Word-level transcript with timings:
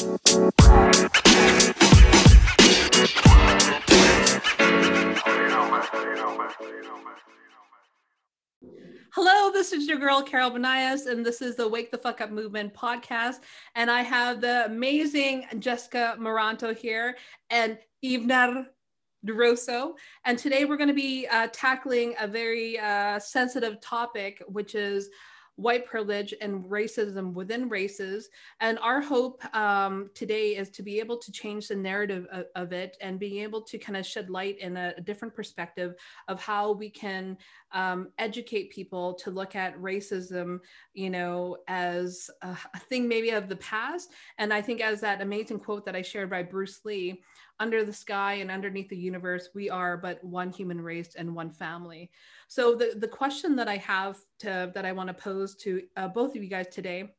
Hello, 0.00 0.12
this 9.52 9.74
is 9.74 9.86
your 9.86 9.98
girl 9.98 10.22
Carol 10.22 10.52
Benayas, 10.52 11.06
and 11.06 11.24
this 11.24 11.42
is 11.42 11.56
the 11.56 11.68
Wake 11.68 11.90
the 11.90 11.98
Fuck 11.98 12.22
Up 12.22 12.30
Movement 12.30 12.72
podcast. 12.72 13.40
And 13.74 13.90
I 13.90 14.00
have 14.00 14.40
the 14.40 14.64
amazing 14.64 15.44
Jessica 15.58 16.16
Moranto 16.18 16.74
here 16.74 17.18
and 17.50 17.76
Ivnar 18.02 18.68
DeRosso. 19.26 19.92
And 20.24 20.38
today 20.38 20.64
we're 20.64 20.78
going 20.78 20.88
to 20.88 20.94
be 20.94 21.26
uh, 21.26 21.48
tackling 21.52 22.14
a 22.18 22.26
very 22.26 22.78
uh, 22.78 23.18
sensitive 23.18 23.82
topic, 23.82 24.42
which 24.46 24.74
is 24.74 25.10
white 25.60 25.84
privilege 25.84 26.34
and 26.40 26.64
racism 26.64 27.32
within 27.34 27.68
races. 27.68 28.30
And 28.60 28.78
our 28.78 29.00
hope 29.00 29.42
um, 29.54 30.10
today 30.14 30.56
is 30.56 30.70
to 30.70 30.82
be 30.82 30.98
able 31.00 31.18
to 31.18 31.30
change 31.30 31.68
the 31.68 31.76
narrative 31.76 32.26
of, 32.32 32.46
of, 32.54 32.72
it 32.72 32.96
and 33.00 33.18
being 33.18 33.42
able 33.42 33.62
to 33.62 33.78
kind 33.78 33.96
of 33.96 34.06
shed 34.06 34.30
light 34.30 34.58
in 34.58 34.76
a, 34.76 34.94
a 34.96 35.00
different 35.00 35.34
perspective 35.34 35.94
of 36.28 36.40
how 36.40 36.72
we 36.72 36.88
can 36.88 37.36
um, 37.72 38.08
educate 38.18 38.70
people 38.70 39.14
to 39.14 39.30
look 39.30 39.54
at 39.54 39.76
racism, 39.78 40.60
you 40.94 41.10
know, 41.10 41.58
as 41.68 42.30
a, 42.42 42.56
a 42.74 42.78
thing 42.78 43.06
maybe 43.06 43.30
of 43.30 43.48
the 43.48 43.56
past. 43.56 44.10
And 44.38 44.52
I 44.52 44.62
think 44.62 44.80
as 44.80 45.00
that 45.00 45.20
amazing 45.20 45.60
quote 45.60 45.84
that 45.84 45.96
I 45.96 46.02
shared 46.02 46.30
by 46.30 46.42
Bruce 46.42 46.80
Lee, 46.84 47.22
under 47.60 47.84
the 47.84 47.92
sky 47.92 48.34
and 48.34 48.50
underneath 48.50 48.88
the 48.88 48.96
universe, 48.96 49.50
we 49.54 49.70
are 49.70 49.96
but 49.96 50.22
one 50.24 50.50
human 50.50 50.80
race 50.80 51.14
and 51.14 51.34
one 51.34 51.50
family. 51.50 52.10
So 52.48 52.74
the, 52.74 52.94
the 52.96 53.06
question 53.06 53.54
that 53.56 53.68
I 53.68 53.76
have 53.76 54.16
to 54.40 54.72
that 54.74 54.84
I 54.84 54.92
want 54.92 55.08
to 55.08 55.14
pose 55.14 55.54
to 55.56 55.82
uh, 55.96 56.08
both 56.08 56.34
of 56.34 56.42
you 56.42 56.48
guys 56.48 56.68
today 56.68 57.10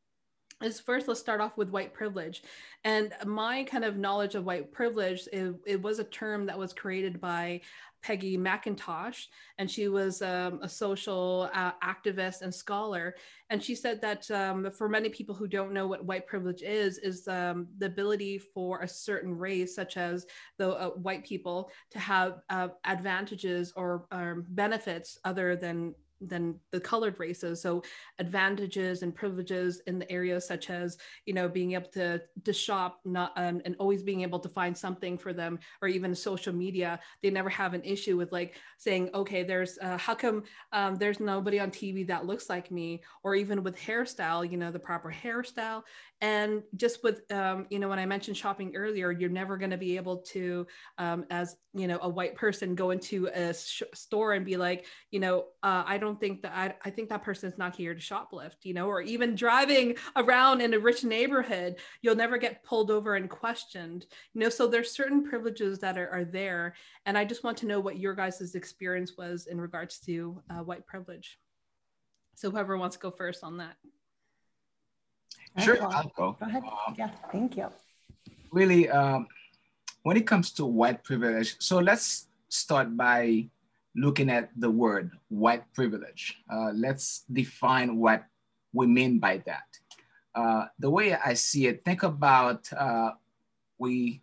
is 0.62 0.80
first 0.80 1.08
let's 1.08 1.20
start 1.20 1.42
off 1.42 1.58
with 1.58 1.70
white 1.70 1.94
privilege 1.94 2.44
and 2.84 3.14
my 3.26 3.64
kind 3.64 3.84
of 3.84 3.98
knowledge 3.98 4.36
of 4.36 4.46
white 4.46 4.72
privilege 4.72 5.28
it, 5.34 5.56
it 5.66 5.82
was 5.82 5.98
a 5.98 6.04
term 6.04 6.46
that 6.46 6.58
was 6.58 6.72
created 6.72 7.20
by 7.20 7.60
Peggy 8.02 8.38
McIntosh, 8.38 9.28
and 9.58 9.70
she 9.70 9.88
was 9.88 10.22
um, 10.22 10.60
a 10.62 10.70
social 10.70 11.50
uh, 11.54 11.72
activist 11.84 12.42
and 12.42 12.54
scholar. 12.54 13.16
And 13.50 13.64
she 13.64 13.76
said 13.76 14.02
that 14.02 14.30
um, 14.32 14.72
for 14.72 14.90
many 14.90 15.10
people 15.10 15.36
who 15.36 15.48
don't 15.48 15.74
know 15.74 15.88
what 15.88 16.06
white 16.06 16.28
privilege 16.28 16.62
is, 16.62 16.98
is 16.98 17.28
um, 17.28 17.68
the 17.78 17.86
ability 17.88 18.40
for 18.40 18.82
a 18.82 18.88
certain 18.88 19.38
race, 19.38 19.76
such 19.76 19.98
as 19.98 20.26
the 20.58 20.70
uh, 20.70 20.90
white 20.90 21.26
people, 21.26 21.72
to 21.92 22.00
have 22.00 22.42
uh, 22.50 22.70
advantages 22.86 23.74
or 23.76 24.06
um, 24.12 24.46
benefits 24.50 25.20
other 25.24 25.56
than 25.56 25.94
than 26.22 26.56
the 26.72 26.80
colored 26.80 27.20
races. 27.20 27.62
So 27.62 27.84
advantages 28.20 29.02
and 29.02 29.14
privileges 29.14 29.82
in 29.88 30.00
the 30.00 30.12
areas 30.12 30.48
such 30.48 30.70
as 30.70 30.98
you 31.26 31.34
know 31.34 31.50
being 31.50 31.74
able 31.74 31.90
to 31.90 32.22
to 32.44 32.54
shop 32.54 33.00
not 33.06 33.34
um, 33.36 33.62
and 33.66 33.76
always 33.80 34.04
being 34.04 34.22
able 34.22 34.40
to 34.40 34.50
find 34.50 34.78
something 34.78 35.18
for 35.18 35.34
them 35.34 35.60
or 35.82 35.88
even 35.88 36.14
social 36.16 36.54
media 36.54 37.00
they 37.22 37.30
never 37.30 37.50
have 37.50 37.74
an 37.74 37.84
issue 37.84 38.18
with 38.18 38.32
like 38.32 38.56
saying 38.78 39.10
okay 39.14 39.44
there's 39.44 39.78
uh, 39.82 39.98
how 39.98 40.14
come 40.14 40.44
um, 40.72 40.96
there's 40.96 41.20
nobody 41.20 41.60
on 41.60 41.72
tv 41.72 42.06
that 42.08 42.26
looks 42.26 42.50
like 42.50 42.72
me? 42.72 43.02
Or 43.24 43.36
even 43.36 43.64
with 43.64 43.78
hairstyle 43.78 44.50
you 44.50 44.58
know 44.58 44.72
the 44.72 44.80
proper 44.80 45.12
hairstyle 45.12 45.84
and 46.22 46.62
just 46.76 47.04
with 47.04 47.30
um, 47.32 47.66
you 47.70 47.80
know 47.80 47.90
when 47.90 48.00
i 48.00 48.06
mentioned 48.06 48.38
shopping 48.38 48.76
earlier 48.76 49.12
you're 49.12 49.30
never 49.30 49.58
going 49.58 49.72
to 49.72 49.78
be 49.78 49.96
able 49.96 50.18
to 50.18 50.66
um, 50.98 51.26
as 51.30 51.58
you 51.74 51.88
know 51.88 52.00
a 52.02 52.10
white 52.10 52.36
person 52.36 52.76
go 52.76 52.92
into 52.92 53.28
a 53.28 53.54
sh- 53.54 53.84
store 53.94 54.34
and 54.34 54.46
be 54.46 54.58
like 54.58 54.86
you 55.10 55.20
know 55.20 55.46
uh, 55.64 55.84
i 55.86 55.98
don't 55.98 56.20
think 56.20 56.42
that 56.42 56.54
I, 56.56 56.74
I 56.86 56.90
think 56.92 57.10
that 57.10 57.24
person 57.24 57.52
is 57.52 57.58
not 57.58 57.76
here 57.76 57.94
to 57.94 58.00
shoplift 58.00 58.64
you 58.64 58.74
know 58.74 58.88
or 58.88 59.02
even 59.02 59.36
driving 59.36 59.96
around 60.16 60.62
in 60.62 60.74
a 60.74 60.80
rich 60.80 61.04
neighborhood 61.04 61.78
you'll 62.02 62.16
never 62.16 62.38
get 62.38 62.64
pulled 62.64 62.92
over 62.92 63.16
and 63.16 63.30
questioned 63.30 64.06
you 64.34 64.42
know? 64.42 64.50
So 64.50 64.68
there's 64.68 64.92
certain 64.92 65.24
privileges 65.24 65.80
that 65.80 65.98
are, 65.98 66.10
are 66.10 66.26
there 66.26 66.76
and 67.06 67.18
i 67.18 67.26
just 67.26 67.44
want 67.44 67.58
to 67.60 67.66
know 67.66 67.80
what 67.80 67.98
your 67.98 68.14
guys' 68.14 68.56
experience 68.56 69.14
was 69.18 69.48
in 69.48 69.60
regards 69.60 70.00
to 70.00 70.42
uh, 70.50 70.64
white 70.64 70.86
privilege. 70.86 71.40
So 72.36 72.52
whoever 72.52 72.78
wants 72.78 72.96
to 72.96 73.02
go 73.02 73.12
first 73.12 73.44
on 73.44 73.58
that 73.58 73.76
Sure, 75.58 75.82
I'll 75.84 76.12
go. 76.16 76.38
Go 76.40 76.46
ahead. 76.46 76.64
Um, 76.64 76.96
yeah, 76.98 77.10
thank 77.32 77.58
you. 77.58 77.68
Really, 78.52 78.90
um, 78.90 79.28
when 80.04 80.18
it 80.18 80.26
comes 80.26 80.52
to 80.54 80.66
white 80.66 81.04
privilege, 81.04 81.56
so 81.60 81.80
let's 81.80 82.28
start 82.50 82.96
by 82.96 83.48
looking 83.96 84.30
at 84.30 84.50
the 84.58 84.70
word 84.70 85.12
white 85.30 85.64
privilege. 85.74 86.38
Uh, 86.50 86.72
let's 86.74 87.24
define 87.32 87.98
what 87.98 88.24
we 88.74 88.88
mean 88.88 89.20
by 89.20 89.44
that. 89.46 89.68
Uh, 90.34 90.68
the 90.80 90.90
way 90.90 91.14
I 91.14 91.34
see 91.34 91.68
it, 91.68 91.84
think 91.84 92.04
about 92.04 92.72
uh, 92.74 93.12
we, 93.78 94.22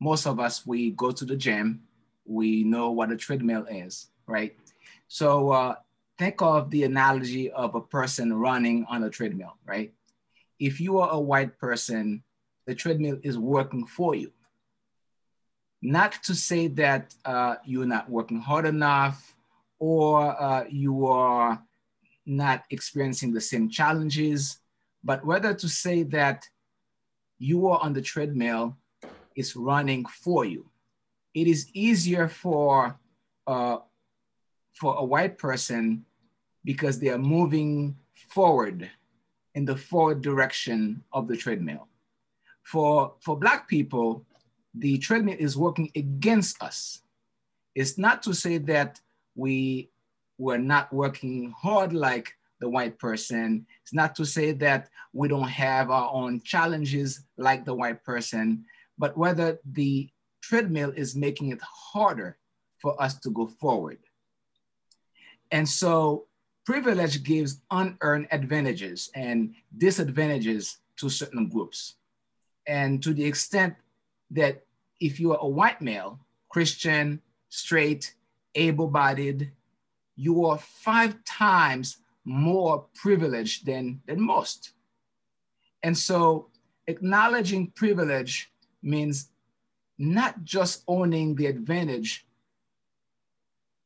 most 0.00 0.26
of 0.26 0.38
us, 0.38 0.64
we 0.64 0.92
go 0.92 1.10
to 1.10 1.24
the 1.24 1.36
gym, 1.36 1.82
we 2.24 2.62
know 2.62 2.92
what 2.92 3.10
a 3.10 3.16
treadmill 3.16 3.66
is, 3.68 4.10
right? 4.26 4.54
So 5.08 5.50
uh, 5.50 5.74
think 6.18 6.40
of 6.40 6.70
the 6.70 6.84
analogy 6.84 7.50
of 7.50 7.74
a 7.74 7.80
person 7.80 8.32
running 8.32 8.86
on 8.88 9.02
a 9.02 9.10
treadmill, 9.10 9.56
right? 9.66 9.92
If 10.58 10.80
you 10.80 10.98
are 10.98 11.10
a 11.10 11.20
white 11.20 11.58
person, 11.58 12.22
the 12.66 12.74
treadmill 12.74 13.18
is 13.22 13.38
working 13.38 13.86
for 13.86 14.14
you. 14.14 14.32
Not 15.80 16.12
to 16.24 16.34
say 16.34 16.68
that 16.68 17.14
uh, 17.24 17.56
you're 17.64 17.86
not 17.86 18.10
working 18.10 18.40
hard 18.40 18.66
enough 18.66 19.34
or 19.78 20.40
uh, 20.40 20.64
you 20.68 21.06
are 21.06 21.62
not 22.26 22.64
experiencing 22.70 23.32
the 23.32 23.40
same 23.40 23.70
challenges, 23.70 24.58
but 25.04 25.24
whether 25.24 25.54
to 25.54 25.68
say 25.68 26.02
that 26.02 26.44
you 27.38 27.68
are 27.68 27.78
on 27.80 27.92
the 27.92 28.02
treadmill 28.02 28.76
is 29.36 29.54
running 29.54 30.04
for 30.04 30.44
you. 30.44 30.68
It 31.32 31.46
is 31.46 31.70
easier 31.72 32.26
for, 32.28 32.98
uh, 33.46 33.78
for 34.74 34.96
a 34.96 35.04
white 35.04 35.38
person 35.38 36.04
because 36.64 36.98
they 36.98 37.10
are 37.10 37.18
moving 37.18 37.96
forward 38.28 38.90
in 39.54 39.64
the 39.64 39.76
forward 39.76 40.22
direction 40.22 41.02
of 41.12 41.28
the 41.28 41.36
treadmill. 41.36 41.88
For, 42.62 43.14
for 43.20 43.36
Black 43.36 43.68
people, 43.68 44.24
the 44.74 44.98
treadmill 44.98 45.36
is 45.38 45.56
working 45.56 45.90
against 45.96 46.62
us. 46.62 47.02
It's 47.74 47.98
not 47.98 48.22
to 48.24 48.34
say 48.34 48.58
that 48.58 49.00
we 49.34 49.90
were 50.38 50.58
not 50.58 50.92
working 50.92 51.54
hard 51.56 51.92
like 51.92 52.34
the 52.60 52.68
white 52.68 52.98
person. 52.98 53.66
It's 53.82 53.94
not 53.94 54.14
to 54.16 54.24
say 54.24 54.52
that 54.52 54.88
we 55.12 55.28
don't 55.28 55.48
have 55.48 55.90
our 55.90 56.10
own 56.12 56.40
challenges 56.42 57.24
like 57.36 57.64
the 57.64 57.74
white 57.74 58.04
person, 58.04 58.64
but 58.98 59.16
whether 59.16 59.58
the 59.72 60.08
treadmill 60.42 60.92
is 60.96 61.16
making 61.16 61.50
it 61.50 61.60
harder 61.62 62.36
for 62.78 63.00
us 63.02 63.18
to 63.20 63.30
go 63.30 63.46
forward. 63.46 63.98
And 65.50 65.68
so 65.68 66.27
privilege 66.68 67.22
gives 67.22 67.62
unearned 67.70 68.28
advantages 68.30 69.10
and 69.14 69.54
disadvantages 69.78 70.76
to 70.98 71.08
certain 71.08 71.48
groups. 71.48 71.94
And 72.66 73.02
to 73.04 73.14
the 73.14 73.24
extent 73.24 73.74
that 74.32 74.66
if 75.00 75.18
you 75.18 75.32
are 75.32 75.38
a 75.40 75.48
white 75.48 75.80
male, 75.80 76.20
Christian, 76.50 77.22
straight, 77.48 78.14
able 78.54 78.86
bodied, 78.86 79.50
you 80.14 80.44
are 80.44 80.58
five 80.58 81.16
times 81.24 81.96
more 82.26 82.84
privileged 82.94 83.64
than, 83.64 84.02
than 84.04 84.20
most. 84.20 84.72
And 85.82 85.96
so 85.96 86.50
acknowledging 86.86 87.68
privilege 87.68 88.52
means 88.82 89.30
not 89.96 90.44
just 90.44 90.82
owning 90.86 91.34
the 91.34 91.46
advantage 91.46 92.26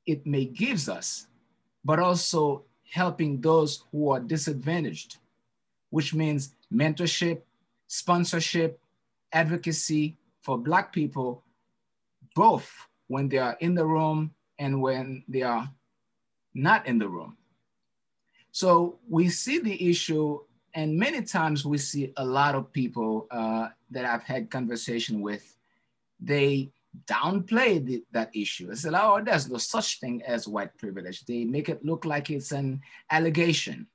it 0.04 0.26
may 0.26 0.46
gives 0.46 0.88
us, 0.88 1.28
but 1.84 2.00
also 2.00 2.64
helping 2.92 3.40
those 3.40 3.84
who 3.90 4.10
are 4.10 4.20
disadvantaged, 4.20 5.16
which 5.88 6.12
means 6.12 6.54
mentorship, 6.70 7.40
sponsorship, 7.86 8.78
advocacy 9.32 10.14
for 10.42 10.58
Black 10.58 10.92
people, 10.92 11.42
both 12.34 12.70
when 13.08 13.30
they 13.30 13.38
are 13.38 13.56
in 13.60 13.74
the 13.74 13.86
room 13.86 14.30
and 14.58 14.82
when 14.82 15.24
they 15.26 15.40
are 15.40 15.70
not 16.52 16.86
in 16.86 16.98
the 16.98 17.08
room. 17.08 17.34
So 18.50 18.98
we 19.08 19.30
see 19.30 19.58
the 19.58 19.88
issue, 19.88 20.40
and 20.74 20.94
many 20.94 21.22
times 21.22 21.64
we 21.64 21.78
see 21.78 22.12
a 22.18 22.24
lot 22.24 22.54
of 22.54 22.74
people 22.74 23.26
uh, 23.30 23.68
that 23.90 24.04
I've 24.04 24.24
had 24.24 24.50
conversation 24.50 25.22
with, 25.22 25.56
they 26.20 26.70
downplay 27.06 27.84
the, 27.84 28.04
that 28.12 28.34
issue. 28.34 28.68
They 28.68 28.74
said, 28.74 28.94
oh, 28.94 29.22
there's 29.24 29.48
no 29.48 29.58
such 29.58 30.00
thing 30.00 30.22
as 30.26 30.46
white 30.48 30.76
privilege. 30.78 31.24
They 31.24 31.44
make 31.44 31.68
it 31.68 31.84
look 31.84 32.04
like 32.04 32.30
it's 32.30 32.52
an 32.52 32.80
allegation. 33.10 33.86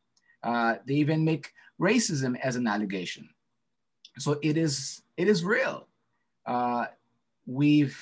Uh, 0.43 0.75
they 0.85 0.95
even 0.95 1.23
make 1.23 1.51
racism 1.79 2.39
as 2.39 2.55
an 2.55 2.67
allegation. 2.67 3.29
So 4.17 4.39
it 4.41 4.57
is, 4.57 5.03
it 5.15 5.27
is 5.27 5.43
real. 5.43 5.87
Uh, 6.45 6.85
we've, 7.45 7.97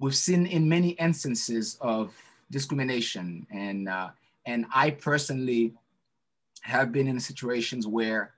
we've 0.00 0.16
seen 0.16 0.46
in 0.46 0.68
many 0.68 0.90
instances 0.90 1.78
of 1.80 2.14
discrimination 2.50 3.46
and, 3.50 3.88
uh, 3.88 4.10
and 4.44 4.66
I 4.74 4.90
personally 4.90 5.74
have 6.62 6.92
been 6.92 7.08
in 7.08 7.18
situations 7.20 7.86
where 7.86 8.32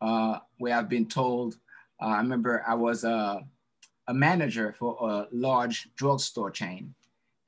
uh, 0.00 0.38
where 0.58 0.76
I've 0.76 0.88
been 0.88 1.06
told, 1.06 1.56
uh, 2.00 2.06
I 2.06 2.18
remember 2.18 2.62
I 2.66 2.74
was 2.74 3.04
a, 3.04 3.42
a 4.06 4.14
manager 4.14 4.74
for 4.78 4.96
a 5.00 5.28
large 5.32 5.88
drugstore 5.96 6.50
chain. 6.50 6.94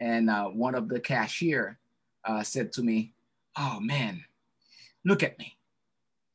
And 0.01 0.31
uh, 0.31 0.47
one 0.47 0.75
of 0.75 0.89
the 0.89 1.01
cashier 1.01 1.79
uh, 2.25 2.43
said 2.43 2.73
to 2.73 2.83
me, 2.83 3.13
oh 3.57 3.79
man, 3.81 4.25
look 5.05 5.23
at 5.23 5.39
me. 5.39 5.57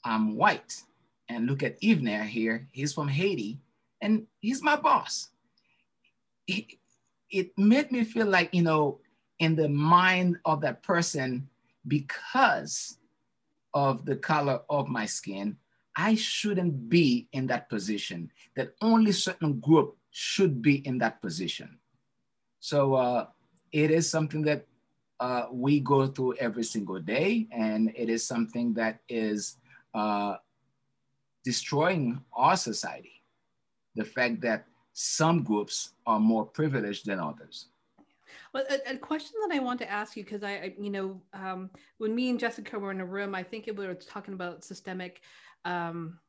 I'm 0.04 0.36
white. 0.36 0.82
And 1.30 1.48
look 1.48 1.64
at 1.64 1.80
Ivner 1.82 2.26
here. 2.26 2.68
He's 2.72 2.94
from 2.94 3.08
Haiti 3.08 3.60
and 4.02 4.28
he's 4.42 4.62
my 4.62 4.76
boss. 4.76 5.30
It, 6.46 6.66
it 7.30 7.58
made 7.58 7.92
me 7.92 8.04
feel 8.04 8.28
like, 8.28 8.54
you 8.54 8.64
know, 8.64 9.00
in 9.40 9.56
the 9.56 9.70
mind 9.70 10.38
of 10.44 10.62
that 10.62 10.84
person, 10.84 11.48
because 11.88 12.98
of 13.74 14.06
the 14.06 14.16
color 14.16 14.62
of 14.70 14.88
my 14.88 15.06
skin, 15.06 15.56
I 15.96 16.16
shouldn't 16.16 16.90
be 16.90 17.28
in 17.32 17.48
that 17.48 17.70
position, 17.70 18.32
that 18.56 18.76
only 18.82 19.12
certain 19.12 19.60
group 19.60 19.98
should 20.12 20.62
be 20.62 20.86
in 20.88 20.98
that 21.00 21.22
position. 21.22 21.80
So 22.60 22.94
uh, 22.94 23.28
it 23.72 23.92
is 23.92 24.10
something 24.10 24.44
that 24.44 24.68
uh, 25.20 25.46
we 25.52 25.80
go 25.80 26.08
through 26.08 26.36
every 26.38 26.64
single 26.64 27.00
day, 27.00 27.48
and 27.52 27.92
it 27.96 28.10
is 28.10 28.26
something 28.26 28.74
that 28.74 29.00
is 29.08 29.58
uh, 29.94 30.36
destroying 31.44 32.24
our 32.34 32.58
society. 32.58 33.24
The 33.96 34.06
fact 34.06 34.42
that 34.42 34.68
some 34.94 35.44
groups 35.44 35.94
are 36.06 36.20
more 36.20 36.46
privileged 36.46 37.06
than 37.06 37.20
others. 37.20 37.68
Well, 38.54 38.66
a, 38.70 38.96
a, 38.96 38.98
question 38.98 39.34
that 39.42 39.56
I 39.56 39.60
want 39.60 39.80
to 39.80 39.90
ask 39.90 40.18
you, 40.18 40.24
because 40.24 40.44
I, 40.44 40.52
I, 40.52 40.76
you 40.80 40.90
know, 40.90 41.22
um, 41.34 41.70
when 41.98 42.14
me 42.14 42.30
and 42.30 42.40
Jessica 42.40 42.78
were 42.78 42.92
in 42.92 43.00
a 43.00 43.06
room, 43.06 43.34
I 43.34 43.44
think 43.44 43.66
we 43.68 43.88
were 43.88 43.94
talking 43.94 44.34
about 44.34 44.64
systemic 44.64 45.22
um, 45.64 46.20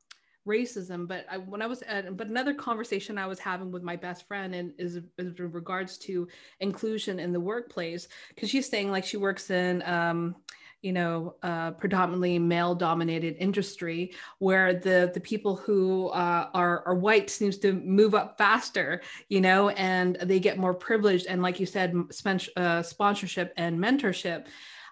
racism. 0.47 1.06
But 1.06 1.27
I, 1.31 1.39
when 1.39 1.62
I 1.62 1.67
was 1.67 1.83
at, 1.83 2.17
but 2.17 2.27
another 2.29 2.55
conversation 2.55 3.19
I 3.19 3.27
was 3.27 3.39
having 3.39 3.71
with 3.71 3.83
my 3.83 3.97
best 3.97 4.27
friend 4.27 4.55
and 4.55 4.73
is, 4.79 4.97
is 4.97 5.39
in 5.39 5.53
regards 5.53 5.99
to 5.99 6.29
inclusion 6.61 7.19
in 7.19 7.33
the 7.33 7.41
workplace, 7.41 8.09
because 8.29 8.50
she's 8.50 8.69
saying 8.69 8.91
like 8.91 9.05
she 9.05 9.17
works 9.17 9.50
in, 9.50 9.83
um, 9.83 10.37
you 10.81 10.93
know, 10.93 11.37
uh, 11.44 11.71
predominantly 11.71 12.41
male 12.41 12.75
dominated 12.75 13.37
industry 13.39 14.12
where 14.41 14.75
the, 14.75 15.12
the 15.15 15.21
people 15.21 15.55
who 15.55 16.09
uh, 16.09 16.49
are, 16.55 16.83
are 16.87 16.97
white 16.97 17.31
seems 17.31 17.56
to 17.59 17.73
move 17.73 18.17
up 18.17 18.37
faster, 18.37 19.00
you 19.29 19.41
know, 19.41 19.69
and 19.69 20.17
they 20.23 20.41
get 20.41 20.59
more 20.59 20.75
privileged. 20.75 21.27
And 21.27 21.41
like 21.41 21.61
you 21.61 21.67
said, 21.67 21.95
uh, 22.56 22.83
sponsorship 22.83 23.53
and 23.56 23.79
mentorship. 23.79 24.47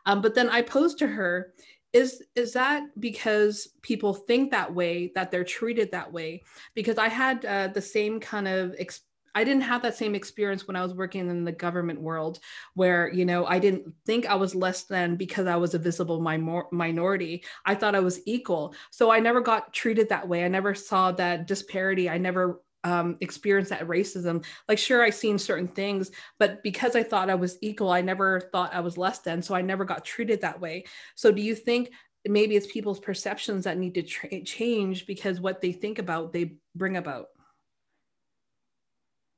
Um, 0.06 0.22
but 0.22 0.36
then 0.36 0.48
I 0.48 0.62
posed 0.62 0.98
to 0.98 1.08
her, 1.08 1.54
is 1.92 2.22
is 2.36 2.52
that 2.52 2.84
because 2.98 3.68
people 3.82 4.14
think 4.14 4.50
that 4.50 4.72
way 4.72 5.10
that 5.14 5.30
they're 5.30 5.44
treated 5.44 5.90
that 5.90 6.12
way 6.12 6.42
because 6.74 6.98
i 6.98 7.08
had 7.08 7.44
uh, 7.44 7.68
the 7.68 7.82
same 7.82 8.20
kind 8.20 8.46
of 8.46 8.72
experience 8.74 9.06
I 9.34 9.44
didn't 9.44 9.62
have 9.62 9.82
that 9.82 9.96
same 9.96 10.14
experience 10.14 10.66
when 10.66 10.76
I 10.76 10.82
was 10.82 10.94
working 10.94 11.28
in 11.28 11.44
the 11.44 11.52
government 11.52 12.00
world, 12.00 12.40
where 12.74 13.12
you 13.12 13.24
know 13.24 13.46
I 13.46 13.58
didn't 13.58 13.92
think 14.04 14.26
I 14.26 14.34
was 14.34 14.54
less 14.54 14.84
than 14.84 15.16
because 15.16 15.46
I 15.46 15.56
was 15.56 15.74
a 15.74 15.78
visible 15.78 16.20
mi- 16.20 16.62
minority. 16.72 17.44
I 17.64 17.74
thought 17.74 17.94
I 17.94 18.00
was 18.00 18.20
equal, 18.26 18.74
so 18.90 19.10
I 19.10 19.20
never 19.20 19.40
got 19.40 19.72
treated 19.72 20.08
that 20.08 20.28
way. 20.28 20.44
I 20.44 20.48
never 20.48 20.74
saw 20.74 21.12
that 21.12 21.46
disparity. 21.46 22.10
I 22.10 22.18
never 22.18 22.60
um, 22.84 23.16
experienced 23.20 23.70
that 23.70 23.86
racism. 23.86 24.44
Like, 24.68 24.78
sure, 24.78 25.02
I 25.02 25.10
seen 25.10 25.38
certain 25.38 25.68
things, 25.68 26.10
but 26.38 26.62
because 26.62 26.96
I 26.96 27.02
thought 27.02 27.30
I 27.30 27.34
was 27.34 27.58
equal, 27.60 27.90
I 27.90 28.00
never 28.00 28.40
thought 28.52 28.74
I 28.74 28.80
was 28.80 28.96
less 28.96 29.18
than. 29.18 29.42
So 29.42 29.54
I 29.54 29.62
never 29.62 29.84
got 29.84 30.04
treated 30.04 30.40
that 30.40 30.60
way. 30.60 30.84
So 31.14 31.30
do 31.30 31.42
you 31.42 31.54
think? 31.54 31.90
Maybe 32.28 32.54
it's 32.54 32.70
people's 32.70 33.00
perceptions 33.00 33.64
that 33.64 33.78
need 33.78 33.94
to 33.94 34.02
tra- 34.02 34.42
change 34.42 35.06
because 35.06 35.40
what 35.40 35.62
they 35.62 35.72
think 35.72 35.98
about, 35.98 36.34
they 36.34 36.56
bring 36.74 36.98
about. 36.98 37.28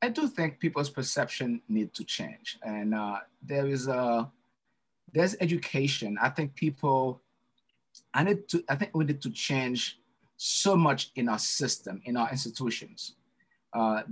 I 0.03 0.09
do 0.09 0.27
think 0.27 0.59
people's 0.59 0.91
perception 0.91 1.62
need 1.69 1.94
to 1.94 2.03
change, 2.03 2.59
and 2.65 2.93
uh, 2.93 3.21
there 3.41 3.69
is 3.69 3.87
a 3.87 4.29
there's 5.12 5.37
education. 5.41 6.19
I 6.21 6.31
think 6.31 6.55
people, 6.56 7.23
I 8.12 8.25
need 8.25 8.49
to. 8.49 8.65
I 8.69 8.75
think 8.75 8.97
we 8.97 9.05
need 9.05 9.23
to 9.23 9.31
change 9.31 10.00
so 10.37 10.75
much 10.75 11.12
in 11.15 11.29
our 11.29 11.39
system, 11.39 12.00
in 12.05 12.17
our 12.17 12.29
institutions. 12.31 13.15
Uh, 13.72 14.02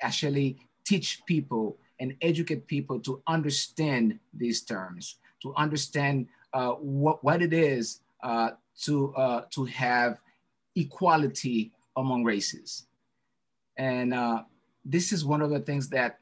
actually, 0.00 0.58
teach 0.84 1.22
people 1.26 1.78
and 2.00 2.14
educate 2.20 2.66
people 2.66 3.00
to 3.00 3.22
understand 3.26 4.18
these 4.32 4.62
terms, 4.62 5.18
to 5.42 5.54
understand 5.56 6.26
uh, 6.52 6.72
what 6.72 7.22
what 7.22 7.42
it 7.42 7.52
is 7.52 8.00
uh, 8.22 8.50
to 8.82 9.14
uh, 9.14 9.42
to 9.50 9.64
have 9.66 10.18
equality 10.76 11.72
among 11.96 12.24
races, 12.24 12.86
and 13.76 14.12
uh, 14.12 14.42
this 14.84 15.12
is 15.12 15.24
one 15.24 15.40
of 15.40 15.50
the 15.50 15.60
things 15.60 15.88
that 15.88 16.18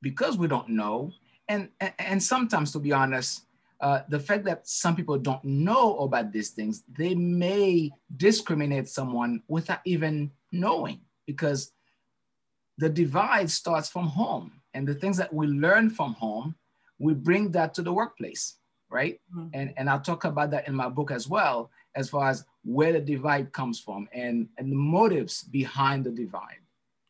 because 0.00 0.36
we 0.36 0.48
don't 0.48 0.68
know 0.68 1.12
and 1.48 1.68
and 1.98 2.22
sometimes 2.22 2.72
to 2.72 2.78
be 2.78 2.92
honest 2.92 3.42
uh, 3.80 4.02
the 4.08 4.18
fact 4.18 4.44
that 4.44 4.66
some 4.66 4.94
people 4.94 5.18
don't 5.18 5.44
know 5.44 5.98
about 5.98 6.32
these 6.32 6.50
things 6.50 6.82
they 6.96 7.14
may 7.14 7.90
discriminate 8.16 8.88
someone 8.88 9.42
without 9.48 9.80
even 9.84 10.30
knowing 10.50 11.00
because 11.26 11.72
the 12.78 12.88
divide 12.88 13.50
starts 13.50 13.88
from 13.88 14.06
home 14.06 14.52
and 14.74 14.86
the 14.86 14.94
things 14.94 15.16
that 15.16 15.32
we 15.32 15.46
learn 15.46 15.90
from 15.90 16.14
home 16.14 16.54
we 16.98 17.14
bring 17.14 17.50
that 17.50 17.74
to 17.74 17.82
the 17.82 17.92
workplace 17.92 18.56
right 18.90 19.20
mm-hmm. 19.34 19.48
and 19.54 19.72
and 19.76 19.88
i'll 19.90 20.00
talk 20.00 20.24
about 20.24 20.50
that 20.50 20.66
in 20.68 20.74
my 20.74 20.88
book 20.88 21.10
as 21.10 21.28
well 21.28 21.70
as 21.94 22.08
far 22.08 22.28
as 22.30 22.44
where 22.64 22.92
the 22.92 23.00
divide 23.00 23.52
comes 23.52 23.80
from 23.80 24.08
and 24.12 24.48
and 24.58 24.70
the 24.70 24.76
motives 24.76 25.42
behind 25.44 26.04
the 26.04 26.10
divide 26.10 26.62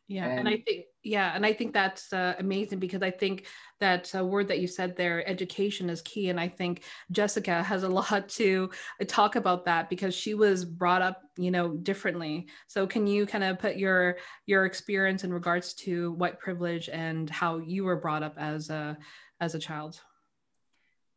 yeah, 0.07 0.25
and, 0.25 0.39
and 0.39 0.47
I 0.49 0.57
think 0.57 0.85
yeah, 1.03 1.35
and 1.35 1.45
I 1.45 1.51
think 1.51 1.73
that's 1.73 2.13
uh, 2.13 2.33
amazing 2.39 2.79
because 2.79 3.01
I 3.01 3.11
think 3.11 3.45
that 3.81 4.13
uh, 4.15 4.23
word 4.23 4.47
that 4.47 4.59
you 4.59 4.67
said 4.67 4.95
there, 4.95 5.27
education, 5.27 5.89
is 5.89 6.01
key, 6.01 6.29
and 6.29 6.39
I 6.39 6.47
think 6.47 6.83
Jessica 7.11 7.61
has 7.61 7.83
a 7.83 7.89
lot 7.99 8.29
to 8.29 8.69
uh, 9.01 9.05
talk 9.05 9.35
about 9.35 9.65
that 9.65 9.89
because 9.89 10.15
she 10.15 10.33
was 10.33 10.63
brought 10.63 11.01
up, 11.01 11.21
you 11.37 11.51
know, 11.51 11.75
differently. 11.75 12.47
So 12.67 12.87
can 12.87 13.05
you 13.05 13.25
kind 13.25 13.43
of 13.43 13.59
put 13.59 13.75
your 13.75 14.17
your 14.45 14.65
experience 14.65 15.25
in 15.25 15.33
regards 15.33 15.73
to 15.73 16.13
white 16.13 16.39
privilege 16.39 16.87
and 16.87 17.29
how 17.29 17.57
you 17.57 17.83
were 17.83 17.97
brought 17.97 18.23
up 18.23 18.35
as 18.37 18.69
a 18.69 18.97
as 19.41 19.55
a 19.55 19.59
child? 19.59 19.99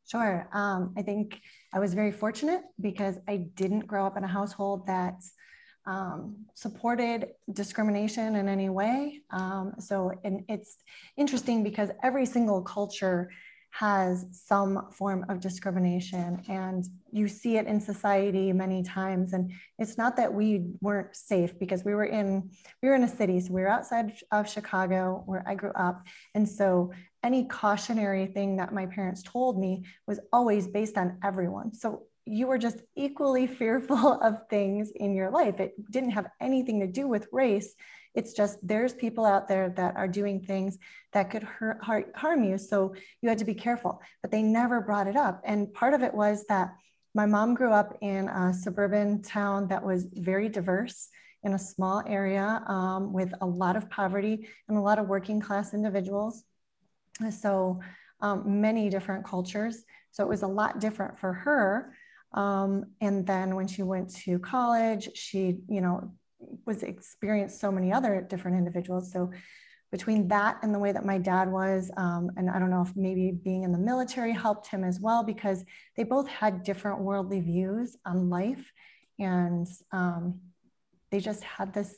Sure. 0.09 0.49
Um, 0.53 0.95
I 0.97 1.03
think 1.03 1.41
I 1.73 1.79
was 1.79 1.95
very 1.95 2.13
fortunate 2.13 2.63
because 2.81 3.19
I 3.29 3.37
didn't 3.37 3.87
grow 3.87 4.07
up 4.07 4.17
in 4.17 4.25
a 4.25 4.29
household 4.29 4.87
that's 4.87 5.33
um, 5.87 6.47
supported 6.55 7.29
discrimination 7.53 8.37
in 8.37 8.49
any 8.49 8.69
way. 8.69 9.23
Um, 9.31 9.75
so, 9.79 10.13
and 10.25 10.45
it's 10.49 10.77
interesting 11.17 11.63
because 11.63 11.91
every 12.03 12.27
single 12.27 12.63
culture 12.63 13.31
has 13.79 14.25
some 14.33 14.91
form 14.91 15.27
of 15.29 15.39
discrimination 15.39 16.43
and 16.49 16.87
you 17.13 17.29
see 17.29 17.59
it 17.59 17.67
in 17.67 17.79
society 17.79 18.51
many 18.51 18.83
times. 18.83 19.35
And 19.35 19.53
it's 19.79 19.99
not 19.99 20.17
that 20.17 20.33
we 20.33 20.65
weren't 20.81 21.15
safe 21.15 21.59
because 21.59 21.85
we 21.85 21.95
were 21.95 22.07
in 22.07 22.51
we 22.83 22.89
were 22.89 22.95
in 22.95 23.03
a 23.03 23.09
city 23.09 23.39
so 23.39 23.53
we 23.53 23.61
were 23.61 23.69
outside 23.69 24.13
of 24.33 24.49
chicago 24.49 25.23
where 25.27 25.45
i 25.47 25.55
grew 25.55 25.73
up. 25.73 26.07
And 26.35 26.49
so 26.49 26.93
any 27.23 27.45
cautionary 27.45 28.27
thing 28.27 28.57
that 28.57 28.73
my 28.73 28.87
parents 28.87 29.23
told 29.23 29.59
me 29.59 29.85
was 30.07 30.21
always 30.33 30.67
based 30.69 30.97
on 30.97 31.19
everyone. 31.23 31.75
So 31.75 32.05
you 32.27 32.49
were 32.49 32.59
just 32.59 32.83
equally 32.97 33.47
fearful 33.47 34.21
of 34.23 34.49
things 34.51 34.91
in 34.95 35.15
your 35.15 35.31
life. 35.31 35.61
It 35.61 35.75
didn't 35.91 36.11
have 36.11 36.27
anything 36.41 36.81
to 36.81 36.87
do 36.87 37.09
with 37.09 37.29
race. 37.33 37.75
It's 38.15 38.33
just 38.33 38.59
there's 38.63 38.95
people 38.95 39.25
out 39.25 39.47
there 39.47 39.69
that 39.71 39.97
are 39.97 40.09
doing 40.09 40.41
things 40.41 40.79
that 41.13 41.31
could 41.31 41.43
hurt, 41.43 41.81
harm 42.17 42.45
you. 42.45 42.59
So 42.59 42.95
you 43.21 43.29
had 43.29 43.39
to 43.39 43.45
be 43.45 43.55
careful, 43.55 44.01
but 44.23 44.31
they 44.31 44.43
never 44.43 44.81
brought 44.81 45.07
it 45.07 45.17
up. 45.17 45.43
And 45.45 45.73
part 45.73 45.95
of 45.95 46.03
it 46.03 46.15
was 46.15 46.45
that 46.49 46.75
my 47.15 47.27
mom 47.27 47.55
grew 47.55 47.73
up 47.73 47.97
in 48.01 48.29
a 48.29 48.53
suburban 48.53 49.23
town 49.23 49.69
that 49.69 49.85
was 49.85 50.07
very 50.13 50.49
diverse 50.49 51.09
in 51.45 51.55
a 51.55 51.59
small 51.59 52.03
area 52.07 52.63
um, 52.67 53.13
with 53.13 53.33
a 53.41 53.47
lot 53.47 53.77
of 53.77 53.89
poverty 53.89 54.49
and 54.69 54.77
a 54.77 54.81
lot 54.81 54.99
of 54.99 55.07
working 55.07 55.41
class 55.41 55.73
individuals. 55.75 56.43
So 57.31 57.81
um, 58.21 58.61
many 58.61 58.91
different 58.91 59.25
cultures. 59.25 59.83
So 60.11 60.25
it 60.25 60.29
was 60.29 60.43
a 60.43 60.49
lot 60.49 60.81
different 60.81 61.19
for 61.19 61.33
her. 61.33 61.95
Um, 62.37 62.85
and 63.01 63.27
then 63.27 63.57
when 63.57 63.67
she 63.67 63.83
went 63.83 64.15
to 64.17 64.39
college, 64.39 65.09
she, 65.15 65.57
you 65.69 65.81
know, 65.81 66.13
was 66.67 66.83
experienced 66.83 67.61
so 67.61 67.73
many 67.73 67.93
other 67.93 68.25
different 68.29 68.59
individuals. 68.59 69.11
So 69.11 69.33
between 69.91 70.29
that 70.29 70.59
and 70.63 70.75
the 70.75 70.79
way 70.79 70.93
that 70.93 71.07
my 71.07 71.17
dad 71.17 71.51
was, 71.51 71.91
um, 71.97 72.31
and 72.37 72.51
I 72.51 72.59
don't 72.59 72.71
know 72.71 72.83
if 72.83 72.95
maybe 72.95 73.31
being 73.31 73.63
in 73.63 73.73
the 73.73 73.79
military 73.79 74.33
helped 74.33 74.67
him 74.69 74.85
as 74.85 75.01
well, 75.01 75.25
because 75.25 75.65
they 75.97 76.05
both 76.05 76.29
had 76.29 76.63
different 76.63 77.01
worldly 77.01 77.41
views 77.41 77.97
on 78.05 78.29
life. 78.29 78.71
And 79.19 79.67
um, 79.93 80.41
they 81.11 81.21
just 81.21 81.43
had 81.43 81.73
this, 81.73 81.97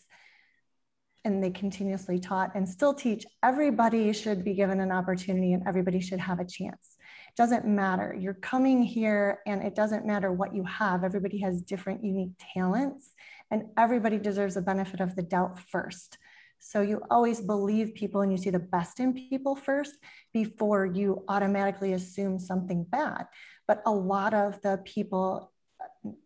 and 1.25 1.43
they 1.43 1.51
continuously 1.51 2.21
taught 2.21 2.53
and 2.55 2.69
still 2.69 2.95
teach 2.95 3.25
everybody 3.43 4.13
should 4.13 4.45
be 4.45 4.55
given 4.55 4.79
an 4.79 4.93
opportunity 4.93 5.53
and 5.53 5.67
everybody 5.67 5.99
should 5.99 6.21
have 6.21 6.39
a 6.39 6.45
chance 6.45 6.97
doesn't 7.39 7.65
matter. 7.65 8.17
You're 8.19 8.35
coming 8.35 8.83
here 8.83 9.39
and 9.47 9.63
it 9.63 9.77
doesn't 9.77 10.05
matter 10.05 10.33
what 10.33 10.57
you 10.57 10.65
have. 10.65 11.05
Everybody 11.05 11.39
has 11.39 11.63
different 11.63 12.03
unique 12.03 12.33
talents 12.53 13.15
and 13.53 13.67
everybody 13.79 14.19
deserves 14.19 14.57
a 14.57 14.61
benefit 14.61 14.99
of 14.99 15.15
the 15.15 15.23
doubt 15.23 15.57
first. 15.57 16.19
So 16.59 16.81
you 16.81 17.01
always 17.13 17.41
believe 17.41 17.95
people 17.95 18.23
and 18.23 18.33
you 18.33 18.39
see 18.39 18.51
the 18.51 18.59
best 18.59 18.99
in 18.99 19.15
people 19.15 19.55
first 19.55 19.95
before 20.35 20.85
you 20.85 21.23
automatically 21.29 21.93
assume 21.93 22.41
something 22.41 22.83
bad. 22.83 23.27
But 23.69 23.83
a 23.87 23.93
lot 23.93 24.35
of 24.35 24.61
the 24.63 24.83
people 24.85 25.53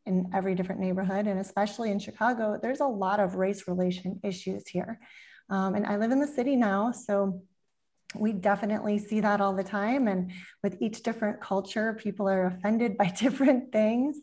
in 0.06 0.30
every 0.32 0.54
different 0.54 0.80
neighborhood, 0.80 1.26
and 1.26 1.38
especially 1.38 1.90
in 1.90 1.98
Chicago, 1.98 2.58
there's 2.60 2.80
a 2.80 2.86
lot 2.86 3.20
of 3.20 3.34
race 3.34 3.68
relation 3.68 4.18
issues 4.24 4.66
here. 4.66 4.98
Um, 5.50 5.74
and 5.74 5.86
I 5.86 5.98
live 5.98 6.10
in 6.10 6.20
the 6.20 6.26
city 6.26 6.56
now, 6.56 6.90
so 6.90 7.42
we 8.14 8.32
definitely 8.32 8.98
see 8.98 9.20
that 9.20 9.40
all 9.40 9.54
the 9.54 9.64
time. 9.64 10.08
And 10.08 10.32
with 10.62 10.76
each 10.80 11.02
different 11.02 11.40
culture, 11.40 11.94
people 11.94 12.28
are 12.28 12.46
offended 12.46 12.96
by 12.98 13.06
different 13.06 13.72
things. 13.72 14.18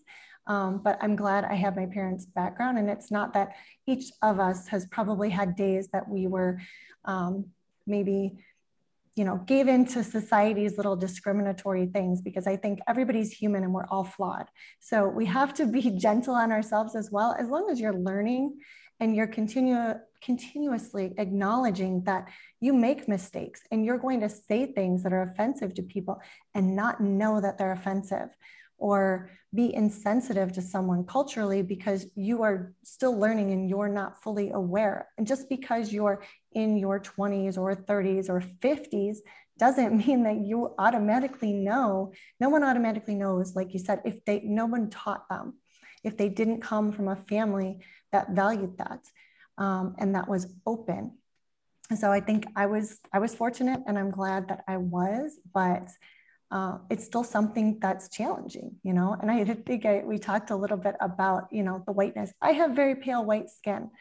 Um, 0.48 0.82
but 0.84 0.98
I'm 1.02 1.16
glad 1.16 1.46
I 1.46 1.54
have 1.54 1.76
my 1.76 1.86
parents' 1.86 2.26
background. 2.26 2.80
And 2.80 2.90
it's 2.90 3.12
not 3.12 3.34
that 3.34 3.56
each 3.86 4.12
of 4.24 4.40
us 4.40 4.68
has 4.68 4.88
probably 4.88 5.30
had 5.30 5.56
days 5.56 5.90
that 5.94 6.10
we 6.10 6.26
were 6.26 6.60
um, 7.06 7.46
maybe, 7.86 8.40
you 9.16 9.26
know, 9.26 9.38
gave 9.46 9.68
into 9.68 10.04
society's 10.04 10.76
little 10.76 10.96
discriminatory 10.96 11.86
things 11.86 12.22
because 12.22 12.48
I 12.48 12.56
think 12.56 12.80
everybody's 12.88 13.32
human 13.32 13.64
and 13.64 13.74
we're 13.74 13.86
all 13.92 14.04
flawed. 14.04 14.48
So 14.80 15.08
we 15.08 15.26
have 15.28 15.54
to 15.56 15.68
be 15.68 15.82
gentle 15.98 16.34
on 16.34 16.52
ourselves 16.52 16.96
as 16.96 17.12
well, 17.12 17.36
as 17.38 17.48
long 17.48 17.70
as 17.70 17.80
you're 17.80 17.94
learning 17.94 18.58
and 19.00 19.16
you're 19.16 19.28
continue, 19.28 19.94
continuously 20.22 21.14
acknowledging 21.18 22.04
that 22.04 22.28
you 22.60 22.74
make 22.74 23.08
mistakes 23.08 23.62
and 23.72 23.86
you're 23.86 23.98
going 23.98 24.20
to 24.22 24.30
say 24.30 24.66
things 24.66 25.04
that 25.04 25.14
are 25.14 25.22
offensive 25.22 25.74
to 25.76 25.84
people 25.84 26.22
and 26.54 26.76
not 26.76 27.02
know 27.02 27.40
that 27.40 27.58
they're 27.58 27.72
offensive 27.72 28.30
or 28.78 29.30
be 29.54 29.74
insensitive 29.74 30.52
to 30.54 30.62
someone 30.62 31.04
culturally 31.04 31.62
because 31.62 32.06
you 32.16 32.44
are 32.44 32.74
still 32.84 33.18
learning 33.18 33.52
and 33.52 33.70
you're 33.70 33.90
not 33.90 34.22
fully 34.22 34.52
aware. 34.52 35.08
And 35.18 35.28
just 35.28 35.50
because 35.50 35.92
you're 35.92 36.24
in 36.54 36.78
your 36.78 37.00
20s 37.00 37.58
or 37.58 37.76
30s 37.76 38.30
or 38.30 38.42
50s 38.42 39.18
doesn't 39.58 39.98
mean 40.08 40.24
that 40.24 40.38
you 40.38 40.74
automatically 40.78 41.54
know. 41.54 42.14
No 42.40 42.50
one 42.50 42.64
automatically 42.64 43.16
knows, 43.16 43.56
like 43.56 43.74
you 43.74 43.80
said, 43.80 44.02
if 44.06 44.24
they 44.26 44.42
no 44.44 44.66
one 44.66 44.90
taught 44.90 45.28
them, 45.30 45.56
if 46.04 46.16
they 46.16 46.30
didn't 46.30 46.62
come 46.62 46.92
from 46.92 47.08
a 47.10 47.16
family 47.16 47.80
that 48.12 48.32
valued 48.32 48.78
that 48.78 49.02
um, 49.60 49.96
and 50.00 50.16
that 50.16 50.28
was 50.28 50.48
open. 50.66 51.18
So 51.96 52.12
I 52.12 52.20
think 52.20 52.46
I 52.56 52.66
was 52.68 53.00
I 53.12 53.20
was 53.20 53.36
fortunate 53.36 53.82
and 53.88 53.98
I'm 53.98 54.12
glad 54.12 54.48
that 54.50 54.64
I 54.68 54.78
was, 54.78 55.40
but 55.54 55.90
uh, 56.52 56.80
it's 56.90 57.06
still 57.06 57.24
something 57.24 57.78
that's 57.80 58.10
challenging, 58.10 58.76
you 58.84 58.94
know. 58.94 59.16
And 59.20 59.30
I 59.30 59.44
think 59.68 59.86
I, 59.86 60.04
we 60.04 60.18
talked 60.18 60.50
a 60.50 60.56
little 60.56 60.78
bit 60.78 60.96
about, 61.00 61.48
you 61.52 61.64
know, 61.64 61.84
the 61.86 61.92
whiteness. 61.92 62.32
I 62.42 62.54
have 62.54 62.72
very 62.72 62.96
pale 62.96 63.24
white 63.24 63.50
skin, 63.50 63.92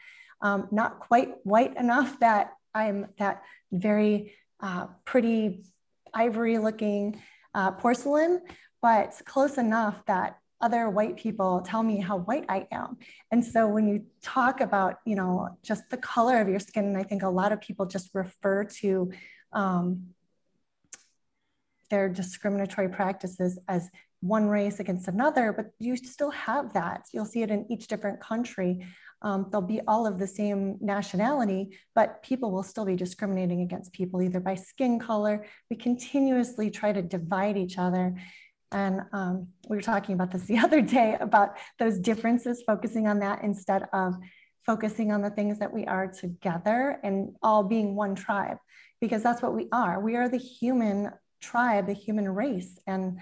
um, 0.41 0.67
not 0.71 0.99
quite 0.99 1.33
white 1.43 1.77
enough 1.77 2.19
that 2.19 2.53
I'm 2.73 3.07
that 3.17 3.43
very 3.71 4.35
uh, 4.61 4.87
pretty 5.05 5.63
ivory 6.13 6.57
looking 6.57 7.21
uh, 7.53 7.71
porcelain, 7.71 8.41
but 8.81 9.19
close 9.25 9.57
enough 9.57 9.95
that 10.05 10.38
other 10.61 10.89
white 10.89 11.17
people 11.17 11.61
tell 11.61 11.83
me 11.83 11.99
how 11.99 12.17
white 12.17 12.45
I 12.49 12.67
am. 12.71 12.97
And 13.31 13.43
so 13.43 13.67
when 13.67 13.87
you 13.87 14.03
talk 14.21 14.61
about, 14.61 14.95
you 15.05 15.15
know, 15.15 15.57
just 15.63 15.89
the 15.89 15.97
color 15.97 16.41
of 16.41 16.49
your 16.49 16.59
skin, 16.59 16.95
I 16.95 17.03
think 17.03 17.23
a 17.23 17.29
lot 17.29 17.51
of 17.51 17.61
people 17.61 17.85
just 17.85 18.09
refer 18.13 18.65
to 18.81 19.11
um, 19.53 20.07
their 21.89 22.09
discriminatory 22.09 22.89
practices 22.89 23.57
as 23.67 23.89
one 24.21 24.47
race 24.47 24.79
against 24.79 25.07
another, 25.07 25.53
but 25.53 25.71
you 25.79 25.95
still 25.95 26.31
have 26.31 26.73
that. 26.73 27.05
You'll 27.13 27.25
see 27.25 27.41
it 27.41 27.51
in 27.51 27.65
each 27.71 27.87
different 27.87 28.19
country. 28.19 28.85
Um, 29.21 29.47
they'll 29.51 29.61
be 29.61 29.81
all 29.87 30.05
of 30.05 30.19
the 30.19 30.27
same 30.27 30.77
nationality, 30.81 31.77
but 31.95 32.21
people 32.21 32.51
will 32.51 32.63
still 32.63 32.85
be 32.85 32.95
discriminating 32.95 33.61
against 33.61 33.93
people 33.93 34.21
either 34.21 34.39
by 34.39 34.55
skin 34.55 34.99
color. 34.99 35.45
We 35.69 35.77
continuously 35.77 36.69
try 36.69 36.91
to 36.91 37.01
divide 37.01 37.57
each 37.57 37.77
other. 37.77 38.15
And 38.71 39.01
um, 39.13 39.47
we 39.67 39.77
were 39.77 39.81
talking 39.81 40.13
about 40.13 40.31
this 40.31 40.43
the 40.47 40.57
other 40.57 40.81
day 40.81 41.17
about 41.19 41.57
those 41.77 41.99
differences, 41.99 42.63
focusing 42.65 43.07
on 43.07 43.19
that 43.19 43.43
instead 43.43 43.83
of 43.93 44.15
focusing 44.65 45.11
on 45.11 45.21
the 45.21 45.31
things 45.31 45.59
that 45.59 45.73
we 45.73 45.85
are 45.85 46.07
together 46.07 46.99
and 47.03 47.35
all 47.41 47.63
being 47.63 47.95
one 47.95 48.13
tribe, 48.13 48.57
because 49.01 49.23
that's 49.23 49.41
what 49.41 49.55
we 49.55 49.67
are. 49.71 49.99
We 49.99 50.15
are 50.15 50.29
the 50.29 50.37
human 50.37 51.11
tribe, 51.41 51.87
the 51.87 51.93
human 51.93 52.29
race. 52.29 52.77
And 52.85 53.19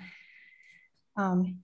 um, 1.16 1.60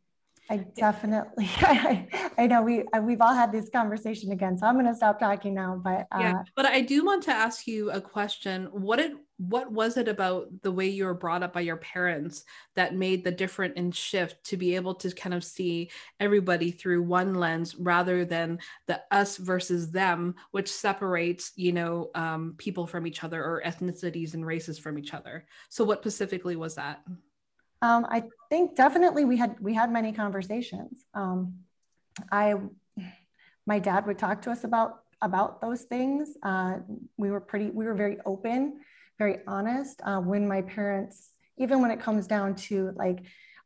I 0.50 0.58
definitely, 0.58 1.50
I, 1.58 2.08
I 2.38 2.48
know 2.48 2.62
we 2.62 2.84
we've 3.02 3.22
all 3.22 3.34
had 3.34 3.52
this 3.52 3.70
conversation 3.70 4.32
again, 4.32 4.58
so 4.58 4.68
I'm 4.68 4.76
going 4.76 4.86
to 4.86 4.96
stop 4.96 5.20
talking 5.20 5.54
now. 5.54 5.80
But 5.82 6.08
uh, 6.12 6.20
yeah, 6.20 6.44
but 6.56 6.66
I 6.66 6.82
do 6.82 7.06
want 7.06 7.24
to 7.24 7.32
ask 7.32 7.66
you 7.66 7.92
a 7.92 8.02
question. 8.02 8.68
What 8.72 8.98
did 8.98 9.14
what 9.38 9.72
was 9.72 9.98
it 9.98 10.08
about 10.08 10.48
the 10.62 10.72
way 10.72 10.88
you 10.88 11.06
were 11.06 11.14
brought 11.14 11.44
up 11.44 11.54
by 11.54 11.62
your 11.62 11.78
parents 11.78 12.46
that 12.76 12.96
made 12.96 13.24
the 13.24 13.32
different 13.32 13.76
and 13.78 13.94
shift 13.94 14.44
to 14.46 14.58
be 14.58 14.76
able 14.76 14.94
to 14.96 15.12
kind 15.12 15.34
of 15.34 15.44
see 15.44 15.90
everybody 16.20 16.72
through 16.72 17.02
one 17.02 17.34
lens 17.34 17.76
rather 17.76 18.26
than 18.26 18.60
the 18.88 19.02
us 19.12 19.38
versus 19.38 19.92
them, 19.92 20.36
which 20.52 20.72
separates 20.72 21.52
you 21.56 21.72
know 21.72 22.12
um, 22.16 22.54
people 22.58 22.86
from 22.86 23.08
each 23.08 23.24
other 23.24 23.44
or 23.44 23.62
ethnicities 23.66 24.34
and 24.34 24.46
races 24.46 24.78
from 24.78 24.98
each 24.98 25.14
other? 25.14 25.46
So, 25.70 25.84
what 25.84 26.00
specifically 26.02 26.56
was 26.56 26.76
that? 26.76 27.04
Um, 27.82 28.06
I 28.10 28.24
think 28.50 28.78
definitely 28.78 29.26
we 29.26 29.36
had 29.36 29.60
we 29.60 29.74
had 29.74 29.92
many 29.92 30.14
conversations. 30.14 31.06
Um, 31.14 31.56
I, 32.32 32.56
my 33.66 33.80
dad 33.80 34.06
would 34.08 34.18
talk 34.18 34.42
to 34.44 34.52
us 34.52 34.64
about 34.64 35.02
about 35.22 35.60
those 35.60 35.82
things. 35.82 36.38
Uh, 36.44 36.78
we 37.18 37.30
were 37.32 37.42
pretty 37.42 37.72
we 37.72 37.86
were 37.86 37.94
very 37.94 38.20
open, 38.26 38.80
very 39.18 39.40
honest. 39.48 40.02
Uh, 40.04 40.20
when 40.20 40.48
my 40.48 40.62
parents, 40.62 41.32
even 41.58 41.82
when 41.82 41.92
it 41.92 42.00
comes 42.00 42.28
down 42.28 42.56
to 42.56 42.92
like 42.96 43.24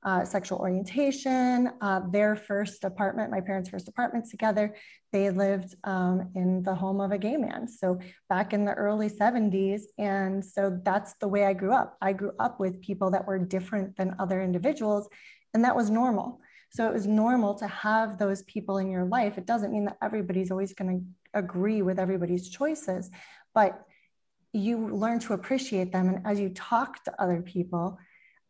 uh, 0.08 0.24
sexual 0.24 0.60
orientation. 0.60 1.70
Uh, 1.82 2.02
their 2.12 2.36
first 2.36 2.84
apartment, 2.84 3.32
my 3.32 3.42
parents' 3.42 3.70
first 3.70 3.88
apartment 3.88 4.26
together, 4.30 4.76
they 5.12 5.30
lived 5.30 5.76
um, 5.84 6.32
in 6.36 6.64
the 6.64 6.74
home 6.74 7.02
of 7.02 7.12
a 7.12 7.18
gay 7.18 7.36
man. 7.36 7.68
So 7.68 8.00
back 8.30 8.54
in 8.54 8.64
the 8.64 8.74
early 8.74 9.10
70s. 9.10 9.82
And 9.98 10.44
so 10.44 10.80
that's 10.84 11.16
the 11.16 11.28
way 11.28 11.46
I 11.46 11.54
grew 11.54 11.74
up. 11.74 11.98
I 12.02 12.14
grew 12.14 12.32
up 12.40 12.60
with 12.60 12.82
people 12.82 13.12
that 13.12 13.28
were 13.28 13.40
different 13.40 13.98
than 13.98 14.16
other 14.20 14.42
individuals, 14.42 15.10
and 15.54 15.64
that 15.66 15.76
was 15.76 15.90
normal. 15.90 16.40
So 16.70 16.88
it 16.88 16.94
was 16.94 17.08
normal 17.08 17.56
to 17.56 17.68
have 17.68 18.18
those 18.18 18.44
people 18.44 18.78
in 18.78 18.90
your 18.90 19.06
life. 19.06 19.38
It 19.38 19.46
doesn't 19.46 19.72
mean 19.72 19.86
that 19.86 19.98
everybody's 20.02 20.52
always 20.52 20.74
going 20.74 21.00
to 21.00 21.40
agree 21.40 21.82
with 21.82 22.00
everybody's 22.00 22.50
choices, 22.50 23.10
but 23.54 23.84
you 24.58 24.90
learn 24.90 25.20
to 25.20 25.34
appreciate 25.34 25.92
them. 25.92 26.10
And 26.10 26.26
as 26.26 26.40
you 26.40 26.50
talk 26.50 27.04
to 27.04 27.22
other 27.22 27.42
people, 27.42 28.00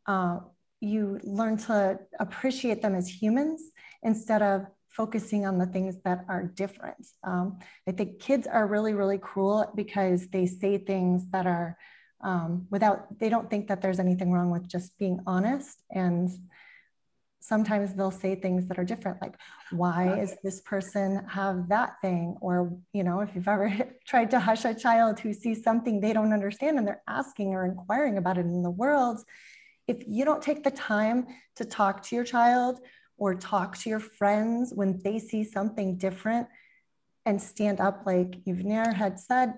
uh, 0.06 0.40
you 0.80 1.20
learn 1.24 1.58
to 1.58 2.00
appreciate 2.20 2.82
them 2.82 2.96
as 2.96 3.08
humans 3.10 3.62
instead 4.04 4.42
of 4.42 4.68
focusing 4.90 5.46
on 5.46 5.58
the 5.58 5.66
things 5.66 5.96
that 6.06 6.26
are 6.28 6.44
different. 6.44 7.06
Um, 7.24 7.60
I 7.88 7.92
think 7.92 8.20
kids 8.20 8.48
are 8.48 8.66
really, 8.66 8.94
really 8.94 9.18
cruel 9.18 9.72
because 9.76 10.28
they 10.30 10.46
say 10.48 10.78
things 10.78 11.28
that 11.32 11.46
are 11.46 11.78
um, 12.22 12.66
without, 12.72 13.20
they 13.20 13.30
don't 13.30 13.50
think 13.50 13.68
that 13.68 13.82
there's 13.82 14.00
anything 14.00 14.32
wrong 14.32 14.50
with 14.50 14.68
just 14.68 14.98
being 14.98 15.20
honest. 15.28 15.84
And 15.92 16.30
sometimes 17.40 17.94
they'll 17.94 18.12
say 18.12 18.36
things 18.36 18.68
that 18.68 18.80
are 18.80 18.84
different, 18.84 19.22
like, 19.22 19.36
why 19.72 20.20
is 20.20 20.36
this 20.44 20.62
person 20.62 21.24
have 21.30 21.70
that 21.70 21.96
thing? 22.02 22.36
Or, 22.42 22.78
you 22.94 23.04
know, 23.04 23.22
if 23.22 23.30
you've 23.36 23.48
ever 23.48 23.74
tried 24.06 24.32
to 24.32 24.40
hush 24.40 24.66
a 24.66 24.74
child 24.74 25.20
who 25.20 25.34
sees 25.34 25.64
something 25.64 26.00
they 26.00 26.14
don't 26.14 26.34
understand 26.34 26.78
and 26.78 26.88
they're 26.88 27.04
asking 27.08 27.50
or 27.50 27.66
inquiring 27.66 28.18
about 28.18 28.38
it 28.38 28.46
in 28.46 28.64
the 28.64 28.70
world, 28.70 29.24
if 29.88 30.04
you 30.08 30.26
don't 30.26 30.42
take 30.42 30.64
the 30.64 30.72
time 30.72 31.28
to 31.56 31.66
talk 31.66 32.04
to 32.04 32.16
your 32.16 32.26
child 32.26 32.80
or 33.18 33.36
talk 33.36 33.78
to 33.78 33.90
your 33.90 34.00
friends 34.00 34.74
when 34.74 35.00
they 35.04 35.18
see 35.20 35.44
something 35.44 35.98
different 35.98 36.48
and 37.26 37.42
stand 37.42 37.80
up, 37.80 38.04
like 38.06 38.36
Yvonne 38.46 38.94
had 38.94 39.20
said, 39.20 39.54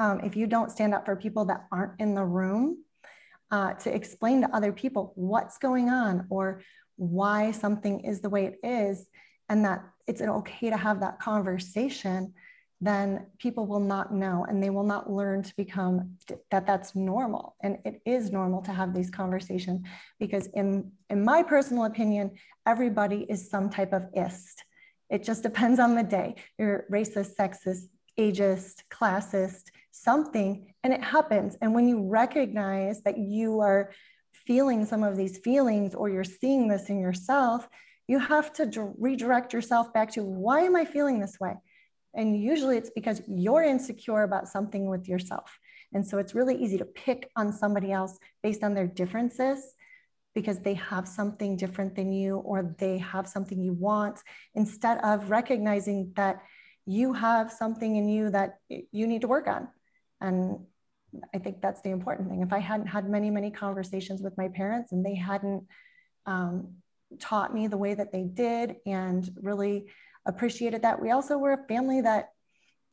um, 0.00 0.20
if 0.20 0.36
you 0.36 0.46
don't 0.46 0.70
stand 0.70 0.94
up 0.94 1.06
for 1.06 1.16
people 1.16 1.46
that 1.46 1.66
aren't 1.72 2.00
in 2.00 2.14
the 2.14 2.24
room 2.24 2.84
uh, 3.50 3.74
to 3.74 3.94
explain 3.94 4.42
to 4.42 4.54
other 4.54 4.72
people 4.72 5.12
what's 5.14 5.58
going 5.58 5.88
on 5.88 6.26
or 6.30 6.62
why 6.96 7.50
something 7.52 8.00
is 8.00 8.20
the 8.20 8.28
way 8.28 8.44
it 8.46 8.58
is, 8.62 9.06
and 9.48 9.64
that 9.64 9.84
it's 10.06 10.20
okay 10.20 10.70
to 10.70 10.76
have 10.76 11.00
that 11.00 11.18
conversation, 11.18 12.34
then 12.80 13.26
people 13.38 13.66
will 13.66 13.80
not 13.80 14.12
know 14.12 14.46
and 14.48 14.62
they 14.62 14.70
will 14.70 14.84
not 14.84 15.10
learn 15.10 15.42
to 15.42 15.56
become 15.56 16.16
that 16.50 16.66
that's 16.66 16.94
normal. 16.94 17.56
And 17.62 17.78
it 17.84 18.00
is 18.06 18.30
normal 18.30 18.62
to 18.62 18.72
have 18.72 18.94
these 18.94 19.10
conversations 19.10 19.86
because 20.20 20.46
in 20.54 20.92
in 21.10 21.24
my 21.24 21.42
personal 21.42 21.84
opinion 21.84 22.32
everybody 22.66 23.26
is 23.28 23.50
some 23.50 23.68
type 23.68 23.92
of 23.92 24.04
ist. 24.14 24.64
It 25.10 25.24
just 25.24 25.42
depends 25.42 25.80
on 25.80 25.96
the 25.96 26.02
day. 26.04 26.36
You're 26.56 26.84
racist 26.90 27.34
sexist 27.36 27.88
ageist 28.18 28.82
classist 28.90 29.70
something 29.90 30.72
and 30.88 30.96
it 30.96 31.04
happens 31.04 31.56
and 31.60 31.74
when 31.74 31.86
you 31.86 32.08
recognize 32.08 33.02
that 33.02 33.18
you 33.18 33.60
are 33.60 33.90
feeling 34.32 34.86
some 34.86 35.02
of 35.02 35.16
these 35.16 35.36
feelings 35.38 35.94
or 35.94 36.08
you're 36.08 36.24
seeing 36.24 36.66
this 36.68 36.88
in 36.88 36.98
yourself 36.98 37.68
you 38.08 38.18
have 38.18 38.52
to 38.54 38.94
redirect 38.98 39.52
yourself 39.52 39.92
back 39.92 40.10
to 40.12 40.24
why 40.24 40.62
am 40.62 40.74
I 40.74 40.86
feeling 40.86 41.20
this 41.20 41.38
way? 41.38 41.54
And 42.14 42.42
usually 42.42 42.78
it's 42.78 42.90
because 42.90 43.20
you're 43.28 43.62
insecure 43.62 44.22
about 44.22 44.48
something 44.48 44.88
with 44.88 45.06
yourself. 45.06 45.58
And 45.92 46.06
so 46.06 46.18
it's 46.18 46.34
really 46.34 46.56
easy 46.56 46.78
to 46.78 46.86
pick 46.86 47.30
on 47.36 47.52
somebody 47.52 47.92
else 47.92 48.18
based 48.42 48.64
on 48.64 48.74
their 48.74 48.86
differences 48.86 49.74
because 50.34 50.58
they 50.60 50.74
have 50.74 51.06
something 51.06 51.56
different 51.56 51.94
than 51.94 52.12
you 52.12 52.38
or 52.38 52.74
they 52.78 52.98
have 52.98 53.28
something 53.28 53.62
you 53.62 53.74
want 53.74 54.20
instead 54.54 54.98
of 55.04 55.30
recognizing 55.30 56.12
that 56.16 56.42
you 56.86 57.12
have 57.12 57.52
something 57.52 57.96
in 57.96 58.08
you 58.08 58.30
that 58.30 58.58
you 58.68 59.06
need 59.06 59.20
to 59.20 59.28
work 59.28 59.46
on. 59.46 59.68
And 60.20 60.60
I 61.34 61.38
think 61.38 61.60
that's 61.60 61.80
the 61.80 61.90
important 61.90 62.28
thing. 62.28 62.42
If 62.42 62.52
I 62.52 62.58
hadn't 62.58 62.86
had 62.86 63.08
many, 63.08 63.30
many 63.30 63.50
conversations 63.50 64.22
with 64.22 64.36
my 64.36 64.48
parents 64.48 64.92
and 64.92 65.04
they 65.04 65.14
hadn't 65.14 65.64
um, 66.26 66.74
taught 67.18 67.54
me 67.54 67.66
the 67.66 67.78
way 67.78 67.94
that 67.94 68.12
they 68.12 68.24
did 68.24 68.76
and 68.86 69.28
really 69.40 69.86
appreciated 70.26 70.82
that, 70.82 71.00
we 71.00 71.10
also 71.10 71.38
were 71.38 71.52
a 71.52 71.66
family 71.66 72.00
that 72.02 72.30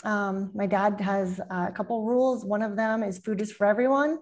um, 0.03 0.51
my 0.53 0.65
dad 0.65 0.99
has 1.01 1.39
a 1.49 1.71
couple 1.71 2.05
rules. 2.05 2.45
One 2.45 2.61
of 2.61 2.75
them 2.75 3.03
is 3.03 3.19
food 3.19 3.41
is 3.41 3.51
for 3.51 3.65
everyone. 3.65 4.19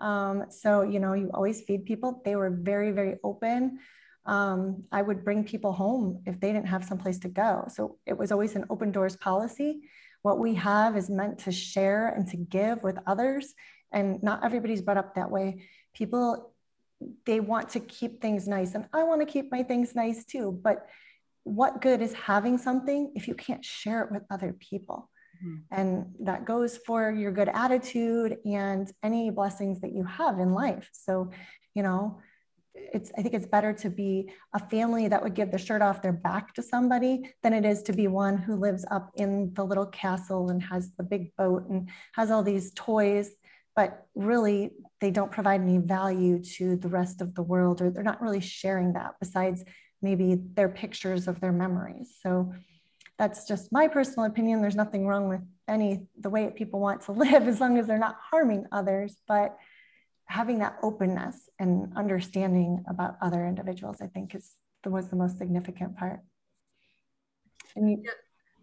Um, 0.00 0.44
so, 0.50 0.82
you 0.82 1.00
know, 1.00 1.12
you 1.12 1.30
always 1.32 1.62
feed 1.62 1.84
people. 1.84 2.22
They 2.24 2.36
were 2.36 2.50
very, 2.50 2.90
very 2.90 3.16
open. 3.22 3.78
Um, 4.26 4.84
I 4.90 5.02
would 5.02 5.24
bring 5.24 5.44
people 5.44 5.72
home 5.72 6.22
if 6.26 6.40
they 6.40 6.52
didn't 6.52 6.68
have 6.68 6.84
someplace 6.84 7.18
to 7.20 7.28
go. 7.28 7.66
So 7.68 7.98
it 8.06 8.16
was 8.16 8.32
always 8.32 8.56
an 8.56 8.64
open 8.70 8.90
doors 8.90 9.16
policy. 9.16 9.82
What 10.24 10.38
we 10.38 10.54
have 10.54 10.96
is 10.96 11.10
meant 11.10 11.40
to 11.40 11.52
share 11.52 12.08
and 12.08 12.26
to 12.28 12.38
give 12.38 12.82
with 12.82 12.96
others. 13.06 13.52
And 13.92 14.22
not 14.22 14.42
everybody's 14.42 14.80
brought 14.80 14.96
up 14.96 15.16
that 15.16 15.30
way. 15.30 15.66
People, 15.92 16.54
they 17.26 17.40
want 17.40 17.68
to 17.70 17.80
keep 17.80 18.22
things 18.22 18.48
nice. 18.48 18.74
And 18.74 18.86
I 18.94 19.02
want 19.02 19.20
to 19.20 19.26
keep 19.26 19.52
my 19.52 19.62
things 19.62 19.94
nice 19.94 20.24
too. 20.24 20.58
But 20.64 20.86
what 21.42 21.82
good 21.82 22.00
is 22.00 22.14
having 22.14 22.56
something 22.56 23.12
if 23.14 23.28
you 23.28 23.34
can't 23.34 23.62
share 23.62 24.00
it 24.00 24.10
with 24.10 24.22
other 24.30 24.56
people? 24.58 25.10
Mm-hmm. 25.44 25.56
And 25.70 26.14
that 26.20 26.46
goes 26.46 26.78
for 26.78 27.10
your 27.10 27.30
good 27.30 27.50
attitude 27.52 28.38
and 28.46 28.90
any 29.02 29.28
blessings 29.28 29.82
that 29.82 29.92
you 29.92 30.04
have 30.04 30.38
in 30.38 30.54
life. 30.54 30.88
So, 30.92 31.32
you 31.74 31.82
know, 31.82 32.22
it's 32.74 33.10
i 33.16 33.22
think 33.22 33.34
it's 33.34 33.46
better 33.46 33.72
to 33.72 33.88
be 33.88 34.30
a 34.54 34.58
family 34.58 35.08
that 35.08 35.22
would 35.22 35.34
give 35.34 35.50
the 35.50 35.58
shirt 35.58 35.82
off 35.82 36.02
their 36.02 36.12
back 36.12 36.52
to 36.54 36.62
somebody 36.62 37.34
than 37.42 37.52
it 37.52 37.64
is 37.64 37.82
to 37.82 37.92
be 37.92 38.06
one 38.08 38.36
who 38.36 38.56
lives 38.56 38.84
up 38.90 39.10
in 39.14 39.52
the 39.54 39.64
little 39.64 39.86
castle 39.86 40.50
and 40.50 40.62
has 40.62 40.90
the 40.96 41.02
big 41.02 41.34
boat 41.36 41.68
and 41.68 41.88
has 42.14 42.30
all 42.30 42.42
these 42.42 42.72
toys 42.74 43.30
but 43.76 44.06
really 44.14 44.70
they 45.00 45.10
don't 45.10 45.32
provide 45.32 45.60
any 45.60 45.78
value 45.78 46.42
to 46.42 46.76
the 46.76 46.88
rest 46.88 47.20
of 47.20 47.34
the 47.34 47.42
world 47.42 47.80
or 47.80 47.90
they're 47.90 48.02
not 48.02 48.22
really 48.22 48.40
sharing 48.40 48.92
that 48.92 49.12
besides 49.20 49.64
maybe 50.02 50.36
their 50.54 50.68
pictures 50.68 51.28
of 51.28 51.40
their 51.40 51.52
memories 51.52 52.16
so 52.22 52.52
that's 53.18 53.46
just 53.46 53.72
my 53.72 53.88
personal 53.88 54.26
opinion. 54.26 54.60
There's 54.60 54.74
nothing 54.74 55.06
wrong 55.06 55.28
with 55.28 55.40
any 55.68 56.06
the 56.20 56.30
way 56.30 56.50
people 56.50 56.80
want 56.80 57.02
to 57.02 57.12
live 57.24 57.46
as 57.48 57.60
long 57.60 57.78
as 57.78 57.86
they're 57.86 57.98
not 57.98 58.16
harming 58.30 58.66
others. 58.72 59.16
But 59.26 59.56
having 60.26 60.58
that 60.58 60.76
openness 60.82 61.48
and 61.58 61.92
understanding 61.96 62.84
about 62.88 63.16
other 63.20 63.46
individuals, 63.46 63.98
I 64.00 64.06
think, 64.06 64.34
is 64.34 64.52
the, 64.82 64.90
was 64.90 65.08
the 65.08 65.16
most 65.16 65.38
significant 65.38 65.96
part. 65.96 66.20
You, 67.76 68.02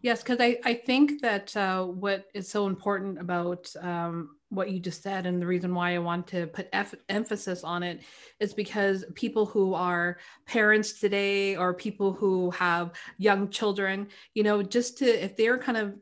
yes, 0.02 0.24
because 0.24 0.40
I, 0.40 0.58
I 0.64 0.74
think 0.74 1.22
that 1.22 1.56
uh, 1.56 1.84
what 1.84 2.26
is 2.34 2.50
so 2.50 2.68
important 2.68 3.20
about 3.20 3.72
um, 3.82 4.30
what 4.52 4.70
you 4.70 4.80
just 4.80 5.02
said 5.02 5.26
and 5.26 5.42
the 5.42 5.48
reason 5.48 5.74
why 5.74 5.96
i 5.96 5.98
want 5.98 6.28
to 6.28 6.46
put 6.48 6.70
emphasis 7.10 7.64
on 7.64 7.84
it 7.84 8.02
is 8.40 8.54
because 8.54 9.06
people 9.16 9.46
who 9.46 9.74
are 9.74 10.18
parents 10.46 11.00
today 11.00 11.56
or 11.56 11.74
people 11.74 12.12
who 12.12 12.52
have 12.52 12.92
young 13.18 13.50
children 13.50 14.08
you 14.34 14.44
know 14.44 14.62
just 14.62 14.98
to 14.98 15.06
if 15.06 15.38
they're 15.38 15.58
kind 15.58 15.78
of 15.78 15.94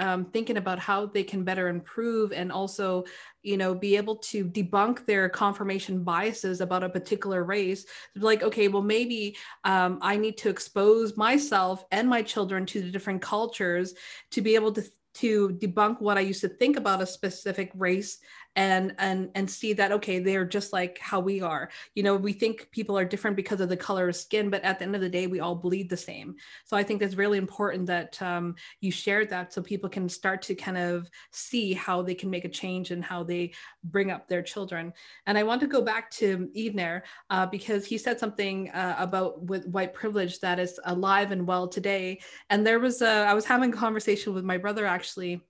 um, 0.00 0.24
thinking 0.24 0.56
about 0.56 0.78
how 0.78 1.06
they 1.06 1.22
can 1.22 1.44
better 1.44 1.68
improve 1.68 2.32
and 2.32 2.50
also 2.50 3.04
you 3.42 3.56
know 3.56 3.74
be 3.74 3.96
able 3.96 4.16
to 4.16 4.44
debunk 4.44 5.06
their 5.06 5.28
confirmation 5.28 6.02
biases 6.02 6.60
about 6.60 6.82
a 6.82 6.88
particular 6.88 7.44
race. 7.44 7.86
Like 8.16 8.42
okay 8.42 8.68
well 8.68 8.82
maybe 8.82 9.36
um, 9.64 9.98
i 10.02 10.16
need 10.16 10.38
to 10.38 10.48
expose 10.48 11.16
myself 11.16 11.84
and 11.92 12.08
my 12.08 12.22
children 12.22 12.66
to 12.66 12.80
the 12.80 12.90
different 12.90 13.22
cultures 13.22 13.94
to 14.32 14.40
be 14.40 14.54
able 14.54 14.72
to 14.72 14.82
to 15.12 15.50
debunk 15.60 16.00
what 16.00 16.16
I 16.16 16.20
used 16.20 16.40
to 16.42 16.48
think 16.48 16.76
about 16.76 17.02
a 17.02 17.06
specific 17.06 17.72
race 17.74 18.18
and 18.56 18.94
and 18.98 19.30
and 19.34 19.48
see 19.48 19.72
that 19.72 19.92
okay 19.92 20.18
they're 20.18 20.44
just 20.44 20.72
like 20.72 20.98
how 20.98 21.20
we 21.20 21.40
are. 21.40 21.70
You 21.94 22.02
know 22.02 22.16
we 22.16 22.32
think 22.32 22.68
people 22.72 22.98
are 22.98 23.04
different 23.04 23.36
because 23.36 23.60
of 23.60 23.68
the 23.68 23.76
color 23.76 24.08
of 24.08 24.16
skin 24.16 24.50
but 24.50 24.62
at 24.64 24.78
the 24.78 24.84
end 24.84 24.94
of 24.94 25.00
the 25.00 25.08
day 25.08 25.26
we 25.26 25.40
all 25.40 25.54
bleed 25.54 25.88
the 25.88 25.96
same. 25.96 26.34
So 26.64 26.76
i 26.76 26.82
think 26.82 27.02
it's 27.02 27.14
really 27.14 27.38
important 27.38 27.86
that 27.86 28.20
um, 28.22 28.56
you 28.80 28.90
shared 28.90 29.30
that 29.30 29.52
so 29.52 29.62
people 29.62 29.88
can 29.88 30.08
start 30.08 30.42
to 30.42 30.54
kind 30.54 30.78
of 30.78 31.08
see 31.32 31.72
how 31.72 32.02
they 32.02 32.14
can 32.14 32.30
make 32.30 32.44
a 32.44 32.48
change 32.48 32.90
and 32.90 33.04
how 33.04 33.22
they 33.22 33.52
bring 33.84 34.10
up 34.10 34.28
their 34.28 34.42
children. 34.42 34.92
And 35.26 35.38
i 35.38 35.42
want 35.42 35.60
to 35.60 35.66
go 35.66 35.82
back 35.82 36.10
to 36.12 36.48
Evner 36.56 37.02
uh, 37.30 37.46
because 37.46 37.86
he 37.86 37.98
said 37.98 38.18
something 38.18 38.70
uh, 38.70 38.96
about 38.98 39.42
with 39.42 39.66
white 39.66 39.94
privilege 39.94 40.40
that 40.40 40.58
is 40.58 40.80
alive 40.84 41.30
and 41.32 41.46
well 41.46 41.68
today. 41.68 42.20
And 42.50 42.66
there 42.66 42.80
was 42.80 43.02
a 43.02 43.10
i 43.30 43.34
was 43.34 43.44
having 43.44 43.72
a 43.72 43.76
conversation 43.76 44.34
with 44.34 44.44
my 44.44 44.58
brother 44.58 44.86
actually 44.86 45.40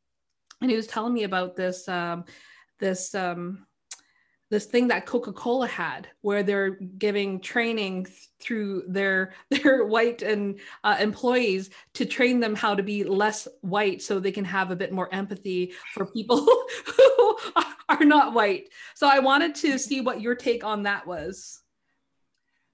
and 0.61 0.71
he 0.71 0.77
was 0.77 0.87
telling 0.87 1.15
me 1.15 1.25
about 1.25 1.57
this 1.57 1.89
um, 1.89 2.25
this 2.81 3.15
um, 3.15 3.67
this 4.51 4.67
thing 4.67 4.89
that 4.89 5.07
Coca-Cola 5.07 5.69
had, 5.69 6.09
where 6.23 6.43
they're 6.43 6.71
giving 6.71 7.41
training 7.41 8.09
through 8.41 8.83
their 8.89 9.33
their 9.51 9.87
white 9.87 10.23
and 10.23 10.59
uh, 10.83 10.97
employees 10.99 11.71
to 11.95 12.05
train 12.05 12.41
them 12.41 12.55
how 12.55 12.75
to 12.75 12.83
be 12.83 13.05
less 13.05 13.47
white, 13.61 14.03
so 14.03 14.19
they 14.19 14.33
can 14.33 14.45
have 14.45 14.71
a 14.71 14.77
bit 14.77 14.93
more 14.93 15.13
empathy 15.15 15.73
for 15.95 16.05
people 16.05 16.45
who 16.97 17.37
are 17.89 18.05
not 18.05 18.35
white. 18.35 18.69
So 18.95 19.09
I 19.09 19.21
wanted 19.21 19.55
to 19.57 19.79
see 19.79 20.01
what 20.01 20.21
your 20.21 20.35
take 20.35 20.65
on 20.65 20.83
that 20.83 21.07
was. 21.07 21.63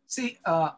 See, 0.06 0.38
uh, 0.44 0.70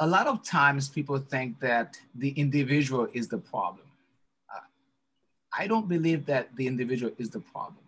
a 0.00 0.06
lot 0.06 0.26
of 0.26 0.42
times 0.42 0.88
people 0.88 1.18
think 1.18 1.60
that 1.60 1.98
the 2.14 2.30
individual 2.30 3.08
is 3.12 3.28
the 3.28 3.38
problem. 3.38 3.86
Uh, 4.54 4.60
I 5.56 5.66
don't 5.66 5.88
believe 5.88 6.24
that 6.26 6.54
the 6.56 6.66
individual 6.66 7.12
is 7.18 7.30
the 7.30 7.40
problem. 7.40 7.87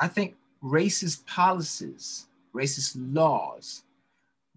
I 0.00 0.08
think 0.08 0.36
racist 0.62 1.26
policies, 1.26 2.26
racist 2.54 2.96
laws, 2.96 3.82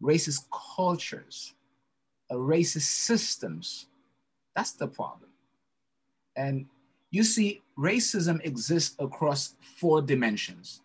racist 0.01 0.45
cultures, 0.75 1.53
uh, 2.31 2.35
racist 2.35 2.81
systems, 3.05 3.87
that's 4.55 4.71
the 4.71 4.87
problem. 4.87 5.29
And 6.35 6.65
you 7.11 7.23
see, 7.23 7.61
racism 7.77 8.43
exists 8.45 8.95
across 8.99 9.55
four 9.77 10.01
dimensions. 10.01 10.81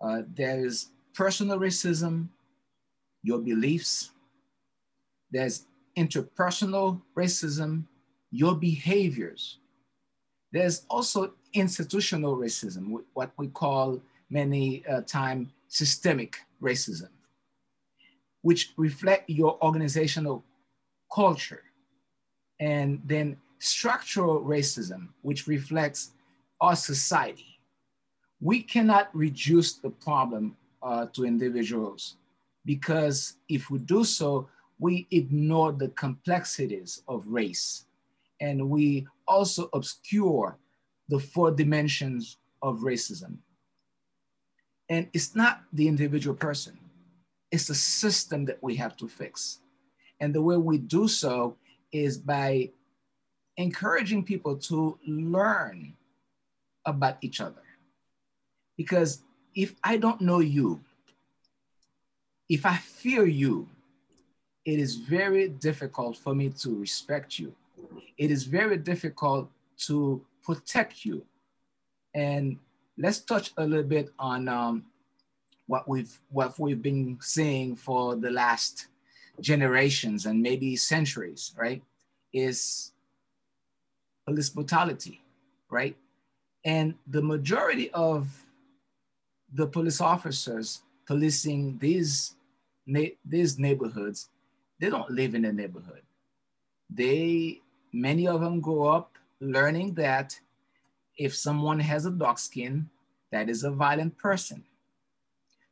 Uh, 0.00 0.22
there 0.34 0.64
is 0.64 0.90
personal 1.14 1.58
racism, 1.58 2.28
your 3.22 3.38
beliefs. 3.38 4.10
There's 5.30 5.66
interpersonal 5.96 7.00
racism, 7.16 7.84
your 8.30 8.54
behaviors. 8.54 9.58
There's 10.52 10.84
also 10.90 11.34
institutional 11.54 12.36
racism, 12.36 13.02
what 13.14 13.30
we 13.38 13.48
call 13.48 14.00
many 14.30 14.84
uh, 14.86 15.00
time 15.02 15.50
systemic 15.68 16.36
racism, 16.62 17.08
which 18.42 18.72
reflect 18.76 19.30
your 19.30 19.58
organizational 19.62 20.44
culture. 21.12 21.62
And 22.60 23.00
then 23.04 23.36
structural 23.58 24.42
racism, 24.42 25.08
which 25.22 25.46
reflects 25.46 26.12
our 26.60 26.76
society. 26.76 27.58
We 28.40 28.62
cannot 28.62 29.08
reduce 29.14 29.74
the 29.74 29.90
problem 29.90 30.56
uh, 30.82 31.06
to 31.14 31.24
individuals 31.24 32.16
because 32.64 33.36
if 33.48 33.70
we 33.70 33.78
do 33.78 34.04
so, 34.04 34.48
we 34.78 35.06
ignore 35.10 35.72
the 35.72 35.88
complexities 35.88 37.02
of 37.08 37.26
race 37.26 37.86
and 38.40 38.68
we 38.68 39.06
also 39.26 39.70
obscure 39.72 40.58
the 41.08 41.18
four 41.18 41.50
dimensions 41.50 42.38
of 42.62 42.80
racism. 42.80 43.36
And 44.88 45.08
it's 45.12 45.34
not 45.34 45.62
the 45.72 45.88
individual 45.88 46.36
person, 46.36 46.78
it's 47.50 47.66
the 47.66 47.74
system 47.74 48.44
that 48.46 48.62
we 48.62 48.76
have 48.76 48.96
to 48.98 49.08
fix. 49.08 49.60
And 50.20 50.34
the 50.34 50.42
way 50.42 50.56
we 50.56 50.78
do 50.78 51.08
so 51.08 51.56
is 51.92 52.18
by 52.18 52.70
encouraging 53.56 54.24
people 54.24 54.56
to 54.56 54.98
learn 55.06 55.94
about 56.86 57.18
each 57.20 57.40
other. 57.40 57.62
Because 58.76 59.22
if 59.54 59.74
I 59.84 59.96
don't 59.96 60.20
know 60.20 60.40
you, 60.40 60.80
if 62.48 62.66
I 62.66 62.76
fear 62.76 63.26
you, 63.26 63.68
it 64.64 64.78
is 64.78 64.96
very 64.96 65.48
difficult 65.48 66.16
for 66.16 66.34
me 66.34 66.48
to 66.50 66.74
respect 66.74 67.38
you. 67.38 67.54
It 68.18 68.30
is 68.30 68.44
very 68.44 68.76
difficult 68.76 69.50
to 69.86 70.24
protect 70.44 71.04
you. 71.04 71.24
And 72.14 72.58
let's 72.96 73.20
touch 73.20 73.52
a 73.56 73.66
little 73.66 73.84
bit 73.84 74.10
on 74.18 74.48
um, 74.48 74.84
what 75.66 75.88
we've 75.88 76.20
what 76.30 76.58
we've 76.58 76.82
been 76.82 77.18
seeing 77.20 77.74
for 77.74 78.14
the 78.14 78.30
last 78.30 78.88
generations 79.40 80.26
and 80.26 80.40
maybe 80.40 80.76
centuries, 80.76 81.52
right, 81.56 81.82
is 82.32 82.92
police 84.26 84.50
brutality, 84.50 85.20
right? 85.70 85.96
And 86.64 86.94
the 87.06 87.22
majority 87.22 87.90
of 87.92 88.28
the 89.52 89.66
police 89.66 90.00
officers 90.00 90.82
policing 91.06 91.78
these, 91.78 92.34
these 93.24 93.58
neighborhoods, 93.58 94.30
they 94.80 94.88
don't 94.88 95.10
live 95.10 95.34
in 95.34 95.42
the 95.42 95.52
neighborhood. 95.52 96.02
They, 96.88 97.60
many 97.92 98.26
of 98.26 98.40
them 98.40 98.60
grow 98.60 98.84
up 98.84 99.16
learning 99.40 99.94
that 99.94 100.38
if 101.16 101.34
someone 101.34 101.80
has 101.80 102.06
a 102.06 102.10
dark 102.10 102.38
skin, 102.38 102.88
that 103.30 103.48
is 103.48 103.64
a 103.64 103.70
violent 103.70 104.16
person. 104.18 104.64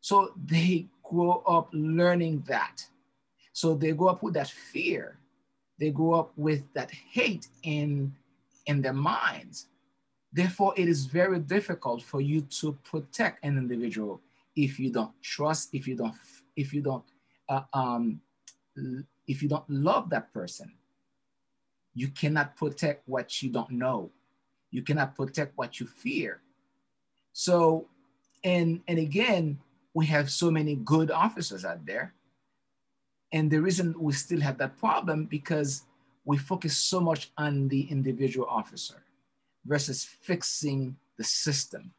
So 0.01 0.33
they 0.44 0.87
grow 1.03 1.42
up 1.46 1.68
learning 1.72 2.44
that. 2.48 2.85
So 3.53 3.75
they 3.75 3.92
grow 3.92 4.09
up 4.09 4.22
with 4.22 4.35
that 4.35 4.48
fear. 4.48 5.18
They 5.79 5.90
grow 5.90 6.14
up 6.14 6.33
with 6.37 6.62
that 6.75 6.90
hate 6.90 7.48
in, 7.62 8.14
in 8.66 8.83
their 8.83 8.92
minds. 8.92 9.66
Therefore, 10.33 10.72
it 10.77 10.88
is 10.88 11.05
very 11.05 11.38
difficult 11.38 12.03
for 12.03 12.20
you 12.20 12.40
to 12.61 12.72
protect 12.85 13.44
an 13.44 13.59
individual 13.59 14.20
if 14.57 14.79
you 14.79 14.90
don't 14.90 15.12
trust, 15.22 15.70
if 15.72 15.87
you 15.87 15.94
don't, 15.94 16.14
if 16.57 16.72
you 16.72 16.83
don't, 16.83 17.05
uh, 17.48 17.62
um, 17.72 18.20
if 19.27 19.42
you 19.42 19.48
don't 19.48 19.68
love 19.68 20.11
that 20.11 20.33
person. 20.33 20.72
You 21.94 22.09
cannot 22.09 22.57
protect 22.57 23.09
what 23.09 23.42
you 23.42 23.50
don't 23.50 23.72
know. 23.72 24.11
You 24.70 24.83
cannot 24.83 25.14
protect 25.14 25.57
what 25.57 25.78
you 25.81 25.87
fear. 25.87 26.40
So, 27.33 27.88
and 28.42 28.81
and 28.88 28.98
again, 28.98 29.59
we 29.94 30.07
have 30.07 30.31
so 30.31 30.50
many 30.50 30.76
good 30.76 31.11
officers 31.11 31.64
out 31.64 31.85
there. 31.85 32.14
And 33.33 33.50
the 33.50 33.61
reason 33.61 33.94
we 33.98 34.12
still 34.12 34.40
have 34.40 34.59
that 34.59 34.78
problem 34.78 35.26
because 35.26 35.85
we 36.24 36.38
focus 36.38 36.76
so 36.76 37.00
much 37.00 37.31
on 37.37 37.68
the 37.68 37.83
individual 37.90 38.46
officer 38.48 39.02
versus 39.64 40.05
fixing 40.05 40.96
the 41.16 41.24
system. 41.24 41.92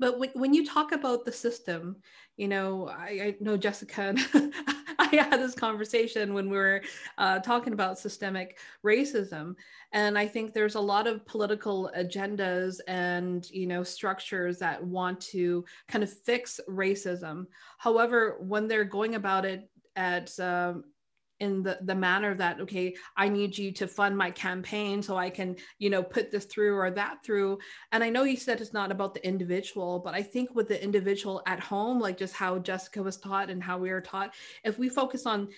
But 0.00 0.18
when, 0.18 0.30
when 0.30 0.54
you 0.54 0.66
talk 0.66 0.92
about 0.92 1.24
the 1.24 1.30
system, 1.32 1.96
you 2.36 2.48
know, 2.48 2.88
I, 2.88 3.08
I 3.08 3.36
know 3.38 3.56
Jessica 3.56 4.14
I 4.98 5.16
had 5.16 5.40
this 5.40 5.54
conversation 5.54 6.34
when 6.34 6.50
we 6.50 6.56
were 6.56 6.82
uh, 7.18 7.38
talking 7.40 7.72
about 7.72 7.98
systemic 7.98 8.58
racism, 8.84 9.54
and 9.92 10.18
I 10.18 10.26
think 10.26 10.52
there's 10.52 10.74
a 10.74 10.80
lot 10.80 11.06
of 11.06 11.26
political 11.26 11.90
agendas 11.96 12.80
and 12.88 13.48
you 13.50 13.66
know 13.66 13.82
structures 13.82 14.58
that 14.58 14.82
want 14.82 15.20
to 15.32 15.64
kind 15.88 16.02
of 16.02 16.12
fix 16.12 16.60
racism. 16.68 17.46
However, 17.78 18.38
when 18.40 18.68
they're 18.68 18.84
going 18.84 19.14
about 19.14 19.44
it 19.44 19.68
at 19.96 20.38
um, 20.40 20.84
in 21.40 21.62
the, 21.62 21.78
the 21.82 21.94
manner 21.94 22.34
that 22.34 22.60
okay 22.60 22.94
i 23.16 23.28
need 23.28 23.56
you 23.56 23.72
to 23.72 23.86
fund 23.86 24.16
my 24.16 24.30
campaign 24.30 25.02
so 25.02 25.16
i 25.16 25.28
can 25.28 25.56
you 25.78 25.90
know 25.90 26.02
put 26.02 26.30
this 26.30 26.44
through 26.44 26.76
or 26.76 26.90
that 26.90 27.24
through. 27.24 27.58
And 27.92 28.04
i 28.04 28.10
know 28.10 28.24
you 28.24 28.36
said 28.36 28.60
it's 28.60 28.72
not 28.72 28.92
about 28.92 29.14
the 29.14 29.26
individual 29.26 29.98
but 29.98 30.14
i 30.14 30.22
think 30.22 30.54
with 30.54 30.68
the 30.68 30.82
individual 30.82 31.42
at 31.46 31.60
home 31.60 31.98
like 31.98 32.16
just 32.16 32.34
how 32.34 32.58
jessica 32.58 33.02
was 33.02 33.16
taught 33.16 33.50
and 33.50 33.62
how 33.62 33.78
we 33.78 33.90
are 33.90 34.00
taught 34.00 34.34
if 34.64 34.78
we 34.78 34.88
focus 34.88 35.26
on 35.26 35.48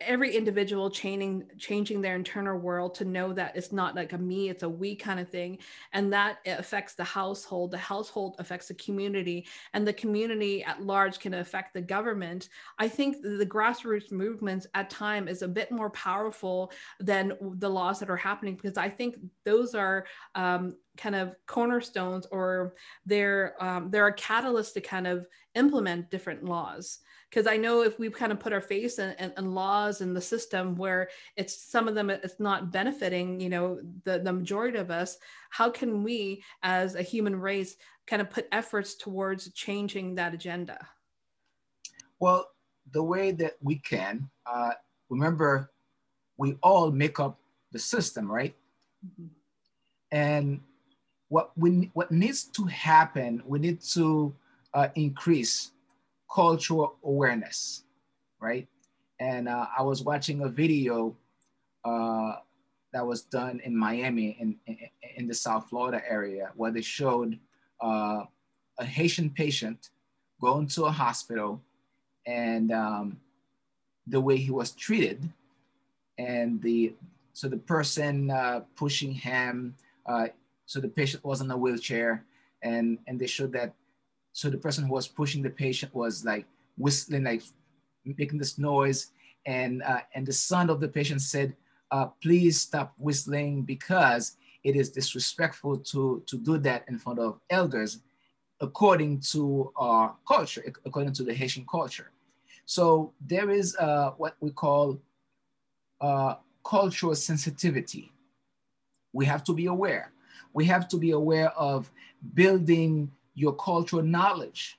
every 0.00 0.34
individual 0.36 0.90
changing 0.90 1.44
changing 1.58 2.00
their 2.00 2.16
internal 2.16 2.58
world 2.58 2.94
to 2.94 3.04
know 3.04 3.32
that 3.32 3.56
it's 3.56 3.72
not 3.72 3.94
like 3.94 4.12
a 4.12 4.18
me 4.18 4.48
it's 4.48 4.62
a 4.62 4.68
we 4.68 4.96
kind 4.96 5.20
of 5.20 5.28
thing. 5.28 5.58
And 5.92 6.12
that 6.12 6.38
affects 6.46 6.94
the 6.94 7.04
household 7.04 7.70
the 7.70 7.78
household 7.78 8.36
affects 8.38 8.68
the 8.68 8.74
community 8.74 9.46
and 9.72 9.86
the 9.86 9.92
community 9.92 10.64
at 10.64 10.82
large 10.82 11.18
can 11.18 11.34
affect 11.34 11.74
the 11.74 11.82
government. 11.82 12.48
I 12.78 12.88
think 12.88 13.22
the 13.22 13.46
grassroots 13.46 14.12
movements 14.12 14.66
at 14.74 14.90
time 14.90 15.28
is 15.28 15.42
a 15.42 15.48
bit 15.48 15.70
more 15.70 15.90
powerful 15.90 16.72
than 17.00 17.32
the 17.40 17.68
laws 17.68 17.98
that 18.00 18.10
are 18.10 18.16
happening 18.16 18.54
because 18.54 18.76
i 18.76 18.88
think 18.88 19.16
those 19.44 19.74
are 19.74 20.06
um, 20.34 20.76
kind 20.96 21.14
of 21.14 21.34
cornerstones 21.46 22.26
or 22.30 22.74
they're 23.04 23.54
um, 23.62 23.90
they're 23.90 24.06
a 24.06 24.12
catalyst 24.14 24.74
to 24.74 24.80
kind 24.80 25.06
of 25.06 25.26
implement 25.54 26.10
different 26.10 26.44
laws 26.44 27.00
because 27.36 27.46
i 27.46 27.56
know 27.56 27.82
if 27.82 27.98
we 27.98 28.08
kind 28.08 28.32
of 28.32 28.40
put 28.40 28.52
our 28.52 28.62
face 28.62 28.98
in, 28.98 29.14
in, 29.18 29.30
in, 29.36 29.54
laws 29.54 30.00
and 30.00 30.16
the 30.16 30.20
system 30.20 30.74
where 30.74 31.10
it's 31.36 31.54
some 31.54 31.86
of 31.86 31.94
them 31.94 32.08
it's 32.08 32.40
not 32.40 32.72
benefiting 32.72 33.38
you 33.38 33.50
know 33.50 33.78
the, 34.04 34.18
the 34.18 34.32
majority 34.32 34.78
of 34.78 34.90
us 34.90 35.18
how 35.50 35.68
can 35.68 36.02
we 36.02 36.42
as 36.62 36.94
a 36.94 37.02
human 37.02 37.36
race 37.36 37.76
kind 38.06 38.22
of 38.22 38.30
put 38.30 38.48
efforts 38.52 38.94
towards 38.94 39.52
changing 39.52 40.14
that 40.14 40.32
agenda 40.32 40.78
well 42.20 42.48
the 42.92 43.02
way 43.02 43.32
that 43.32 43.56
we 43.62 43.76
can 43.76 44.30
uh, 44.46 44.70
remember 45.10 45.70
we 46.38 46.56
all 46.62 46.90
make 46.90 47.20
up 47.20 47.38
the 47.72 47.78
system 47.78 48.32
right 48.32 48.54
mm-hmm. 49.04 49.26
and 50.10 50.58
what 51.28 51.50
we 51.58 51.90
what 51.92 52.10
needs 52.10 52.44
to 52.44 52.64
happen 52.64 53.42
we 53.44 53.58
need 53.58 53.82
to 53.82 54.34
uh, 54.72 54.88
increase 54.94 55.72
cultural 56.32 56.96
awareness, 57.04 57.84
right? 58.40 58.66
And 59.20 59.48
uh, 59.48 59.66
I 59.76 59.82
was 59.82 60.02
watching 60.02 60.42
a 60.42 60.48
video 60.48 61.16
uh, 61.84 62.36
that 62.92 63.06
was 63.06 63.22
done 63.22 63.60
in 63.64 63.76
Miami, 63.76 64.36
in, 64.40 64.56
in, 64.66 64.78
in, 65.16 65.26
the 65.26 65.34
South 65.34 65.68
Florida 65.68 66.02
area, 66.08 66.50
where 66.56 66.70
they 66.70 66.82
showed 66.82 67.38
uh, 67.82 68.22
a 68.78 68.84
Haitian 68.84 69.30
patient 69.30 69.90
going 70.40 70.66
to 70.68 70.84
a 70.84 70.90
hospital 70.90 71.60
and 72.26 72.72
um, 72.72 73.18
the 74.06 74.20
way 74.20 74.36
he 74.36 74.50
was 74.50 74.72
treated. 74.72 75.28
And 76.18 76.60
the 76.62 76.94
so 77.32 77.48
the 77.48 77.58
person 77.58 78.30
uh, 78.30 78.60
pushing 78.76 79.12
him, 79.12 79.74
uh, 80.06 80.28
so 80.64 80.80
the 80.80 80.88
patient 80.88 81.22
was 81.22 81.42
in 81.42 81.50
a 81.50 81.56
wheelchair, 81.56 82.24
and 82.62 82.98
and 83.06 83.20
they 83.20 83.26
showed 83.26 83.52
that 83.52 83.74
so 84.36 84.50
the 84.50 84.58
person 84.58 84.84
who 84.84 84.92
was 84.92 85.08
pushing 85.08 85.42
the 85.42 85.48
patient 85.48 85.94
was 85.94 86.22
like 86.22 86.44
whistling, 86.76 87.24
like 87.24 87.42
making 88.04 88.36
this 88.36 88.58
noise. 88.58 89.12
And, 89.46 89.82
uh, 89.82 90.00
and 90.14 90.26
the 90.26 90.32
son 90.34 90.68
of 90.68 90.78
the 90.78 90.88
patient 90.88 91.22
said, 91.22 91.56
uh, 91.90 92.08
please 92.22 92.60
stop 92.60 92.92
whistling 92.98 93.62
because 93.62 94.36
it 94.62 94.76
is 94.76 94.90
disrespectful 94.90 95.78
to, 95.78 96.22
to 96.26 96.36
do 96.36 96.58
that 96.58 96.84
in 96.86 96.98
front 96.98 97.18
of 97.18 97.40
elders 97.48 98.00
according 98.60 99.20
to 99.32 99.72
our 99.74 100.14
culture, 100.28 100.62
according 100.84 101.14
to 101.14 101.22
the 101.22 101.32
Haitian 101.32 101.64
culture. 101.70 102.10
So 102.66 103.14
there 103.26 103.48
is 103.48 103.74
uh, 103.76 104.10
what 104.18 104.36
we 104.40 104.50
call 104.50 105.00
uh, 106.02 106.34
cultural 106.62 107.14
sensitivity. 107.14 108.12
We 109.14 109.24
have 109.24 109.44
to 109.44 109.54
be 109.54 109.64
aware. 109.64 110.12
We 110.52 110.66
have 110.66 110.88
to 110.88 110.98
be 110.98 111.12
aware 111.12 111.52
of 111.52 111.90
building 112.34 113.12
your 113.36 113.54
cultural 113.54 114.02
knowledge, 114.02 114.78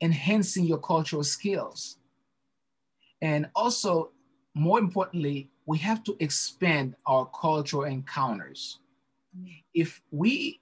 enhancing 0.00 0.64
your 0.66 0.78
cultural 0.78 1.24
skills. 1.24 1.96
And 3.20 3.48
also, 3.56 4.10
more 4.54 4.78
importantly, 4.78 5.50
we 5.66 5.78
have 5.78 6.04
to 6.04 6.16
expand 6.20 6.94
our 7.06 7.26
cultural 7.26 7.84
encounters. 7.84 8.78
If 9.72 10.02
we, 10.12 10.60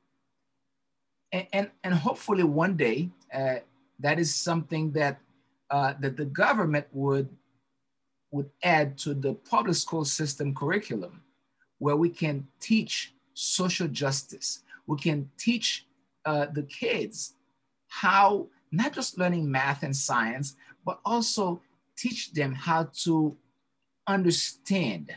and, 1.33 1.47
and, 1.53 1.71
and 1.83 1.93
hopefully 1.93 2.45
one 2.45 2.77
day, 2.77 3.11
uh, 3.35 3.57
that 3.99 4.19
is 4.21 4.35
something 4.35 4.93
that, 4.93 5.19
uh, 5.71 5.95
that 6.01 6.17
the 6.17 6.27
government 6.27 6.87
would, 6.93 7.29
would 8.31 8.51
add 8.63 8.97
to 8.99 9.13
the 9.13 9.35
public 9.35 9.75
school 9.77 10.05
system 10.05 10.55
curriculum, 10.55 11.23
where 11.79 11.97
we 11.97 12.09
can 12.09 12.47
teach 12.61 13.13
social 13.35 13.89
justice. 13.89 14.63
We 14.87 14.97
can 14.99 15.29
teach 15.37 15.87
uh, 16.25 16.47
the 16.53 16.63
kids 16.63 17.35
how 17.93 18.49
not 18.73 18.95
just 18.95 19.19
learning 19.19 19.51
math 19.51 19.83
and 19.83 19.95
science, 19.95 20.57
but 20.85 20.99
also 21.05 21.61
teach 21.95 22.33
them 22.33 22.55
how 22.55 22.89
to 23.05 23.37
understand 24.07 25.13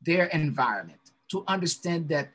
their 0.00 0.26
environment, 0.26 1.00
to 1.28 1.42
understand 1.48 2.08
that 2.08 2.30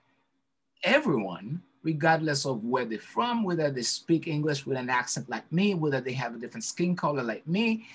everyone, 0.83 1.61
regardless 1.83 2.45
of 2.45 2.65
where 2.65 2.83
they're 2.83 2.99
from, 2.99 3.45
whether 3.45 3.71
they 3.71 3.81
speak 3.81 4.27
English 4.27 4.65
with 4.65 4.77
an 4.77 4.89
accent 4.89 5.29
like 5.29 5.49
me, 5.53 5.73
whether 5.73 6.01
they 6.01 6.13
have 6.13 6.35
a 6.35 6.37
different 6.37 6.65
skin 6.65 6.93
color 6.93 7.23
like 7.23 7.47
me, 7.47 7.87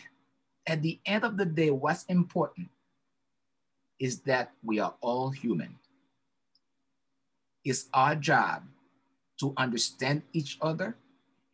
at 0.67 0.81
the 0.81 0.99
end 1.05 1.25
of 1.25 1.37
the 1.37 1.45
day, 1.45 1.71
what's 1.71 2.05
important 2.05 2.69
is 3.99 4.21
that 4.21 4.53
we 4.65 4.81
are 4.81 4.95
all 5.03 5.29
human. 5.29 5.77
It's 7.65 7.89
our 7.93 8.17
job 8.17 8.63
to 9.41 9.53
understand 9.57 10.23
each 10.33 10.59
other. 10.61 10.97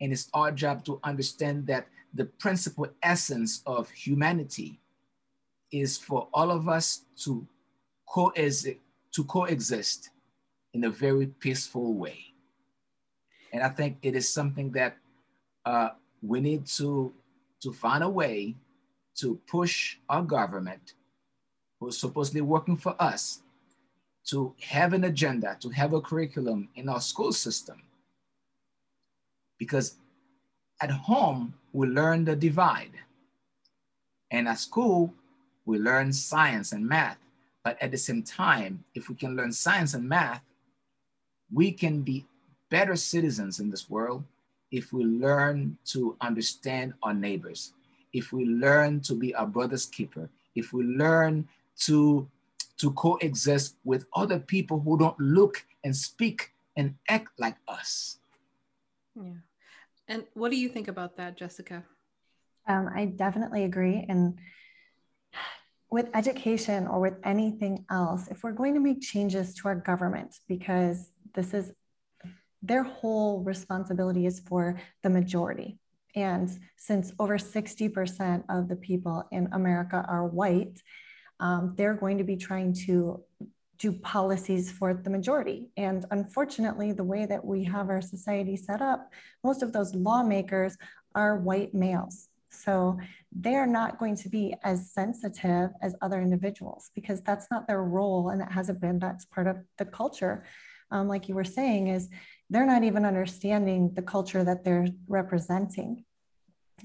And 0.01 0.11
it's 0.11 0.29
our 0.33 0.51
job 0.51 0.85
to 0.85 0.99
understand 1.03 1.67
that 1.67 1.87
the 2.13 2.25
principal 2.25 2.87
essence 3.03 3.61
of 3.65 3.89
humanity 3.91 4.79
is 5.71 5.97
for 5.97 6.27
all 6.33 6.51
of 6.51 6.67
us 6.67 7.01
to, 7.23 7.45
coexist, 8.07 8.77
to 9.11 9.23
coexist 9.25 10.09
in 10.73 10.85
a 10.85 10.89
very 10.89 11.27
peaceful 11.27 11.93
way. 11.93 12.25
And 13.51 13.63
I 13.63 13.69
think 13.69 13.97
it 14.01 14.15
is 14.15 14.31
something 14.31 14.71
that 14.71 14.97
uh, 15.65 15.89
we 16.21 16.39
need 16.39 16.65
to, 16.77 17.13
to 17.61 17.73
find 17.73 18.03
a 18.03 18.09
way 18.09 18.55
to 19.15 19.39
push 19.47 19.97
our 20.07 20.23
government, 20.23 20.93
who's 21.79 21.97
supposedly 21.97 22.41
working 22.41 22.77
for 22.77 22.95
us, 23.01 23.41
to 24.29 24.53
have 24.61 24.93
an 24.93 25.05
agenda, 25.05 25.57
to 25.59 25.69
have 25.69 25.93
a 25.93 26.01
curriculum 26.01 26.69
in 26.75 26.87
our 26.89 27.01
school 27.01 27.31
system. 27.31 27.81
Because 29.57 29.95
at 30.81 30.91
home, 30.91 31.53
we 31.73 31.87
learn 31.87 32.25
the 32.25 32.35
divide. 32.35 32.91
And 34.31 34.47
at 34.47 34.59
school, 34.59 35.13
we 35.65 35.79
learn 35.79 36.13
science 36.13 36.71
and 36.71 36.87
math. 36.87 37.17
But 37.63 37.81
at 37.81 37.91
the 37.91 37.97
same 37.97 38.23
time, 38.23 38.83
if 38.95 39.09
we 39.09 39.15
can 39.15 39.35
learn 39.35 39.51
science 39.51 39.93
and 39.93 40.07
math, 40.07 40.41
we 41.51 41.71
can 41.71 42.01
be 42.01 42.25
better 42.69 42.95
citizens 42.95 43.59
in 43.59 43.69
this 43.69 43.89
world 43.89 44.23
if 44.71 44.93
we 44.93 45.03
learn 45.03 45.77
to 45.85 46.15
understand 46.21 46.93
our 47.01 47.13
neighbors, 47.13 47.73
if 48.13 48.31
we 48.31 48.45
learn 48.45 49.01
to 49.01 49.15
be 49.15 49.33
our 49.33 49.47
brother's 49.47 49.87
keeper, 49.87 50.29
if 50.55 50.71
we 50.73 50.83
learn 50.83 51.47
to, 51.79 52.27
to 52.79 52.91
coexist 52.91 53.75
with 53.83 54.05
other 54.15 54.39
people 54.39 54.79
who 54.79 54.97
don't 54.97 55.19
look 55.19 55.65
and 55.83 55.95
speak 55.95 56.51
and 56.75 56.95
act 57.07 57.27
like 57.37 57.57
us. 57.67 58.17
Yeah. 59.15 59.43
And 60.07 60.23
what 60.33 60.49
do 60.49 60.57
you 60.57 60.69
think 60.69 60.87
about 60.87 61.17
that, 61.17 61.37
Jessica? 61.37 61.83
Um, 62.67 62.89
I 62.93 63.05
definitely 63.05 63.63
agree. 63.63 64.05
And 64.07 64.39
with 65.91 66.09
education 66.13 66.87
or 66.87 66.99
with 66.99 67.15
anything 67.23 67.85
else, 67.89 68.27
if 68.27 68.43
we're 68.43 68.53
going 68.53 68.75
to 68.75 68.79
make 68.79 69.01
changes 69.01 69.53
to 69.55 69.67
our 69.67 69.75
government, 69.75 70.35
because 70.47 71.11
this 71.33 71.53
is 71.53 71.73
their 72.61 72.83
whole 72.83 73.41
responsibility 73.43 74.25
is 74.25 74.39
for 74.39 74.79
the 75.03 75.09
majority. 75.09 75.79
And 76.15 76.49
since 76.75 77.13
over 77.19 77.37
60% 77.37 78.43
of 78.49 78.67
the 78.67 78.75
people 78.75 79.27
in 79.31 79.49
America 79.51 80.05
are 80.07 80.25
white, 80.27 80.81
um, 81.39 81.73
they're 81.77 81.93
going 81.93 82.17
to 82.17 82.23
be 82.23 82.35
trying 82.35 82.73
to 82.85 83.23
do 83.77 83.93
policies 83.93 84.69
for 84.69 84.93
the 84.93 85.09
majority. 85.09 85.69
And 85.77 86.05
unfortunately, 86.11 86.91
the 86.91 87.03
way 87.03 87.25
that 87.25 87.43
we 87.43 87.63
have 87.63 87.89
our 87.89 88.01
society 88.01 88.57
set 88.57 88.81
up, 88.81 89.11
most 89.43 89.63
of 89.63 89.71
those 89.71 89.95
lawmakers 89.95 90.77
are 91.15 91.37
white 91.37 91.73
males. 91.73 92.27
So 92.51 92.99
they're 93.31 93.67
not 93.67 93.99
going 93.99 94.15
to 94.17 94.29
be 94.29 94.55
as 94.63 94.91
sensitive 94.91 95.69
as 95.81 95.95
other 96.01 96.19
individuals 96.19 96.91
because 96.93 97.21
that's 97.21 97.47
not 97.51 97.67
their 97.67 97.83
role 97.83 98.29
and 98.29 98.41
it 98.41 98.51
hasn't 98.51 98.81
been, 98.81 98.99
that's 98.99 99.25
part 99.25 99.47
of 99.47 99.57
the 99.77 99.85
culture. 99.85 100.43
Um, 100.91 101.07
like 101.07 101.29
you 101.29 101.35
were 101.35 101.43
saying, 101.43 101.87
is 101.87 102.09
they're 102.49 102.65
not 102.65 102.83
even 102.83 103.05
understanding 103.05 103.93
the 103.93 104.01
culture 104.01 104.43
that 104.43 104.63
they're 104.63 104.87
representing. 105.07 106.03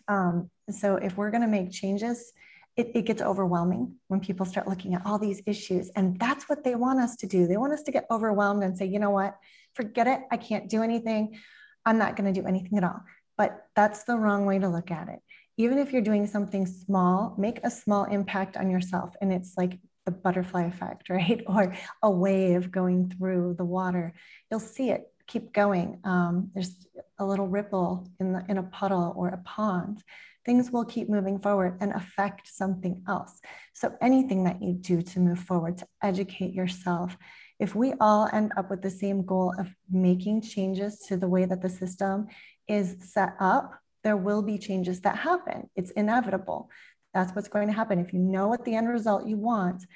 Um, 0.06 0.50
so 0.70 0.96
if 0.96 1.16
we're 1.16 1.30
going 1.30 1.42
to 1.42 1.48
make 1.48 1.72
changes, 1.72 2.32
it, 2.76 2.90
it, 2.94 3.02
gets 3.02 3.22
overwhelming 3.22 3.94
when 4.08 4.20
people 4.20 4.46
start 4.46 4.66
looking 4.66 4.94
at 4.94 5.06
all 5.06 5.18
these 5.18 5.42
issues. 5.46 5.90
And 5.96 6.18
that's 6.18 6.48
what 6.48 6.64
they 6.64 6.74
want 6.74 7.00
us 7.00 7.16
to 7.16 7.26
do. 7.26 7.46
They 7.46 7.56
want 7.56 7.72
us 7.72 7.82
to 7.84 7.92
get 7.92 8.06
overwhelmed 8.10 8.64
and 8.64 8.76
say, 8.76 8.86
you 8.86 8.98
know 8.98 9.10
what, 9.10 9.36
forget 9.74 10.06
it. 10.06 10.20
I 10.30 10.36
can't 10.36 10.68
do 10.68 10.82
anything. 10.82 11.38
I'm 11.86 11.98
not 11.98 12.16
going 12.16 12.32
to 12.32 12.40
do 12.40 12.46
anything 12.46 12.78
at 12.78 12.84
all. 12.84 13.00
But 13.36 13.66
that's 13.76 14.04
the 14.04 14.16
wrong 14.16 14.46
way 14.46 14.58
to 14.58 14.68
look 14.68 14.90
at 14.90 15.08
it. 15.08 15.20
Even 15.56 15.78
if 15.78 15.92
you're 15.92 16.02
doing 16.02 16.26
something 16.26 16.66
small, 16.66 17.34
make 17.38 17.60
a 17.62 17.70
small 17.70 18.04
impact 18.04 18.56
on 18.56 18.70
yourself. 18.70 19.14
And 19.20 19.32
it's 19.32 19.54
like 19.56 19.78
the 20.04 20.10
butterfly 20.10 20.64
effect, 20.64 21.08
right? 21.08 21.42
Or 21.46 21.74
a 22.02 22.10
wave 22.10 22.70
going 22.70 23.12
through 23.16 23.54
the 23.56 23.64
water. 23.64 24.14
You'll 24.50 24.60
see 24.60 24.90
it 24.90 25.08
keep 25.26 25.52
going. 25.52 26.00
Um, 26.04 26.50
there's 26.54 26.74
a 27.18 27.24
little 27.24 27.46
ripple 27.46 28.08
in, 28.20 28.32
the, 28.32 28.44
in 28.48 28.58
a 28.58 28.62
puddle 28.62 29.12
or 29.16 29.28
a 29.28 29.38
pond. 29.38 30.02
Things 30.44 30.70
will 30.70 30.84
keep 30.84 31.08
moving 31.08 31.38
forward 31.38 31.78
and 31.80 31.92
affect 31.92 32.48
something 32.48 33.02
else. 33.08 33.40
So 33.72 33.94
anything 34.00 34.44
that 34.44 34.62
you 34.62 34.74
do 34.74 35.02
to 35.02 35.20
move 35.20 35.38
forward, 35.38 35.78
to 35.78 35.86
educate 36.02 36.52
yourself, 36.52 37.16
if 37.58 37.74
we 37.74 37.94
all 38.00 38.28
end 38.32 38.52
up 38.56 38.68
with 38.70 38.82
the 38.82 38.90
same 38.90 39.24
goal 39.24 39.54
of 39.58 39.68
making 39.90 40.42
changes 40.42 40.98
to 41.08 41.16
the 41.16 41.28
way 41.28 41.44
that 41.44 41.62
the 41.62 41.70
system 41.70 42.26
is 42.68 42.96
set 43.00 43.34
up, 43.40 43.78
there 44.02 44.16
will 44.16 44.42
be 44.42 44.58
changes 44.58 45.00
that 45.00 45.16
happen. 45.16 45.70
It's 45.76 45.90
inevitable. 45.92 46.68
That's 47.14 47.34
what's 47.34 47.48
going 47.48 47.68
to 47.68 47.74
happen. 47.74 47.98
If 47.98 48.12
you 48.12 48.18
know 48.18 48.48
what 48.48 48.64
the 48.64 48.74
end 48.74 48.88
result 48.88 49.26
you 49.26 49.38
want, 49.38 49.86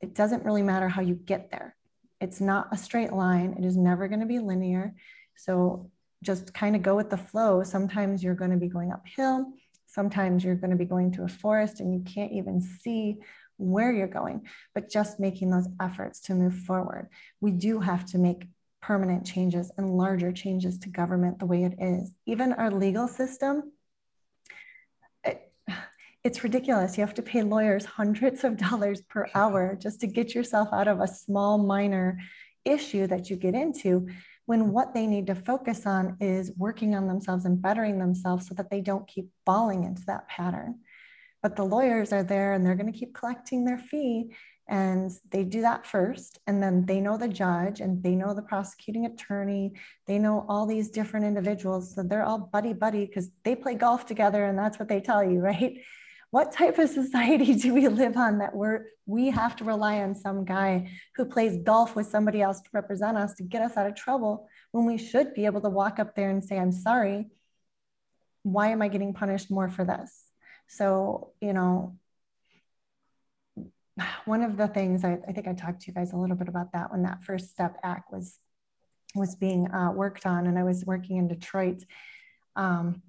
it 0.00 0.14
doesn't 0.14 0.44
really 0.44 0.62
matter 0.62 0.88
how 0.88 1.02
you 1.02 1.14
get 1.14 1.50
there. 1.50 1.74
It's 2.20 2.40
not 2.40 2.68
a 2.70 2.76
straight 2.76 3.12
line. 3.12 3.56
It 3.58 3.64
is 3.64 3.76
never 3.76 4.08
going 4.08 4.20
to 4.20 4.26
be 4.26 4.38
linear. 4.38 4.94
So 5.36 5.90
just 6.22 6.54
kind 6.54 6.76
of 6.76 6.82
go 6.82 6.94
with 6.94 7.10
the 7.10 7.16
flow. 7.16 7.62
Sometimes 7.62 8.22
you're 8.22 8.34
going 8.34 8.50
to 8.50 8.56
be 8.56 8.68
going 8.68 8.92
uphill. 8.92 9.52
Sometimes 9.96 10.44
you're 10.44 10.56
going 10.56 10.72
to 10.72 10.76
be 10.76 10.84
going 10.84 11.10
through 11.10 11.24
a 11.24 11.28
forest 11.28 11.80
and 11.80 11.94
you 11.94 12.00
can't 12.00 12.30
even 12.32 12.60
see 12.60 13.16
where 13.56 13.90
you're 13.90 14.06
going, 14.06 14.42
but 14.74 14.90
just 14.90 15.18
making 15.18 15.48
those 15.48 15.66
efforts 15.80 16.20
to 16.20 16.34
move 16.34 16.52
forward. 16.52 17.08
We 17.40 17.50
do 17.50 17.80
have 17.80 18.04
to 18.10 18.18
make 18.18 18.46
permanent 18.82 19.24
changes 19.24 19.72
and 19.78 19.96
larger 19.96 20.32
changes 20.32 20.78
to 20.80 20.90
government 20.90 21.38
the 21.38 21.46
way 21.46 21.64
it 21.64 21.76
is. 21.78 22.12
Even 22.26 22.52
our 22.52 22.70
legal 22.70 23.08
system, 23.08 23.72
it's 26.22 26.44
ridiculous. 26.44 26.98
You 26.98 27.06
have 27.06 27.14
to 27.14 27.22
pay 27.22 27.42
lawyers 27.42 27.86
hundreds 27.86 28.44
of 28.44 28.58
dollars 28.58 29.00
per 29.00 29.28
hour 29.34 29.78
just 29.80 30.02
to 30.02 30.06
get 30.06 30.34
yourself 30.34 30.68
out 30.74 30.88
of 30.88 31.00
a 31.00 31.08
small, 31.08 31.56
minor 31.56 32.18
issue 32.66 33.06
that 33.06 33.30
you 33.30 33.36
get 33.36 33.54
into 33.54 34.08
when 34.46 34.72
what 34.72 34.94
they 34.94 35.06
need 35.06 35.26
to 35.26 35.34
focus 35.34 35.86
on 35.86 36.16
is 36.20 36.52
working 36.56 36.94
on 36.94 37.08
themselves 37.08 37.44
and 37.44 37.60
bettering 37.60 37.98
themselves 37.98 38.48
so 38.48 38.54
that 38.54 38.70
they 38.70 38.80
don't 38.80 39.06
keep 39.06 39.28
falling 39.44 39.84
into 39.84 40.02
that 40.06 40.28
pattern. 40.28 40.78
But 41.42 41.56
the 41.56 41.64
lawyers 41.64 42.12
are 42.12 42.22
there 42.22 42.54
and 42.54 42.64
they're 42.64 42.76
going 42.76 42.92
to 42.92 42.98
keep 42.98 43.14
collecting 43.14 43.64
their 43.64 43.78
fee. 43.78 44.32
And 44.68 45.12
they 45.30 45.44
do 45.44 45.60
that 45.60 45.86
first. 45.86 46.40
And 46.46 46.60
then 46.62 46.86
they 46.86 47.00
know 47.00 47.16
the 47.16 47.28
judge 47.28 47.80
and 47.80 48.02
they 48.02 48.16
know 48.16 48.34
the 48.34 48.42
prosecuting 48.42 49.06
attorney. 49.06 49.74
They 50.06 50.18
know 50.18 50.44
all 50.48 50.66
these 50.66 50.90
different 50.90 51.26
individuals. 51.26 51.94
So 51.94 52.02
they're 52.02 52.24
all 52.24 52.38
buddy 52.38 52.72
buddy 52.72 53.06
because 53.06 53.30
they 53.44 53.54
play 53.54 53.74
golf 53.74 54.06
together 54.06 54.44
and 54.44 54.58
that's 54.58 54.78
what 54.78 54.88
they 54.88 55.00
tell 55.00 55.22
you, 55.22 55.38
right? 55.50 55.78
What 56.36 56.52
type 56.52 56.78
of 56.78 56.90
society 56.90 57.54
do 57.64 57.72
we 57.72 57.88
live 57.88 58.14
on 58.18 58.36
that 58.36 58.54
we're 58.54 58.88
we 59.06 59.30
have 59.30 59.56
to 59.56 59.64
rely 59.64 60.02
on 60.02 60.14
some 60.14 60.44
guy 60.44 60.86
who 61.14 61.24
plays 61.24 61.56
golf 61.64 61.96
with 61.96 62.06
somebody 62.06 62.42
else 62.42 62.60
to 62.60 62.68
represent 62.74 63.16
us 63.16 63.32
to 63.32 63.42
get 63.42 63.62
us 63.62 63.74
out 63.78 63.86
of 63.86 63.94
trouble 63.94 64.46
when 64.72 64.84
we 64.84 64.98
should 64.98 65.32
be 65.32 65.46
able 65.46 65.62
to 65.62 65.70
walk 65.70 65.98
up 65.98 66.14
there 66.14 66.28
and 66.28 66.44
say 66.44 66.58
i'm 66.58 66.72
sorry. 66.72 67.30
Why 68.42 68.66
am 68.68 68.82
i 68.82 68.88
getting 68.88 69.14
punished 69.14 69.50
more 69.50 69.70
for 69.70 69.82
this? 69.86 70.10
So 70.68 71.32
you 71.40 71.54
know 71.54 71.96
one 74.26 74.42
of 74.42 74.58
the 74.58 74.68
things 74.68 75.04
I, 75.04 75.18
I 75.26 75.32
think 75.32 75.48
i 75.48 75.54
talked 75.54 75.80
to 75.82 75.86
you 75.86 75.94
guys 75.94 76.12
a 76.12 76.18
little 76.18 76.36
bit 76.36 76.48
about 76.48 76.72
that 76.74 76.92
when 76.92 77.04
that 77.04 77.24
first 77.24 77.48
step 77.48 77.78
act 77.82 78.12
was 78.12 78.38
was 79.14 79.36
being 79.36 79.70
uh, 79.70 79.90
worked 79.92 80.26
on 80.26 80.46
and 80.46 80.58
i 80.58 80.64
was 80.64 80.84
working 80.84 81.16
in 81.16 81.28
detroit 81.28 81.82
um, 82.56 83.00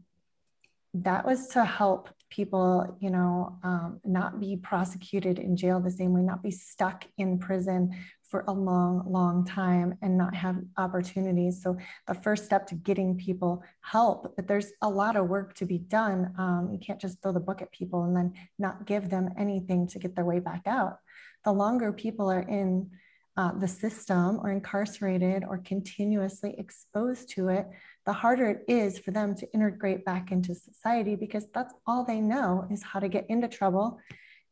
that 0.93 1.25
was 1.25 1.47
to 1.49 1.65
help 1.65 2.09
people, 2.29 2.97
you 2.99 3.09
know, 3.09 3.57
um, 3.63 3.99
not 4.03 4.39
be 4.39 4.57
prosecuted 4.57 5.39
in 5.39 5.55
jail 5.55 5.79
the 5.79 5.91
same 5.91 6.13
way, 6.13 6.21
not 6.21 6.43
be 6.43 6.51
stuck 6.51 7.05
in 7.17 7.39
prison 7.39 7.91
for 8.29 8.43
a 8.47 8.51
long, 8.51 9.03
long 9.07 9.45
time 9.45 9.97
and 10.01 10.17
not 10.17 10.35
have 10.35 10.57
opportunities. 10.77 11.61
So 11.63 11.77
the 12.07 12.13
first 12.13 12.45
step 12.45 12.67
to 12.67 12.75
getting 12.75 13.15
people 13.15 13.63
help, 13.81 14.35
but 14.35 14.47
there's 14.47 14.71
a 14.81 14.89
lot 14.89 15.15
of 15.15 15.29
work 15.29 15.53
to 15.55 15.65
be 15.65 15.77
done. 15.77 16.33
Um, 16.37 16.69
you 16.71 16.79
can't 16.79 16.99
just 16.99 17.21
throw 17.21 17.31
the 17.31 17.39
book 17.39 17.61
at 17.61 17.71
people 17.71 18.03
and 18.03 18.15
then 18.15 18.33
not 18.59 18.85
give 18.85 19.09
them 19.09 19.29
anything 19.37 19.87
to 19.87 19.99
get 19.99 20.15
their 20.15 20.25
way 20.25 20.39
back 20.39 20.63
out. 20.67 20.97
The 21.45 21.53
longer 21.53 21.93
people 21.93 22.29
are 22.29 22.41
in 22.41 22.89
uh, 23.37 23.51
the 23.53 23.67
system 23.67 24.39
or 24.41 24.49
incarcerated 24.49 25.43
or 25.47 25.59
continuously 25.59 26.55
exposed 26.57 27.29
to 27.29 27.49
it, 27.49 27.67
the 28.07 28.13
harder 28.13 28.49
it 28.49 28.63
is 28.69 28.97
for 28.97 29.11
them 29.11 29.35
to 29.35 29.53
integrate 29.53 30.05
back 30.05 30.31
into 30.31 30.55
society 30.55 31.15
because 31.15 31.45
that's 31.53 31.73
all 31.85 32.05
they 32.05 32.21
know 32.21 32.65
is 32.71 32.81
how 32.81 33.01
to 33.01 33.09
get 33.09 33.25
into 33.29 33.49
trouble. 33.49 33.99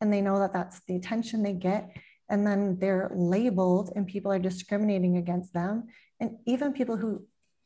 And 0.01 0.11
they 0.11 0.19
know 0.19 0.37
that 0.39 0.51
that's 0.51 0.81
the 0.89 0.97
attention 0.97 1.41
they 1.41 1.53
get. 1.53 1.89
And 2.29 2.45
then 2.45 2.77
they're 2.79 3.09
labeled 3.15 3.93
and 3.95 4.05
people 4.05 4.29
are 4.29 4.39
discriminating 4.39 5.15
against 5.15 5.53
them. 5.53 5.85
And 6.19 6.31
even 6.45 6.73
people 6.73 6.97
who, 6.97 7.25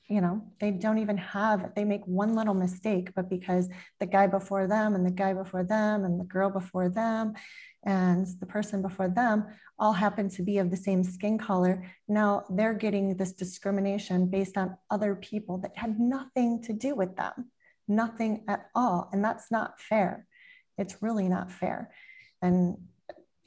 you 0.10 0.22
know, 0.22 0.42
they 0.60 0.72
don't 0.72 0.98
even 0.98 1.18
have, 1.18 1.74
they 1.76 1.86
make 1.86 2.02
one 2.06 2.34
little 2.34 2.56
mistake, 2.56 3.12
but 3.16 3.30
because 3.30 3.70
the 4.00 4.08
guy 4.08 4.26
before 4.26 4.68
them 4.68 4.96
and 4.96 5.06
the 5.06 5.12
guy 5.12 5.34
before 5.34 5.64
them 5.64 6.04
and 6.04 6.20
the 6.20 6.26
girl 6.26 6.50
before 6.50 6.90
them 6.90 7.34
and 7.84 8.26
the 8.40 8.46
person 8.46 8.82
before 8.82 9.08
them 9.08 9.46
all 9.78 9.94
happen 9.94 10.28
to 10.28 10.42
be 10.42 10.58
of 10.58 10.72
the 10.72 10.78
same 10.78 11.04
skin 11.04 11.38
color. 11.38 11.86
Now 12.08 12.44
they're 12.50 12.74
getting 12.74 13.16
this 13.16 13.34
discrimination 13.34 14.30
based 14.30 14.58
on 14.58 14.76
other 14.90 15.16
people 15.16 15.60
that 15.60 15.78
had 15.78 16.00
nothing 16.00 16.64
to 16.64 16.74
do 16.74 16.96
with 16.96 17.16
them, 17.16 17.52
nothing 17.88 18.44
at 18.48 18.66
all. 18.74 19.10
And 19.14 19.24
that's 19.24 19.52
not 19.52 19.80
fair. 19.80 20.26
It's 20.80 21.04
really 21.04 21.30
not 21.30 21.52
fair. 21.52 21.92
And 22.42 22.78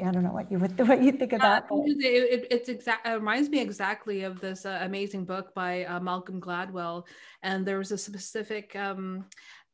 I 0.00 0.11
don't 0.11 0.24
know 0.24 0.33
what 0.33 0.50
you 0.50 0.59
would 0.59 0.78
what 0.88 1.02
you 1.02 1.12
think 1.12 1.33
of 1.33 1.40
that. 1.40 1.66
It, 1.70 2.40
it, 2.40 2.46
it's 2.50 2.68
exact. 2.68 3.07
It 3.07 3.12
reminds 3.12 3.48
me 3.48 3.61
exactly 3.61 4.22
of 4.22 4.40
this 4.40 4.64
uh, 4.64 4.81
amazing 4.83 5.24
book 5.24 5.55
by 5.55 5.85
uh, 5.85 6.00
Malcolm 6.00 6.40
Gladwell, 6.40 7.05
and 7.42 7.64
there 7.64 7.78
was 7.78 7.92
a 7.92 7.98
specific 7.98 8.74
um, 8.74 9.26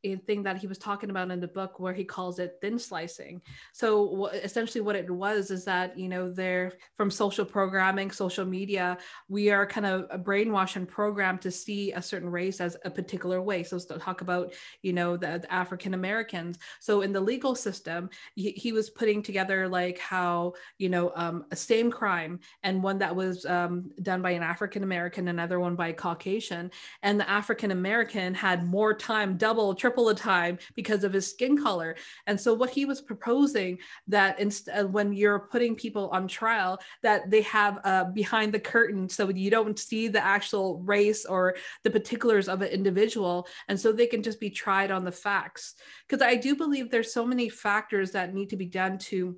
thing 0.03 0.43
that 0.43 0.57
he 0.57 0.67
was 0.67 0.77
talking 0.77 1.09
about 1.09 1.31
in 1.31 1.39
the 1.39 1.47
book 1.47 1.79
where 1.79 1.93
he 1.93 2.03
calls 2.03 2.39
it 2.39 2.57
thin 2.61 2.79
slicing. 2.79 3.41
So 3.73 4.27
essentially 4.27 4.81
what 4.81 4.95
it 4.95 5.09
was 5.09 5.51
is 5.51 5.65
that, 5.65 5.97
you 5.97 6.07
know, 6.07 6.31
they're 6.31 6.73
from 6.95 7.11
social 7.11 7.45
programming, 7.45 8.11
social 8.11 8.45
media, 8.45 8.97
we 9.27 9.49
are 9.51 9.65
kind 9.65 9.85
of 9.85 10.09
brainwashed 10.23 10.75
and 10.75 10.87
programmed 10.87 11.41
to 11.41 11.51
see 11.51 11.91
a 11.91 12.01
certain 12.01 12.29
race 12.29 12.61
as 12.61 12.77
a 12.85 12.89
particular 12.89 13.41
way. 13.41 13.63
So 13.63 13.77
talk 13.79 14.21
about, 14.21 14.53
you 14.81 14.93
know, 14.93 15.17
the, 15.17 15.39
the 15.41 15.53
African 15.53 15.93
Americans. 15.93 16.57
So 16.79 17.01
in 17.01 17.11
the 17.11 17.21
legal 17.21 17.55
system, 17.55 18.09
he, 18.35 18.51
he, 18.51 18.69
was 18.69 18.91
putting 18.91 19.23
together 19.23 19.67
like 19.67 19.97
how, 19.97 20.53
you 20.77 20.89
know, 20.89 21.11
um, 21.15 21.45
a 21.51 21.55
same 21.55 21.89
crime 21.89 22.39
and 22.61 22.83
one 22.83 22.99
that 22.99 23.15
was 23.15 23.45
um, 23.45 23.89
done 24.03 24.21
by 24.21 24.31
an 24.31 24.43
African 24.43 24.83
American, 24.83 25.27
another 25.27 25.59
one 25.59 25.75
by 25.75 25.91
Caucasian. 25.91 26.69
And 27.01 27.19
the 27.19 27.27
African 27.27 27.71
American 27.71 28.35
had 28.35 28.63
more 28.63 28.93
time, 28.93 29.37
double, 29.37 29.73
triple 29.73 29.88
triple 29.89 30.05
the 30.05 30.13
time 30.13 30.59
because 30.75 31.03
of 31.03 31.13
his 31.13 31.27
skin 31.27 31.57
color. 31.57 31.95
And 32.27 32.39
so 32.39 32.53
what 32.53 32.69
he 32.69 32.85
was 32.85 33.01
proposing 33.01 33.79
that 34.07 34.39
instead 34.39 34.85
uh, 34.85 34.87
when 34.87 35.13
you're 35.13 35.47
putting 35.51 35.75
people 35.75 36.09
on 36.09 36.27
trial, 36.27 36.79
that 37.01 37.31
they 37.31 37.41
have 37.41 37.79
uh, 37.83 38.03
behind 38.05 38.53
the 38.53 38.59
curtain 38.59 39.09
so 39.09 39.29
you 39.29 39.49
don't 39.49 39.79
see 39.79 40.07
the 40.07 40.23
actual 40.23 40.79
race 40.81 41.25
or 41.25 41.55
the 41.83 41.89
particulars 41.89 42.47
of 42.47 42.61
an 42.61 42.69
individual. 42.69 43.47
And 43.67 43.79
so 43.79 43.91
they 43.91 44.05
can 44.05 44.21
just 44.21 44.39
be 44.39 44.51
tried 44.51 44.91
on 44.91 45.03
the 45.03 45.11
facts. 45.11 45.73
Because 46.07 46.21
I 46.21 46.35
do 46.35 46.55
believe 46.55 46.91
there's 46.91 47.11
so 47.11 47.25
many 47.25 47.49
factors 47.49 48.11
that 48.11 48.35
need 48.35 48.49
to 48.51 48.57
be 48.57 48.67
done 48.67 48.99
to 49.09 49.35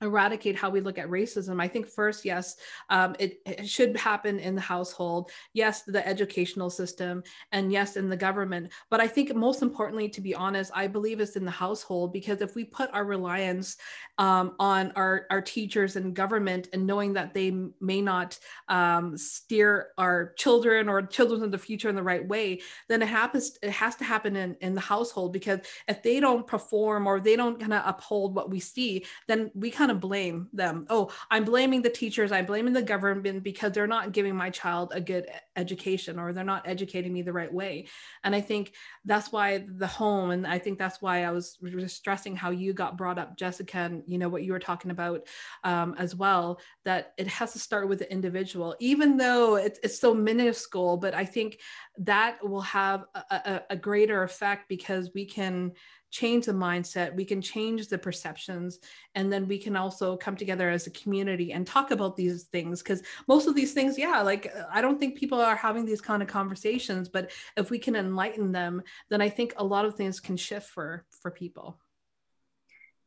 eradicate 0.00 0.56
how 0.56 0.70
we 0.70 0.80
look 0.80 0.98
at 0.98 1.08
racism. 1.08 1.60
I 1.60 1.68
think 1.68 1.86
first 1.86 2.24
yes 2.24 2.56
um, 2.90 3.16
it, 3.18 3.40
it, 3.46 3.68
should 3.68 3.96
happen 3.96 4.38
in 4.38 4.54
the 4.54 4.60
household. 4.60 5.30
Yes 5.52 5.82
the 5.82 6.06
educational 6.06 6.70
system 6.70 7.22
and 7.52 7.72
yes 7.72 7.96
in 7.96 8.08
the 8.08 8.16
government. 8.16 8.72
But 8.90 9.00
i 9.00 9.08
think 9.08 9.34
most 9.34 9.62
importantly 9.62 10.08
to 10.08 10.20
be 10.20 10.34
honest 10.34 10.70
i 10.74 10.86
believe 10.86 11.20
it's 11.20 11.36
in 11.36 11.44
the 11.44 11.50
household 11.50 12.12
because 12.12 12.40
if 12.40 12.54
we 12.54 12.64
put 12.64 12.90
our 12.92 13.04
reliance 13.04 13.76
um, 14.18 14.54
on 14.58 14.92
our, 14.96 15.26
our 15.30 15.42
teachers 15.42 15.96
and 15.96 16.14
government 16.14 16.68
and 16.72 16.86
knowing 16.86 17.12
that 17.14 17.34
they 17.34 17.52
may 17.80 18.00
not 18.00 18.38
um, 18.68 19.16
steer 19.16 19.88
our 19.98 20.32
children 20.36 20.88
or 20.88 21.02
children 21.02 21.42
in 21.42 21.50
the 21.50 21.58
future 21.58 21.88
in 21.88 21.96
the 21.96 22.02
right 22.02 22.26
way 22.26 22.60
then 22.88 23.02
it 23.02 23.08
happens 23.08 23.58
it 23.62 23.70
has 23.70 23.96
to 23.96 24.04
happen 24.04 24.36
in, 24.36 24.56
in 24.60 24.74
the 24.74 24.80
household. 24.80 25.32
Because 25.32 25.60
if 25.88 26.02
they 26.02 26.20
don't 26.20 26.46
perform 26.46 27.06
or 27.06 27.20
they 27.20 27.36
don't 27.36 27.60
kind 27.60 27.74
of 27.74 27.82
uphold 27.84 28.34
what 28.34 28.50
we 28.50 28.60
see 28.60 29.04
then 29.28 29.50
we 29.54 29.70
kind 29.70 29.85
kind 29.86 29.96
of 29.96 30.00
blame 30.00 30.48
them. 30.52 30.84
Oh, 30.90 31.12
I'm 31.30 31.44
blaming 31.44 31.80
the 31.80 31.90
teachers, 31.90 32.32
I'm 32.32 32.44
blaming 32.46 32.72
the 32.72 32.82
government 32.82 33.44
because 33.44 33.70
they're 33.70 33.86
not 33.86 34.10
giving 34.10 34.34
my 34.34 34.50
child 34.50 34.90
a 34.92 35.00
good 35.00 35.26
education 35.54 36.18
or 36.18 36.32
they're 36.32 36.42
not 36.42 36.66
educating 36.66 37.12
me 37.12 37.22
the 37.22 37.32
right 37.32 37.52
way. 37.52 37.86
And 38.24 38.34
I 38.34 38.40
think 38.40 38.72
that's 39.04 39.30
why 39.30 39.64
the 39.68 39.86
home, 39.86 40.32
and 40.32 40.44
I 40.44 40.58
think 40.58 40.76
that's 40.76 41.00
why 41.00 41.22
I 41.22 41.30
was 41.30 41.56
stressing 41.86 42.34
how 42.34 42.50
you 42.50 42.72
got 42.72 42.98
brought 42.98 43.16
up, 43.16 43.36
Jessica, 43.38 43.78
and 43.78 44.02
you 44.08 44.18
know 44.18 44.28
what 44.28 44.42
you 44.42 44.52
were 44.52 44.58
talking 44.58 44.90
about 44.90 45.28
um, 45.62 45.94
as 45.98 46.16
well, 46.16 46.58
that 46.84 47.12
it 47.16 47.28
has 47.28 47.52
to 47.52 47.60
start 47.60 47.88
with 47.88 48.00
the 48.00 48.10
individual, 48.10 48.74
even 48.80 49.16
though 49.16 49.54
it's, 49.54 49.78
it's 49.84 50.00
so 50.00 50.12
minuscule, 50.12 50.96
but 50.96 51.14
I 51.14 51.24
think 51.24 51.60
that 51.98 52.44
will 52.44 52.62
have 52.62 53.04
a, 53.14 53.20
a, 53.30 53.62
a 53.70 53.76
greater 53.76 54.24
effect 54.24 54.68
because 54.68 55.12
we 55.14 55.26
can 55.26 55.72
change 56.16 56.46
the 56.46 56.52
mindset, 56.52 57.14
we 57.14 57.24
can 57.24 57.42
change 57.42 57.88
the 57.88 57.98
perceptions, 57.98 58.78
and 59.14 59.32
then 59.32 59.46
we 59.46 59.58
can 59.58 59.76
also 59.76 60.16
come 60.16 60.36
together 60.36 60.70
as 60.70 60.86
a 60.86 60.90
community 61.02 61.52
and 61.52 61.66
talk 61.66 61.90
about 61.90 62.16
these 62.16 62.44
things. 62.44 62.82
Because 62.82 63.02
most 63.28 63.46
of 63.46 63.54
these 63.54 63.74
things, 63.74 63.98
yeah, 63.98 64.22
like 64.22 64.52
I 64.72 64.80
don't 64.80 64.98
think 64.98 65.18
people 65.18 65.40
are 65.40 65.56
having 65.56 65.84
these 65.84 66.00
kind 66.00 66.22
of 66.22 66.28
conversations, 66.28 67.08
but 67.08 67.30
if 67.56 67.70
we 67.70 67.78
can 67.78 67.96
enlighten 67.96 68.52
them, 68.52 68.82
then 69.10 69.20
I 69.20 69.28
think 69.28 69.52
a 69.56 69.64
lot 69.64 69.84
of 69.84 69.94
things 69.94 70.20
can 70.20 70.36
shift 70.36 70.68
for 70.70 71.04
for 71.20 71.30
people. 71.30 71.78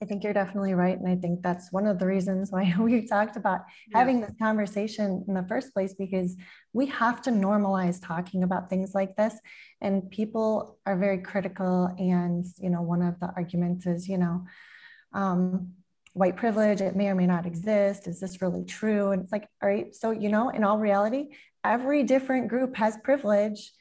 I 0.02 0.06
think 0.06 0.24
you're 0.24 0.34
definitely 0.34 0.74
right. 0.74 0.98
And 0.98 1.10
I 1.10 1.18
think 1.18 1.42
that's 1.42 1.74
one 1.74 1.86
of 1.86 2.00
the 2.00 2.06
reasons 2.06 2.52
why 2.52 2.74
we 2.80 3.06
talked 3.06 3.36
about 3.36 3.62
yeah. 3.90 3.98
having 3.98 4.22
this 4.22 4.34
conversation 4.42 5.26
in 5.28 5.34
the 5.34 5.44
first 5.44 5.74
place, 5.74 5.94
because 5.94 6.38
we 6.72 6.86
have 6.88 7.22
to 7.24 7.32
normalize 7.32 8.00
talking 8.02 8.44
about 8.44 8.70
things 8.70 8.96
like 8.96 9.16
this. 9.18 9.34
And 9.82 10.10
people 10.10 10.78
are 10.86 10.98
very 10.98 11.20
critical. 11.20 11.94
And, 11.98 12.46
you 12.60 12.70
know, 12.70 12.82
one 12.82 13.02
of 13.02 13.20
the 13.20 13.32
arguments 13.36 13.86
is, 13.86 14.08
you 14.08 14.18
know, 14.18 14.46
um, 15.14 15.74
white 16.14 16.38
privilege, 16.38 16.82
it 16.82 16.96
may 16.96 17.08
or 17.08 17.16
may 17.16 17.28
not 17.28 17.46
exist. 17.46 18.08
Is 18.08 18.20
this 18.20 18.42
really 18.42 18.64
true? 18.64 19.12
And 19.12 19.22
it's 19.22 19.32
like, 19.32 19.48
all 19.62 19.70
right, 19.70 19.94
so, 19.94 20.12
you 20.12 20.30
know, 20.30 20.50
in 20.50 20.64
all 20.64 20.80
reality, 20.80 21.30
every 21.64 22.04
different 22.04 22.48
group 22.48 22.76
has 22.78 22.98
privilege 23.04 23.72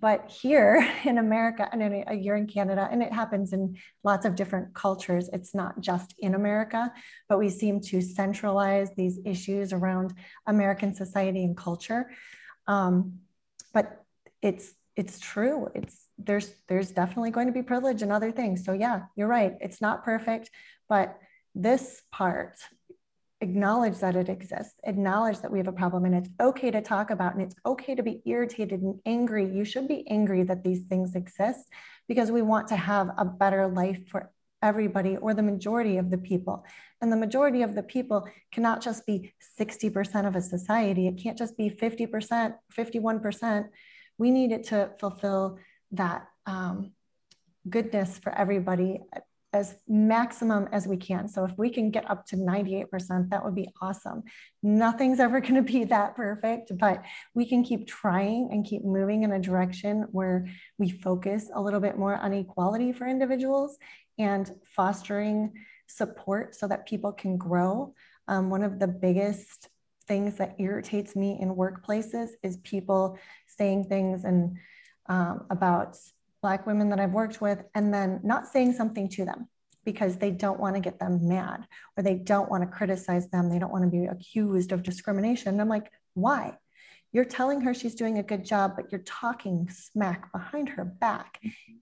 but 0.00 0.30
here 0.30 0.86
in 1.04 1.18
America, 1.18 1.68
and 1.70 2.22
you're 2.24 2.36
in 2.36 2.46
Canada, 2.46 2.88
and 2.90 3.02
it 3.02 3.12
happens 3.12 3.52
in 3.52 3.76
lots 4.02 4.24
of 4.26 4.34
different 4.34 4.74
cultures. 4.74 5.28
It's 5.32 5.54
not 5.54 5.80
just 5.80 6.14
in 6.18 6.34
America, 6.34 6.92
but 7.28 7.38
we 7.38 7.50
seem 7.50 7.80
to 7.82 8.00
centralize 8.00 8.90
these 8.96 9.18
issues 9.24 9.72
around 9.72 10.14
American 10.46 10.94
society 10.94 11.44
and 11.44 11.56
culture. 11.56 12.10
Um, 12.66 13.20
but 13.72 14.04
it's 14.42 14.72
it's 14.96 15.20
true. 15.20 15.68
It's 15.74 16.08
there's 16.18 16.52
there's 16.68 16.90
definitely 16.90 17.30
going 17.30 17.46
to 17.46 17.52
be 17.52 17.62
privilege 17.62 18.02
and 18.02 18.12
other 18.12 18.32
things. 18.32 18.64
So 18.64 18.72
yeah, 18.72 19.02
you're 19.16 19.28
right. 19.28 19.54
It's 19.60 19.80
not 19.80 20.04
perfect, 20.04 20.50
but 20.88 21.18
this 21.54 22.02
part 22.12 22.56
acknowledge 23.40 23.98
that 23.98 24.16
it 24.16 24.28
exists, 24.28 24.74
acknowledge 24.84 25.40
that 25.40 25.50
we 25.50 25.58
have 25.58 25.68
a 25.68 25.72
problem, 25.72 26.04
and 26.04 26.14
it's 26.14 26.28
okay 26.40 26.70
to 26.70 26.82
talk 26.82 27.10
about, 27.10 27.34
and 27.34 27.42
it's 27.42 27.54
okay 27.64 27.94
to 27.94 28.02
be 28.02 28.20
irritated 28.26 28.82
and 28.82 29.00
angry. 29.06 29.50
You 29.50 29.64
should 29.64 29.88
be 29.88 30.06
angry 30.08 30.42
that 30.44 30.62
these 30.62 30.82
things 30.82 31.14
exist 31.14 31.68
because 32.08 32.30
we 32.30 32.42
want 32.42 32.68
to 32.68 32.76
have 32.76 33.10
a 33.16 33.24
better 33.24 33.66
life 33.66 34.00
for 34.08 34.30
everybody 34.62 35.16
or 35.16 35.32
the 35.32 35.42
majority 35.42 35.96
of 35.96 36.10
the 36.10 36.18
people. 36.18 36.64
And 37.00 37.10
the 37.10 37.16
majority 37.16 37.62
of 37.62 37.74
the 37.74 37.82
people 37.82 38.28
cannot 38.52 38.82
just 38.82 39.06
be 39.06 39.32
60% 39.58 40.26
of 40.26 40.36
a 40.36 40.42
society, 40.42 41.06
it 41.06 41.22
can't 41.22 41.38
just 41.38 41.56
be 41.56 41.70
50%, 41.70 42.54
51%. 42.76 43.64
We 44.18 44.30
need 44.30 44.52
it 44.52 44.64
to 44.64 44.90
fulfill 44.98 45.58
that 45.92 46.26
um, 46.44 46.92
goodness 47.68 48.18
for 48.18 48.32
everybody 48.32 49.00
as 49.52 49.76
maximum 49.88 50.68
as 50.72 50.86
we 50.86 50.96
can. 50.96 51.26
So 51.26 51.44
if 51.44 51.52
we 51.58 51.70
can 51.70 51.90
get 51.90 52.08
up 52.08 52.24
to 52.26 52.36
98%, 52.36 53.30
that 53.30 53.44
would 53.44 53.54
be 53.54 53.68
awesome. 53.82 54.22
Nothing's 54.62 55.18
ever 55.18 55.40
going 55.40 55.56
to 55.56 55.62
be 55.62 55.84
that 55.84 56.14
perfect, 56.14 56.72
but 56.78 57.02
we 57.34 57.46
can 57.46 57.64
keep 57.64 57.86
trying 57.86 58.48
and 58.52 58.64
keep 58.64 58.84
moving 58.84 59.24
in 59.24 59.32
a 59.32 59.40
direction 59.40 60.06
where 60.12 60.46
we 60.78 60.90
focus 60.90 61.50
a 61.54 61.60
little 61.60 61.80
bit 61.80 61.98
more 61.98 62.16
on 62.16 62.32
equality 62.32 62.92
for 62.92 63.06
individuals 63.06 63.76
and 64.18 64.52
fostering 64.64 65.52
support 65.88 66.54
so 66.54 66.68
that 66.68 66.86
people 66.86 67.12
can 67.12 67.36
grow. 67.36 67.94
Um, 68.28 68.50
one 68.50 68.62
of 68.62 68.78
the 68.78 68.86
biggest 68.86 69.68
things 70.06 70.36
that 70.36 70.54
irritates 70.58 71.16
me 71.16 71.38
in 71.40 71.54
workplaces 71.54 72.30
is 72.42 72.58
people 72.58 73.18
saying 73.46 73.84
things 73.84 74.24
and 74.24 74.56
um, 75.08 75.46
about 75.50 75.96
Black 76.42 76.66
women 76.66 76.90
that 76.90 77.00
I've 77.00 77.12
worked 77.12 77.40
with, 77.40 77.62
and 77.74 77.92
then 77.92 78.20
not 78.22 78.48
saying 78.48 78.72
something 78.72 79.08
to 79.10 79.24
them 79.24 79.48
because 79.84 80.16
they 80.16 80.30
don't 80.30 80.60
want 80.60 80.74
to 80.76 80.80
get 80.80 80.98
them 80.98 81.26
mad 81.26 81.66
or 81.96 82.02
they 82.02 82.14
don't 82.14 82.50
want 82.50 82.62
to 82.62 82.76
criticize 82.76 83.28
them. 83.30 83.48
They 83.48 83.58
don't 83.58 83.72
want 83.72 83.84
to 83.84 83.90
be 83.90 84.06
accused 84.06 84.72
of 84.72 84.82
discrimination. 84.82 85.48
And 85.48 85.60
I'm 85.60 85.68
like, 85.68 85.90
why? 86.14 86.56
You're 87.12 87.24
telling 87.24 87.62
her 87.62 87.74
she's 87.74 87.94
doing 87.94 88.18
a 88.18 88.22
good 88.22 88.44
job, 88.44 88.74
but 88.76 88.92
you're 88.92 89.02
talking 89.02 89.68
smack 89.70 90.30
behind 90.32 90.68
her 90.70 90.84
back. 90.84 91.38
Mm-hmm. 91.44 91.76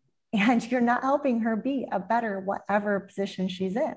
And 0.50 0.70
you're 0.70 0.82
not 0.82 1.02
helping 1.02 1.40
her 1.40 1.56
be 1.56 1.86
a 1.90 1.98
better 1.98 2.40
whatever 2.40 3.00
position 3.00 3.48
she's 3.48 3.76
in. 3.76 3.94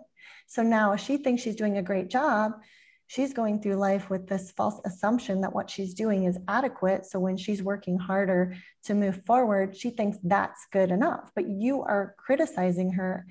So 0.48 0.64
now 0.64 0.96
she 0.96 1.18
thinks 1.18 1.42
she's 1.42 1.58
doing 1.58 1.78
a 1.78 1.84
great 1.84 2.10
job 2.10 2.54
she's 3.12 3.34
going 3.34 3.62
through 3.62 3.76
life 3.76 4.10
with 4.10 4.26
this 4.26 4.52
false 4.52 4.80
assumption 4.86 5.42
that 5.42 5.54
what 5.54 5.70
she's 5.70 5.94
doing 5.94 6.24
is 6.24 6.40
adequate. 6.48 7.06
So 7.06 7.20
when 7.20 7.36
she's 7.36 7.62
working 7.62 8.00
harder 8.00 8.56
to 8.86 8.94
move 8.94 9.26
forward, 9.26 9.76
she 9.76 9.90
thinks 9.90 10.18
that's 10.24 10.66
good 10.72 10.92
enough. 10.92 11.30
But 11.36 11.50
you 11.50 11.82
are 11.82 12.16
criticizing 12.18 12.94
her 12.94 13.26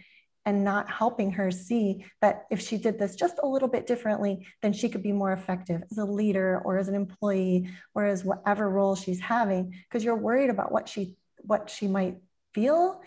and 0.45 0.65
not 0.65 0.91
helping 0.91 1.33
her 1.33 1.51
see 1.51 2.05
that 2.21 2.45
if 2.51 2.61
she 2.61 2.77
did 2.77 2.99
this 2.99 3.17
just 3.17 3.37
a 3.43 3.49
little 3.49 3.69
bit 3.69 3.87
differently, 3.87 4.47
then 4.61 4.75
she 4.75 4.91
could 4.91 5.03
be 5.03 5.13
more 5.13 5.33
effective 5.33 5.83
as 5.91 5.97
a 5.97 6.05
leader 6.05 6.61
or 6.63 6.77
as 6.77 6.89
an 6.89 6.95
employee 6.95 7.71
or 7.95 8.05
as 8.05 8.23
whatever 8.23 8.69
role 8.69 8.97
she's 8.97 9.21
having, 9.21 9.75
because 9.89 10.05
you're 10.05 10.15
worried 10.15 10.51
about 10.51 10.71
what 10.71 10.91
she 10.91 11.17
what 11.39 11.71
she 11.71 11.89
might 11.89 12.19
feel. 12.53 13.01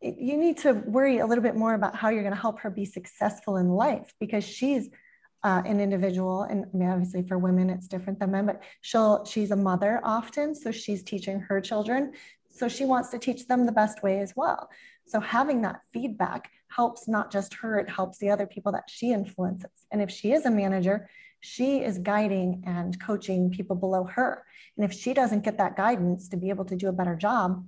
You 0.00 0.36
need 0.36 0.58
to 0.58 0.74
worry 0.74 1.18
a 1.18 1.26
little 1.26 1.42
bit 1.42 1.56
more 1.56 1.74
about 1.74 1.96
how 1.96 2.10
you're 2.10 2.22
going 2.22 2.36
to 2.36 2.40
help 2.40 2.60
her 2.60 2.70
be 2.70 2.84
successful 2.84 3.56
in 3.56 3.68
life 3.68 4.14
because 4.20 4.44
she's 4.44 4.88
uh, 5.44 5.62
an 5.64 5.80
individual 5.80 6.42
and 6.44 6.66
I 6.72 6.76
mean, 6.76 6.88
obviously 6.88 7.22
for 7.22 7.38
women 7.38 7.70
it's 7.70 7.88
different 7.88 8.18
than 8.20 8.30
men 8.30 8.46
but 8.46 8.62
she'll 8.80 9.24
she's 9.24 9.50
a 9.50 9.56
mother 9.56 10.00
often 10.04 10.54
so 10.54 10.70
she's 10.70 11.02
teaching 11.02 11.40
her 11.40 11.60
children 11.60 12.12
so 12.48 12.68
she 12.68 12.84
wants 12.84 13.08
to 13.10 13.18
teach 13.18 13.46
them 13.46 13.64
the 13.64 13.72
best 13.72 14.02
way 14.02 14.20
as 14.20 14.34
well. 14.36 14.68
So 15.06 15.20
having 15.20 15.62
that 15.62 15.80
feedback 15.92 16.50
helps 16.68 17.08
not 17.08 17.32
just 17.32 17.54
her 17.54 17.78
it 17.78 17.88
helps 17.88 18.18
the 18.18 18.30
other 18.30 18.46
people 18.46 18.72
that 18.72 18.84
she 18.88 19.12
influences. 19.12 19.86
And 19.90 20.00
if 20.00 20.10
she 20.10 20.32
is 20.32 20.46
a 20.46 20.50
manager 20.50 21.08
she 21.44 21.78
is 21.82 21.98
guiding 21.98 22.62
and 22.66 22.98
coaching 23.00 23.50
people 23.50 23.74
below 23.74 24.04
her. 24.04 24.44
And 24.76 24.84
if 24.84 24.96
she 24.96 25.12
doesn't 25.12 25.42
get 25.42 25.58
that 25.58 25.76
guidance 25.76 26.28
to 26.28 26.36
be 26.36 26.50
able 26.50 26.64
to 26.66 26.76
do 26.76 26.88
a 26.88 26.92
better 26.92 27.16
job 27.16 27.66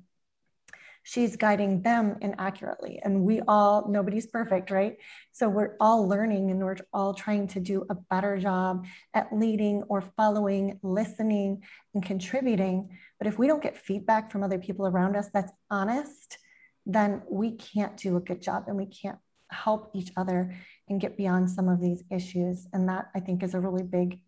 she's 1.04 1.36
guiding 1.36 1.82
them 1.82 2.16
inaccurately. 2.22 2.98
And 3.04 3.22
we 3.22 3.42
all, 3.46 3.86
nobody's 3.88 4.26
perfect, 4.26 4.70
right? 4.70 4.96
So 5.32 5.48
we're 5.48 5.76
all 5.78 6.08
learning 6.08 6.50
and 6.50 6.58
we're 6.60 6.78
all 6.92 7.12
trying 7.12 7.46
to 7.48 7.60
do 7.60 7.84
a 7.90 7.94
better 7.94 8.38
job 8.38 8.86
at 9.12 9.30
leading 9.30 9.82
or 9.84 10.00
following, 10.00 10.80
listening, 10.82 11.62
and 11.94 12.02
contributing. 12.02 12.88
But 13.18 13.28
if 13.28 13.38
we 13.38 13.46
don't 13.46 13.62
get 13.62 13.76
feedback 13.76 14.32
from 14.32 14.42
other 14.42 14.58
people 14.58 14.86
around 14.86 15.14
us 15.14 15.28
that's 15.32 15.52
honest, 15.70 16.38
then 16.86 17.22
we 17.30 17.52
can't 17.52 17.96
do 17.98 18.16
a 18.16 18.20
good 18.20 18.40
job 18.40 18.64
and 18.66 18.76
we 18.76 18.86
can't 18.86 19.18
help 19.50 19.90
each 19.94 20.10
other 20.16 20.56
and 20.88 21.00
get 21.00 21.18
beyond 21.18 21.50
some 21.50 21.68
of 21.68 21.82
these 21.82 22.02
issues. 22.10 22.66
And 22.72 22.88
that 22.88 23.10
I 23.14 23.20
think 23.20 23.42
is 23.42 23.54
a 23.54 23.60
really 23.60 23.84
big 23.84 24.20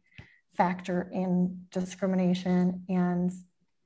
factor 0.55 1.11
in 1.11 1.63
discrimination 1.71 2.85
and 2.91 3.33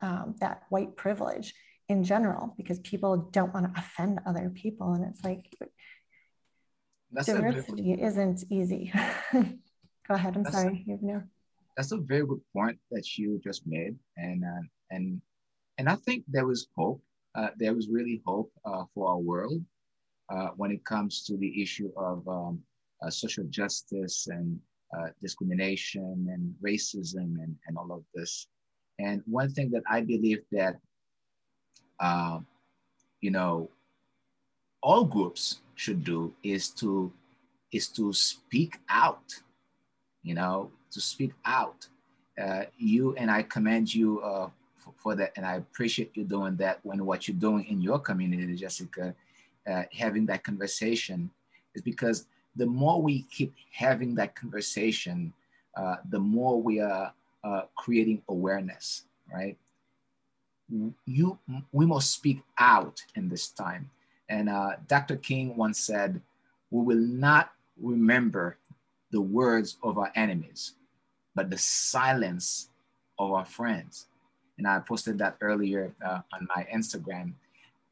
um, 0.03 0.35
that 0.41 0.63
white 0.71 0.97
privilege 0.97 1.55
in 1.91 2.05
general, 2.05 2.55
because 2.57 2.79
people 2.81 3.17
don't 3.33 3.53
want 3.53 3.67
to 3.67 3.81
offend 3.81 4.21
other 4.27 4.51
people. 4.51 4.93
And 4.93 5.05
it's 5.05 5.23
like 5.25 5.45
that's 7.13 7.27
diversity 7.27 7.97
good, 7.97 8.05
isn't 8.05 8.45
easy. 8.51 8.93
Go 9.33 10.15
ahead. 10.15 10.37
I'm 10.37 10.45
sorry. 10.51 10.85
You 10.87 10.99
know. 11.03 11.23
That's 11.77 11.93
a 11.93 11.99
very 11.99 12.27
good 12.27 12.41
point 12.53 12.79
that 12.91 13.19
you 13.19 13.41
just 13.43 13.67
made, 13.67 13.97
and 14.17 14.45
uh, 14.45 14.63
and 14.91 15.21
and 15.79 15.89
I 15.89 15.97
think 15.97 16.25
there 16.29 16.47
was 16.47 16.69
hope. 16.77 17.03
Uh, 17.35 17.51
there 17.59 17.75
was 17.75 17.89
really 17.89 18.23
hope 18.27 18.51
uh, 18.65 18.85
for 18.95 19.09
our 19.09 19.19
world 19.19 19.63
uh, 20.31 20.49
when 20.57 20.71
it 20.71 20.85
comes 20.85 21.25
to 21.25 21.37
the 21.37 21.63
issue 21.63 21.91
of 21.97 22.27
um, 22.29 22.61
uh, 23.03 23.11
social 23.11 23.45
justice 23.51 24.27
and 24.29 24.59
uh, 24.97 25.09
discrimination 25.23 26.27
and 26.31 26.55
racism 26.65 27.39
and, 27.43 27.55
and 27.67 27.79
all 27.79 27.93
of 27.93 28.03
this. 28.15 28.49
And 28.99 29.23
one 29.27 29.51
thing 29.53 29.71
that 29.71 29.83
I 29.89 30.01
believe 30.03 30.41
that, 30.53 30.77
uh, 32.01 32.41
you 33.21 33.31
know, 33.31 33.69
all 34.83 35.05
groups 35.05 35.61
should 35.75 36.03
do 36.05 36.33
is 36.43 36.71
to 36.71 37.13
is 37.71 37.87
to 37.89 38.13
speak 38.13 38.79
out, 38.89 39.43
you 40.23 40.35
know, 40.35 40.71
to 40.91 41.01
speak 41.01 41.33
out. 41.45 41.87
Uh, 42.41 42.65
you 42.79 43.15
and 43.17 43.31
I 43.31 43.43
commend 43.43 43.95
you 43.95 44.21
uh, 44.23 44.49
for, 44.79 44.95
for, 44.97 45.15
that, 45.15 45.33
and 45.37 45.45
I 45.45 45.57
appreciate 45.57 46.11
you 46.15 46.25
doing 46.25 46.57
that. 46.57 46.81
When 46.83 47.05
what 47.05 47.29
you're 47.29 47.37
doing 47.37 47.65
in 47.67 47.81
your 47.81 47.99
community, 47.99 48.57
Jessica, 48.57 49.15
uh, 49.71 49.83
having 49.93 50.27
that 50.27 50.43
conversation, 50.43 51.31
is 51.75 51.83
because 51.83 52.27
the 52.57 52.67
more 52.67 53.01
we 53.01 53.23
keep 53.31 53.55
having 53.73 54.15
that 54.17 54.35
conversation, 54.35 55.33
uh, 55.77 55.97
the 56.09 56.19
more 56.19 56.61
we 56.61 56.81
are 56.81 57.13
uh, 57.45 57.63
creating 57.77 58.23
awareness, 58.29 59.05
right? 59.33 59.57
You, 61.07 61.39
we 61.73 61.87
must 61.87 62.13
speak 62.13 62.43
out 62.59 63.03
in 63.17 63.29
this 63.29 63.49
time. 63.49 63.91
And 64.29 64.49
uh, 64.49 64.77
Dr. 64.87 65.17
King 65.17 65.57
once 65.57 65.81
said, 65.81 66.21
we 66.71 66.85
will 66.85 67.05
not 67.05 67.53
remember 67.81 68.57
the 69.11 69.21
words 69.21 69.77
of 69.83 69.99
our 69.99 70.13
enemies, 70.15 70.75
but 71.35 71.51
the 71.51 71.59
silence 71.59 72.69
of 73.19 73.33
our 73.33 73.45
friends. 73.45 74.07
And 74.59 74.67
I 74.69 74.79
posted 74.81 75.19
that 75.19 75.37
earlier 75.41 75.93
uh, 76.05 76.21
on 76.33 76.49
my 76.55 76.67
Instagram. 76.73 77.33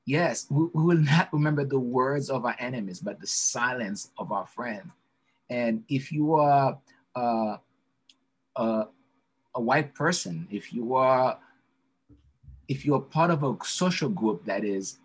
Yes, 0.05 0.47
we, 0.49 0.67
we, 0.73 0.83
will 0.85 1.03
not 1.03 1.33
remember 1.33 1.65
the 1.65 1.79
words 1.79 2.31
of 2.31 2.45
our 2.45 2.57
enemies, 2.59 3.01
but 3.01 3.21
the 3.21 3.27
silence 3.27 4.11
of 4.19 4.33
our 4.33 4.47
friends. 4.47 4.87
And 5.51 5.83
if 5.89 6.13
you 6.13 6.35
are 6.35 6.79
uh, 7.17 7.57
a, 8.57 8.85
a 9.55 9.61
white 9.61 9.95
person, 9.95 10.47
if 10.51 10.73
you 10.73 10.95
are 10.95 11.39
if 12.69 12.85
you're 12.85 13.01
part 13.01 13.31
of 13.31 13.43
a 13.43 13.57
social 13.65 14.11
group 14.11 14.45
that 14.45 14.63
is 14.65 14.99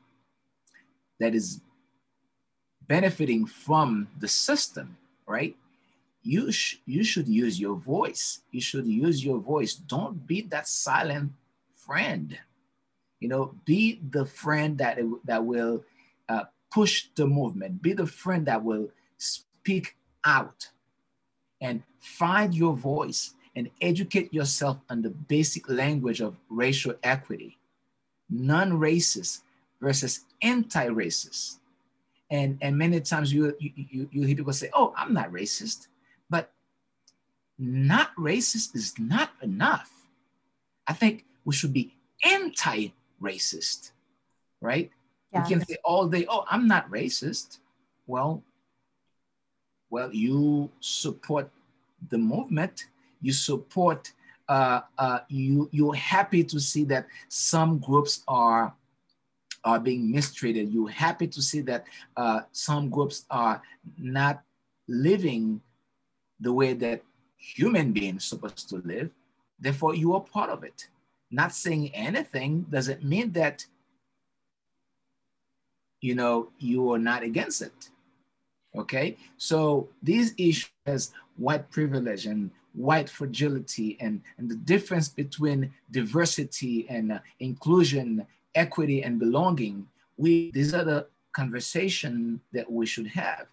that 1.20 1.34
is 1.34 1.62
benefiting 2.88 3.46
from 3.46 4.08
the 4.20 4.28
system, 4.28 4.98
right? 5.26 5.56
You, 6.22 6.52
sh- 6.52 6.78
you 6.86 7.04
should 7.04 7.28
use 7.28 7.60
your 7.60 7.76
voice. 7.76 8.42
You 8.52 8.62
should 8.62 8.86
use 8.86 9.24
your 9.24 9.40
voice. 9.40 9.76
Don't 9.76 10.28
be 10.28 10.42
that 10.42 10.68
silent 10.68 11.32
friend. 11.76 12.38
You 13.20 13.30
know, 13.30 13.56
be 13.66 14.02
the 14.10 14.26
friend 14.26 14.78
that, 14.80 15.00
that 15.26 15.46
will 15.46 15.84
uh, 16.28 16.44
push 16.72 17.08
the 17.16 17.26
movement. 17.26 17.82
Be 17.82 17.94
the 17.94 18.08
friend 18.08 18.46
that 18.48 18.64
will 18.64 18.90
speak 19.18 19.96
out 20.26 20.70
and 21.62 21.84
find 22.00 22.54
your 22.54 22.76
voice 22.76 23.34
and 23.56 23.70
educate 23.82 24.34
yourself 24.34 24.78
on 24.90 25.02
the 25.02 25.10
basic 25.10 25.70
language 25.70 26.22
of 26.22 26.36
racial 26.50 26.96
equity, 27.04 27.58
non-racist 28.30 29.42
versus 29.82 30.22
anti-racist. 30.42 31.58
And 32.32 32.58
and 32.62 32.78
many 32.78 33.00
times 33.02 33.32
you, 33.32 33.56
you 33.60 34.10
you 34.12 34.24
hear 34.24 34.36
people 34.36 34.54
say 34.54 34.70
oh 34.74 34.94
i'm 34.98 35.14
not 35.14 35.32
racist 35.32 35.88
but 36.30 36.52
not 37.60 38.16
racist 38.16 38.76
is 38.76 38.94
not 38.98 39.30
enough. 39.44 39.92
I 40.88 40.94
think 40.94 41.26
we 41.46 41.54
should 41.54 41.74
be 41.74 41.94
anti-racist 42.24 43.92
right? 44.62 44.90
Yes. 45.34 45.50
you 45.50 45.58
can 45.58 45.66
say 45.68 45.78
all 45.84 46.08
day 46.08 46.26
oh 46.28 46.46
i'm 46.50 46.68
not 46.68 46.90
racist. 46.90 47.60
Well 48.08 48.42
well 49.90 50.12
you 50.14 50.72
support 50.80 51.52
the 52.10 52.18
movement 52.18 52.88
you 53.24 53.34
support 53.34 54.12
uh, 54.50 54.82
uh, 55.00 55.20
you 55.30 55.70
you're 55.72 55.96
happy 55.96 56.44
to 56.44 56.60
see 56.60 56.84
that 56.84 57.08
some 57.30 57.80
groups 57.80 58.24
are 58.28 58.74
are 59.64 59.80
being 59.80 60.12
mistreated. 60.12 60.70
You're 60.70 60.90
happy 60.90 61.28
to 61.28 61.42
see 61.42 61.62
that 61.62 61.86
uh, 62.18 62.42
some 62.52 62.90
groups 62.90 63.26
are 63.32 63.62
not 63.98 64.44
living 64.88 65.62
the 66.40 66.52
way 66.52 66.74
that 66.74 67.02
human 67.38 67.94
beings 67.94 68.26
supposed 68.26 68.68
to 68.70 68.78
live. 68.84 69.10
Therefore, 69.60 69.96
you 69.96 70.14
are 70.14 70.20
part 70.20 70.50
of 70.50 70.64
it. 70.66 70.90
Not 71.32 71.54
saying 71.54 71.96
anything 71.96 72.66
doesn't 72.70 73.04
mean 73.04 73.32
that 73.32 73.66
you 76.02 76.16
know 76.16 76.50
you 76.60 76.92
are 76.92 77.00
not 77.00 77.24
against 77.24 77.62
it. 77.62 77.90
Okay, 78.76 79.16
so 79.38 79.88
these 80.02 80.34
issues, 80.38 81.14
white 81.38 81.70
privilege 81.72 82.26
and 82.26 82.52
white 82.74 83.10
fragility, 83.10 83.98
and, 84.00 84.22
and 84.38 84.50
the 84.50 84.56
difference 84.56 85.08
between 85.08 85.72
diversity 85.92 86.88
and 86.90 87.12
uh, 87.12 87.20
inclusion 87.40 88.26
equity 88.56 89.04
and 89.04 89.20
belonging, 89.20 89.88
we 90.18 90.52
these 90.52 90.74
are 90.74 90.84
the 90.84 91.08
conversation 91.34 92.40
that 92.52 92.72
we 92.72 92.86
should 92.86 93.08
have. 93.08 93.48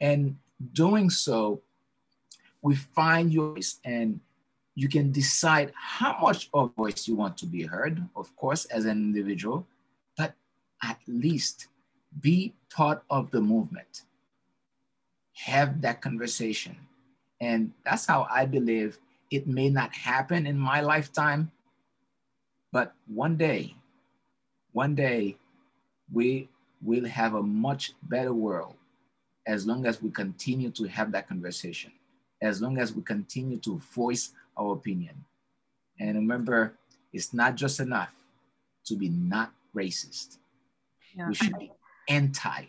And 0.00 0.36
doing 0.72 1.10
so, 1.10 1.62
we 2.60 2.76
find 2.76 3.32
your 3.32 3.54
voice 3.54 3.80
and 3.84 4.20
you 4.74 4.88
can 4.88 5.12
decide 5.12 5.72
how 5.74 6.18
much 6.20 6.48
of 6.54 6.74
voice 6.74 7.06
you 7.06 7.14
want 7.14 7.36
to 7.38 7.46
be 7.46 7.62
heard, 7.62 8.02
of 8.16 8.34
course, 8.36 8.64
as 8.66 8.84
an 8.84 8.98
individual, 8.98 9.66
but 10.16 10.34
at 10.82 10.98
least 11.06 11.68
be 12.20 12.54
part 12.70 13.02
of 13.10 13.30
the 13.30 13.40
movement. 13.40 14.02
Have 15.34 15.80
that 15.82 16.00
conversation. 16.00 16.76
And 17.42 17.72
that's 17.84 18.06
how 18.06 18.26
I 18.30 18.46
believe 18.46 18.96
it 19.30 19.46
may 19.46 19.68
not 19.68 19.92
happen 19.92 20.46
in 20.46 20.56
my 20.56 20.80
lifetime, 20.80 21.50
but 22.72 22.94
one 23.06 23.36
day 23.36 23.74
one 24.72 24.94
day 24.94 25.36
we 26.12 26.48
will 26.82 27.04
have 27.04 27.34
a 27.34 27.42
much 27.42 27.92
better 28.02 28.34
world 28.34 28.74
as 29.46 29.66
long 29.66 29.86
as 29.86 30.02
we 30.02 30.10
continue 30.10 30.70
to 30.70 30.84
have 30.84 31.12
that 31.12 31.28
conversation, 31.28 31.92
as 32.40 32.60
long 32.60 32.78
as 32.78 32.92
we 32.92 33.02
continue 33.02 33.58
to 33.58 33.78
voice 33.94 34.32
our 34.56 34.72
opinion. 34.72 35.24
And 36.00 36.16
remember, 36.16 36.74
it's 37.12 37.34
not 37.34 37.54
just 37.56 37.80
enough 37.80 38.12
to 38.86 38.96
be 38.96 39.08
not 39.10 39.52
racist. 39.74 40.38
Yeah. 41.14 41.28
We 41.28 41.34
should 41.34 41.58
be 41.58 41.72
anti. 42.08 42.64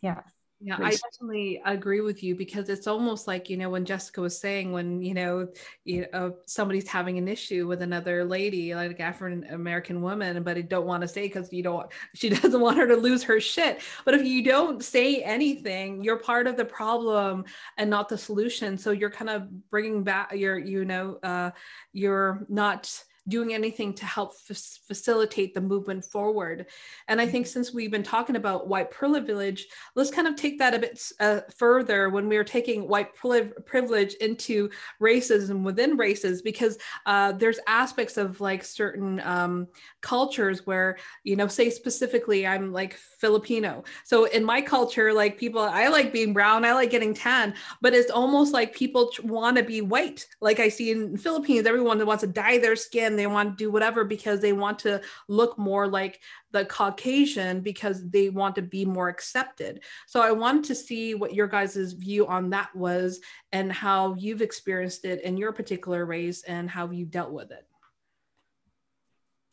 Yes. 0.00 0.24
Yeah, 0.64 0.76
I 0.78 0.90
definitely 0.90 1.60
agree 1.64 2.00
with 2.02 2.22
you 2.22 2.36
because 2.36 2.68
it's 2.68 2.86
almost 2.86 3.26
like 3.26 3.50
you 3.50 3.56
know 3.56 3.68
when 3.68 3.84
Jessica 3.84 4.20
was 4.20 4.38
saying 4.38 4.70
when 4.70 5.02
you 5.02 5.12
know 5.12 5.48
you 5.84 6.06
know 6.12 6.36
somebody's 6.46 6.86
having 6.86 7.18
an 7.18 7.26
issue 7.26 7.66
with 7.66 7.82
another 7.82 8.24
lady 8.24 8.72
like 8.72 9.00
African 9.00 9.44
American 9.50 10.00
woman, 10.02 10.40
but 10.44 10.56
I 10.56 10.60
don't 10.60 10.86
want 10.86 11.00
to 11.02 11.08
say 11.08 11.22
because 11.22 11.52
you 11.52 11.64
don't 11.64 11.90
she 12.14 12.28
doesn't 12.40 12.60
want 12.60 12.78
her 12.78 12.86
to 12.86 12.96
lose 12.96 13.24
her 13.24 13.40
shit. 13.40 13.80
But 14.04 14.14
if 14.14 14.24
you 14.24 14.44
don't 14.44 14.84
say 14.84 15.22
anything, 15.22 16.04
you're 16.04 16.18
part 16.18 16.46
of 16.46 16.56
the 16.56 16.64
problem 16.64 17.44
and 17.76 17.90
not 17.90 18.08
the 18.08 18.18
solution. 18.18 18.78
So 18.78 18.92
you're 18.92 19.10
kind 19.10 19.30
of 19.30 19.68
bringing 19.68 20.04
back 20.04 20.32
your 20.32 20.58
you 20.58 20.84
know 20.84 21.18
uh, 21.24 21.50
you're 21.92 22.46
not 22.48 23.02
doing 23.28 23.54
anything 23.54 23.94
to 23.94 24.04
help 24.04 24.32
f- 24.50 24.78
facilitate 24.86 25.54
the 25.54 25.60
movement 25.60 26.04
forward. 26.04 26.66
And 27.06 27.20
I 27.20 27.26
think 27.26 27.46
since 27.46 27.72
we've 27.72 27.90
been 27.90 28.02
talking 28.02 28.36
about 28.36 28.66
white 28.66 28.90
privilege, 28.90 29.68
let's 29.94 30.10
kind 30.10 30.26
of 30.26 30.34
take 30.34 30.58
that 30.58 30.74
a 30.74 30.78
bit 30.80 31.00
uh, 31.20 31.40
further 31.56 32.10
when 32.10 32.28
we 32.28 32.36
are 32.36 32.44
taking 32.44 32.88
white 32.88 33.14
privilege 33.14 34.14
into 34.14 34.70
racism 35.00 35.62
within 35.62 35.96
races, 35.96 36.42
because 36.42 36.78
uh, 37.06 37.32
there's 37.32 37.60
aspects 37.66 38.16
of 38.16 38.40
like 38.40 38.64
certain 38.64 39.20
um, 39.20 39.68
cultures 40.00 40.66
where, 40.66 40.98
you 41.22 41.36
know, 41.36 41.46
say 41.46 41.70
specifically, 41.70 42.46
I'm 42.46 42.72
like 42.72 42.94
Filipino. 42.94 43.84
So 44.04 44.24
in 44.24 44.44
my 44.44 44.60
culture, 44.60 45.12
like 45.12 45.38
people, 45.38 45.60
I 45.60 45.88
like 45.88 46.12
being 46.12 46.32
brown, 46.32 46.64
I 46.64 46.72
like 46.72 46.90
getting 46.90 47.14
tan, 47.14 47.54
but 47.80 47.94
it's 47.94 48.10
almost 48.10 48.52
like 48.52 48.74
people 48.74 49.10
want 49.22 49.56
to 49.58 49.62
be 49.62 49.80
white. 49.80 50.26
Like 50.40 50.58
I 50.58 50.68
see 50.68 50.90
in 50.90 51.16
Philippines, 51.16 51.66
everyone 51.66 51.98
that 51.98 52.06
wants 52.06 52.22
to 52.22 52.26
dye 52.26 52.58
their 52.58 52.74
skin, 52.74 53.11
they 53.16 53.26
want 53.26 53.50
to 53.50 53.64
do 53.64 53.70
whatever 53.70 54.04
because 54.04 54.40
they 54.40 54.52
want 54.52 54.78
to 54.80 55.00
look 55.28 55.58
more 55.58 55.86
like 55.86 56.20
the 56.50 56.64
Caucasian 56.64 57.60
because 57.60 58.08
they 58.10 58.28
want 58.28 58.54
to 58.56 58.62
be 58.62 58.84
more 58.84 59.08
accepted. 59.08 59.82
So 60.06 60.20
I 60.20 60.32
wanted 60.32 60.64
to 60.64 60.74
see 60.74 61.14
what 61.14 61.34
your 61.34 61.46
guys' 61.46 61.92
view 61.92 62.26
on 62.26 62.50
that 62.50 62.74
was 62.74 63.20
and 63.52 63.72
how 63.72 64.14
you've 64.14 64.42
experienced 64.42 65.04
it 65.04 65.22
in 65.22 65.36
your 65.36 65.52
particular 65.52 66.04
race 66.04 66.42
and 66.44 66.68
how 66.68 66.90
you 66.90 67.04
dealt 67.04 67.32
with 67.32 67.50
it. 67.50 67.66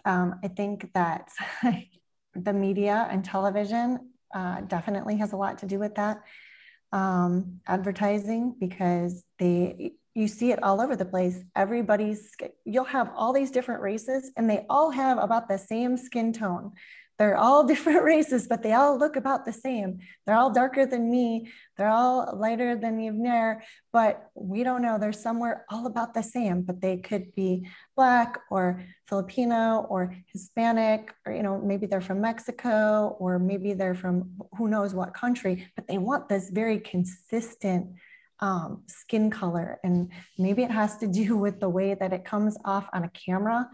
Um, 0.06 0.40
I 0.44 0.48
think 0.48 0.92
that 0.94 1.30
the 2.36 2.54
media 2.54 3.08
and 3.10 3.24
television 3.24 4.12
uh, 4.34 4.62
definitely 4.62 5.18
has 5.18 5.34
a 5.34 5.38
lot 5.38 5.60
to 5.60 5.66
do 5.66 5.80
with 5.80 5.96
that. 5.96 6.24
Um, 6.92 7.62
advertising, 7.68 8.56
because 8.60 9.24
they 9.38 9.94
you 10.20 10.28
see 10.28 10.52
it 10.52 10.62
all 10.62 10.82
over 10.82 10.96
the 10.96 11.06
place. 11.06 11.40
Everybody's 11.56 12.36
you'll 12.66 12.84
have 12.84 13.10
all 13.16 13.32
these 13.32 13.52
different 13.52 13.82
races, 13.82 14.32
and 14.36 14.50
they 14.50 14.66
all 14.70 14.92
have 14.92 15.18
about 15.18 15.48
the 15.48 15.58
same 15.58 15.96
skin 15.96 16.34
tone. 16.34 16.74
They're 17.18 17.38
all 17.38 17.64
different 17.72 18.04
races, 18.04 18.48
but 18.48 18.62
they 18.62 18.74
all 18.74 18.98
look 18.98 19.16
about 19.16 19.46
the 19.46 19.54
same. 19.54 20.00
They're 20.26 20.36
all 20.36 20.52
darker 20.52 20.86
than 20.86 21.10
me. 21.10 21.52
They're 21.78 21.90
all 21.90 22.36
lighter 22.36 22.76
than 22.76 23.00
Yvner, 23.00 23.62
but 23.94 24.30
we 24.36 24.64
don't 24.64 24.82
know. 24.82 24.98
They're 24.98 25.14
somewhere 25.14 25.66
all 25.70 25.86
about 25.86 26.14
the 26.14 26.24
same, 26.24 26.64
but 26.64 26.82
they 26.82 26.98
could 26.98 27.34
be 27.34 27.68
Black 27.96 28.40
or 28.52 28.84
Filipino 29.08 29.86
or 29.90 30.16
Hispanic, 30.34 31.14
or, 31.26 31.34
you 31.34 31.44
know, 31.44 31.62
maybe 31.62 31.86
they're 31.86 32.02
from 32.02 32.22
Mexico 32.22 33.16
or 33.20 33.40
maybe 33.40 33.74
they're 33.74 33.96
from 33.96 34.32
who 34.58 34.68
knows 34.68 34.94
what 34.94 35.14
country, 35.14 35.68
but 35.76 35.88
they 35.88 35.98
want 35.98 36.28
this 36.28 36.50
very 36.50 36.80
consistent 36.80 37.88
um, 38.40 38.84
skin 38.88 39.30
color. 39.30 39.80
And 39.84 40.12
maybe 40.38 40.64
it 40.64 40.72
has 40.72 40.98
to 40.98 41.08
do 41.08 41.38
with 41.46 41.60
the 41.60 41.70
way 41.70 41.94
that 41.94 42.14
it 42.14 42.26
comes 42.26 42.58
off 42.66 42.88
on 42.94 43.04
a 43.04 43.10
camera 43.10 43.70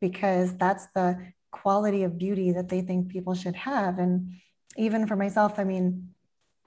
because 0.00 0.56
that's 0.56 0.86
the 0.94 1.18
quality 1.50 2.02
of 2.02 2.18
beauty 2.18 2.52
that 2.52 2.68
they 2.68 2.82
think 2.82 3.08
people 3.08 3.34
should 3.34 3.56
have. 3.56 3.98
And 3.98 4.34
even 4.76 5.06
for 5.06 5.16
myself, 5.16 5.58
I 5.58 5.64
mean, 5.64 6.10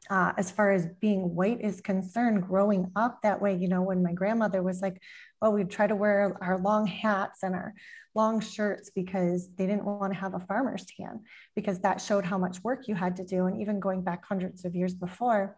uh, 0.10 0.34
as 0.38 0.50
far 0.50 0.72
as 0.72 0.88
being 1.00 1.36
white 1.36 1.62
is 1.62 1.82
concerned, 1.82 2.48
growing 2.48 2.92
up 2.96 3.22
that 3.22 3.40
way, 3.40 3.56
you 3.56 3.68
know, 3.68 3.84
when 3.84 4.02
my 4.02 4.14
grandmother 4.14 4.64
was 4.64 4.82
like, 4.82 5.00
well, 5.40 5.54
we'd 5.54 5.70
try 5.70 5.86
to 5.86 5.96
wear 5.96 6.36
our 6.42 6.58
long 6.58 6.88
hats 6.88 7.44
and 7.44 7.54
our 7.54 7.76
long 8.16 8.40
shirts 8.40 8.90
because 8.90 9.48
they 9.56 9.68
didn't 9.68 9.86
want 9.86 10.12
to 10.12 10.20
have 10.20 10.34
a 10.34 10.40
farmer's 10.40 10.86
tan 10.86 11.22
because 11.56 11.80
that 11.82 12.02
showed 12.02 12.26
how 12.26 12.40
much 12.40 12.64
work 12.64 12.88
you 12.88 12.96
had 12.96 13.18
to 13.18 13.24
do. 13.24 13.46
And 13.46 13.62
even 13.62 13.80
going 13.80 14.02
back 14.02 14.26
hundreds 14.26 14.66
of 14.66 14.76
years 14.76 14.96
before, 14.96 15.58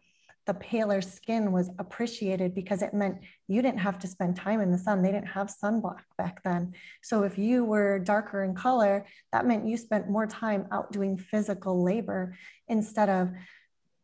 the 0.52 0.60
paler 0.60 1.00
skin 1.00 1.54
was 1.54 1.70
appreciated 1.80 2.54
because 2.54 2.82
it 2.82 2.94
meant 2.94 3.18
you 3.48 3.62
didn't 3.62 3.80
have 3.80 3.98
to 3.98 4.06
spend 4.06 4.36
time 4.36 4.60
in 4.60 4.70
the 4.70 4.78
sun. 4.78 5.02
They 5.02 5.14
didn't 5.14 5.30
have 5.30 5.48
sunblock 5.48 6.00
back 6.18 6.44
then. 6.44 6.74
So 7.02 7.24
if 7.24 7.38
you 7.38 7.64
were 7.64 8.00
darker 8.00 8.44
in 8.44 8.54
color, 8.54 9.06
that 9.32 9.46
meant 9.46 9.66
you 9.66 9.78
spent 9.78 10.10
more 10.10 10.28
time 10.28 10.68
out 10.70 10.92
doing 10.92 11.18
physical 11.18 11.82
labor 11.82 12.36
instead 12.68 13.08
of, 13.08 13.30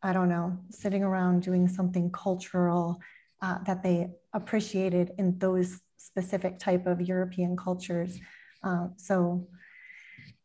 I 0.02 0.14
don't 0.14 0.30
know, 0.30 0.56
sitting 0.70 1.02
around 1.02 1.42
doing 1.42 1.68
something 1.68 2.10
cultural 2.12 2.98
uh, 3.42 3.58
that 3.66 3.82
they 3.82 4.08
appreciated 4.32 5.10
in 5.18 5.38
those 5.38 5.82
specific 5.98 6.58
type 6.58 6.86
of 6.86 7.02
European 7.02 7.58
cultures. 7.58 8.18
Uh, 8.64 8.86
so 8.96 9.46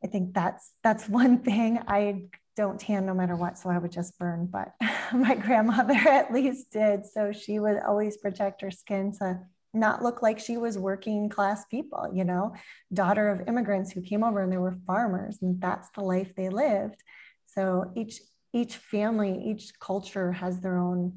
I 0.04 0.08
think 0.08 0.34
that's 0.34 0.74
that's 0.84 1.08
one 1.22 1.38
thing 1.40 1.80
I 1.88 2.26
don't 2.56 2.80
tan 2.80 3.06
no 3.06 3.14
matter 3.14 3.36
what, 3.36 3.58
so 3.58 3.70
I 3.70 3.78
would 3.78 3.92
just 3.92 4.18
burn. 4.18 4.48
But 4.52 4.74
my 5.14 5.36
grandmother 5.36 5.94
at 6.10 6.34
least 6.34 6.72
did. 6.72 7.06
So 7.06 7.32
she 7.32 7.60
would 7.60 7.80
always 7.80 8.18
protect 8.18 8.62
her 8.62 8.72
skin 8.72 9.12
to 9.20 9.40
not 9.74 10.04
look 10.04 10.22
like 10.22 10.40
she 10.40 10.58
was 10.58 10.78
working 10.78 11.30
class 11.30 11.66
people, 11.66 12.08
you 12.14 12.24
know, 12.24 12.54
daughter 12.94 13.30
of 13.30 13.48
immigrants 13.48 13.92
who 13.92 14.02
came 14.02 14.24
over 14.24 14.42
and 14.42 14.52
they 14.52 14.58
were 14.58 14.78
farmers, 14.86 15.40
and 15.42 15.60
that's 15.60 15.90
the 15.96 16.02
life 16.02 16.36
they 16.36 16.50
lived. 16.50 17.02
So 17.48 17.92
each 17.96 18.20
each 18.54 18.78
family, 18.78 19.42
each 19.46 19.72
culture 19.80 20.32
has 20.32 20.60
their 20.62 20.78
own 20.78 21.14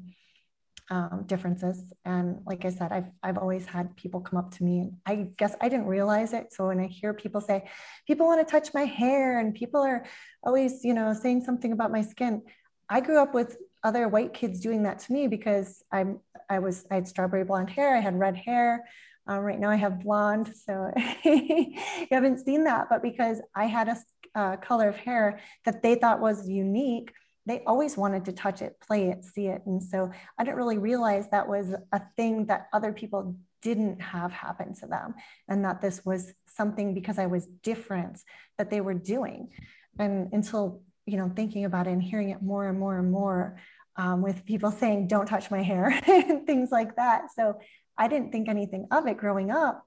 um, 0.89 1.23
differences. 1.25 1.93
And 2.05 2.39
like 2.45 2.65
I 2.65 2.69
said, 2.69 2.91
I've, 2.91 3.09
I've 3.21 3.37
always 3.37 3.65
had 3.65 3.95
people 3.95 4.21
come 4.21 4.39
up 4.39 4.51
to 4.55 4.63
me 4.63 4.79
and 4.79 4.97
I 5.05 5.29
guess 5.37 5.55
I 5.59 5.69
didn't 5.69 5.87
realize 5.87 6.33
it. 6.33 6.53
So 6.53 6.67
when 6.67 6.79
I 6.79 6.87
hear 6.87 7.13
people 7.13 7.41
say, 7.41 7.67
people 8.05 8.25
want 8.25 8.45
to 8.45 8.49
touch 8.49 8.73
my 8.73 8.85
hair 8.85 9.39
and 9.39 9.53
people 9.53 9.81
are 9.81 10.05
always, 10.43 10.83
you 10.83 10.93
know, 10.93 11.13
saying 11.13 11.43
something 11.43 11.71
about 11.71 11.91
my 11.91 12.01
skin. 12.01 12.41
I 12.89 13.01
grew 13.01 13.19
up 13.19 13.33
with 13.33 13.57
other 13.83 14.07
white 14.07 14.33
kids 14.33 14.61
doing 14.61 14.83
that 14.83 14.99
to 14.99 15.13
me 15.13 15.27
because 15.27 15.83
I'm, 15.91 16.19
I 16.49 16.59
was, 16.59 16.85
I 16.89 16.95
had 16.95 17.07
strawberry 17.07 17.43
blonde 17.43 17.69
hair. 17.69 17.95
I 17.95 17.99
had 17.99 18.17
red 18.17 18.37
hair. 18.37 18.85
Um, 19.27 19.39
right 19.39 19.59
now 19.59 19.69
I 19.69 19.75
have 19.75 20.01
blonde. 20.01 20.53
So 20.55 20.91
you 21.25 21.75
haven't 22.09 22.45
seen 22.45 22.63
that, 22.63 22.87
but 22.89 23.01
because 23.01 23.41
I 23.53 23.65
had 23.65 23.89
a 23.89 23.97
uh, 24.35 24.55
color 24.57 24.87
of 24.87 24.95
hair 24.95 25.39
that 25.65 25.81
they 25.81 25.95
thought 25.95 26.21
was 26.21 26.47
unique, 26.47 27.11
they 27.47 27.63
always 27.65 27.95
wanted 27.95 28.25
to 28.25 28.33
touch 28.33 28.61
it, 28.61 28.75
play 28.85 29.07
it, 29.07 29.23
see 29.23 29.47
it. 29.47 29.61
And 29.65 29.81
so 29.81 30.11
I 30.37 30.43
didn't 30.43 30.57
really 30.57 30.77
realize 30.77 31.29
that 31.29 31.47
was 31.47 31.73
a 31.93 32.01
thing 32.17 32.47
that 32.47 32.67
other 32.73 32.91
people 32.91 33.37
didn't 33.61 34.01
have 34.01 34.33
happen 34.33 34.73
to 34.75 34.85
them 34.85 35.15
and 35.47 35.63
that 35.63 35.81
this 35.81 36.05
was 36.05 36.33
something 36.45 36.93
because 36.93 37.17
I 37.17 37.25
was 37.27 37.47
different 37.63 38.19
that 38.57 38.69
they 38.69 38.81
were 38.81 38.93
doing. 38.93 39.49
And 39.97 40.31
until, 40.33 40.81
you 41.05 41.15
know, 41.15 41.31
thinking 41.33 41.63
about 41.63 41.87
it 41.87 41.91
and 41.91 42.03
hearing 42.03 42.29
it 42.29 42.41
more 42.41 42.67
and 42.67 42.77
more 42.77 42.99
and 42.99 43.09
more 43.09 43.57
um, 43.95 44.21
with 44.21 44.45
people 44.45 44.69
saying, 44.69 45.07
don't 45.07 45.25
touch 45.25 45.49
my 45.49 45.63
hair 45.63 45.87
and 46.07 46.45
things 46.45 46.69
like 46.69 46.97
that. 46.97 47.31
So 47.33 47.59
I 47.97 48.09
didn't 48.09 48.33
think 48.33 48.49
anything 48.49 48.87
of 48.91 49.07
it 49.07 49.17
growing 49.17 49.51
up 49.51 49.85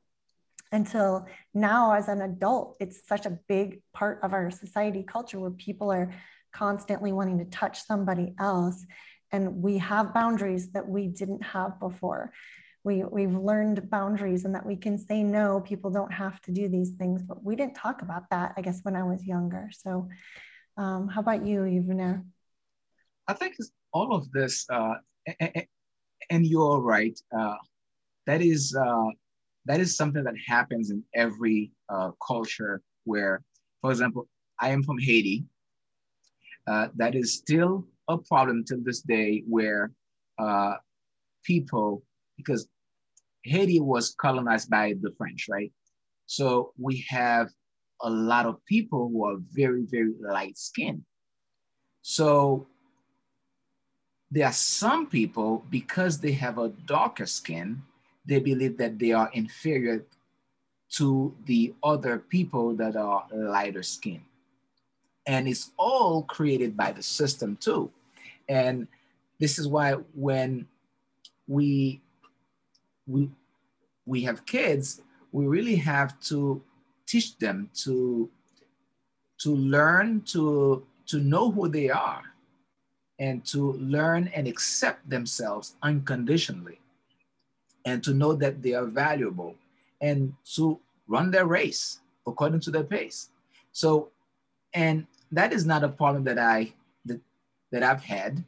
until 0.73 1.27
now 1.53 1.93
as 1.93 2.09
an 2.09 2.23
adult. 2.23 2.77
It's 2.81 3.07
such 3.07 3.27
a 3.27 3.39
big 3.49 3.83
part 3.93 4.21
of 4.23 4.33
our 4.33 4.51
society 4.51 5.03
culture 5.03 5.39
where 5.39 5.51
people 5.51 5.93
are 5.93 6.11
constantly 6.53 7.13
wanting 7.13 7.39
to 7.39 7.45
touch 7.47 7.85
somebody 7.85 8.35
else. 8.39 8.85
And 9.33 9.63
we 9.63 9.79
have 9.79 10.15
boundaries 10.15 10.71
that 10.73 10.89
we 10.89 11.07
didn't 11.07 11.43
have 11.43 11.79
before. 11.79 12.33
We, 12.83 13.05
we've 13.05 13.35
learned 13.35 13.91
boundaries 13.91 14.45
and 14.45 14.55
that 14.55 14.65
we 14.65 14.77
can 14.77 14.97
say 14.97 15.23
no, 15.23 15.61
people 15.61 15.91
don't 15.91 16.13
have 16.13 16.41
to 16.43 16.53
do 16.53 16.69
these 16.69 16.91
things, 16.93 17.23
but 17.23 17.45
we 17.45 17.55
didn't 17.55 17.75
talk 17.75 18.03
about 18.03 18.31
that, 18.31 18.55
I 18.57 18.63
guess, 18.63 18.81
when 18.83 18.97
I 18.97 19.03
was 19.05 19.27
younger. 19.27 19.71
So, 19.73 20.09
um, 20.77 21.09
how 21.09 21.21
about 21.21 21.45
you, 21.45 21.61
Yvner? 21.61 22.25
I 23.29 23.35
think 23.35 23.57
all 23.93 24.15
of 24.15 24.31
this, 24.33 24.67
uh, 24.73 24.95
and 26.31 26.47
you're 26.47 26.81
right, 26.81 27.19
uh, 27.37 27.57
that 28.27 28.41
is 28.41 28.75
uh, 28.75 29.09
that 29.67 29.81
is 29.81 29.97
something 29.97 30.25
that 30.25 30.35
happens 30.47 30.91
in 30.91 31.05
every 31.15 31.73
uh, 31.89 32.11
culture 32.27 32.83
where, 33.05 33.43
for 33.81 33.91
example, 33.91 34.29
I 34.59 34.71
am 34.71 34.83
from 34.83 34.99
Haiti, 34.99 35.45
uh, 36.67 36.89
that 36.97 37.15
is 37.15 37.35
still 37.35 37.87
a 38.09 38.19
problem 38.19 38.65
to 38.67 38.77
this 38.77 39.01
day 39.03 39.43
where 39.49 39.93
uh, 40.39 40.75
people, 41.45 42.03
because 42.37 42.69
Haiti 43.45 43.81
was 43.81 44.15
colonized 44.21 44.69
by 44.71 44.95
the 45.01 45.13
French, 45.17 45.47
right? 45.49 45.73
So 46.27 46.73
we 46.79 47.05
have 47.09 47.49
a 48.03 48.11
lot 48.11 48.47
of 48.47 48.65
people 48.67 49.09
who 49.09 49.25
are 49.27 49.37
very, 49.53 49.85
very 49.85 50.13
light 50.21 50.57
skinned. 50.57 51.03
So 52.03 52.67
there 54.31 54.47
are 54.47 54.53
some 54.53 55.07
people, 55.07 55.65
because 55.71 56.19
they 56.19 56.33
have 56.33 56.59
a 56.59 56.69
darker 56.87 57.27
skin, 57.27 57.83
they 58.25 58.39
believe 58.39 58.79
that 58.79 58.99
they 58.99 59.13
are 59.13 59.31
inferior 59.33 60.05
to 60.93 61.35
the 61.47 61.75
other 61.83 62.19
people 62.19 62.75
that 62.77 62.97
are 62.97 63.27
lighter 63.33 63.83
skinned 63.83 64.25
and 65.27 65.49
it's 65.49 65.71
all 65.77 66.23
created 66.25 66.77
by 66.77 66.93
the 66.93 67.03
system 67.03 67.57
too 67.61 67.91
and 68.49 68.87
this 69.39 69.59
is 69.59 69.67
why 69.69 69.93
when 70.15 70.67
we 71.47 72.01
we 73.07 73.29
we 74.07 74.23
have 74.23 74.45
kids 74.47 75.03
we 75.33 75.47
really 75.47 75.77
have 75.77 76.19
to 76.21 76.63
teach 77.07 77.37
them 77.39 77.71
to 77.75 78.29
to 79.39 79.55
learn 79.55 80.21
to 80.23 80.85
to 81.07 81.19
know 81.19 81.51
who 81.51 81.69
they 81.69 81.91
are 81.91 82.23
and 83.19 83.45
to 83.45 83.75
learn 83.75 84.29
and 84.35 84.49
accept 84.49 85.09
themselves 85.09 85.77
unconditionally 85.83 86.81
and 87.85 88.03
to 88.03 88.15
know 88.15 88.33
that 88.33 88.63
they 88.63 88.75
are 88.75 88.87
valuable 88.87 89.55
and 90.01 90.33
to 90.45 90.81
run 91.07 91.31
their 91.31 91.47
race 91.47 92.01
according 92.27 92.61
to 92.61 92.71
their 92.71 92.85
pace. 92.85 93.29
So, 93.73 94.09
and 94.75 95.07
that 95.33 95.53
is 95.53 95.67
not 95.67 95.85
a 95.85 95.89
problem 95.89 96.25
that 96.25 96.39
I 96.39 96.73
that, 97.05 97.21
that 97.73 97.83
I've 97.83 98.03
had. 98.03 98.45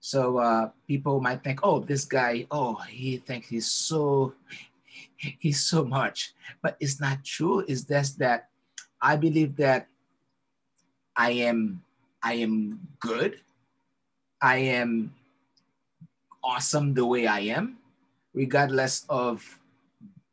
So 0.00 0.38
uh, 0.38 0.70
people 0.88 1.20
might 1.20 1.44
think, 1.44 1.60
oh, 1.62 1.78
this 1.78 2.04
guy, 2.04 2.46
oh, 2.50 2.74
he 2.88 3.18
thinks 3.18 3.48
he's 3.48 3.70
so 3.70 4.34
he's 5.16 5.60
so 5.60 5.84
much, 5.84 6.34
but 6.62 6.76
it's 6.80 7.00
not 7.00 7.24
true. 7.24 7.60
It's 7.68 7.82
just 7.82 8.18
that 8.18 8.48
I 9.00 9.16
believe 9.16 9.56
that 9.56 9.86
I 11.16 11.30
am 11.46 11.82
I 12.22 12.34
am 12.34 12.80
good. 13.00 13.40
I 14.40 14.56
am 14.56 15.14
awesome 16.42 16.94
the 16.94 17.06
way 17.06 17.26
I 17.26 17.40
am, 17.54 17.78
regardless 18.34 19.06
of 19.08 19.42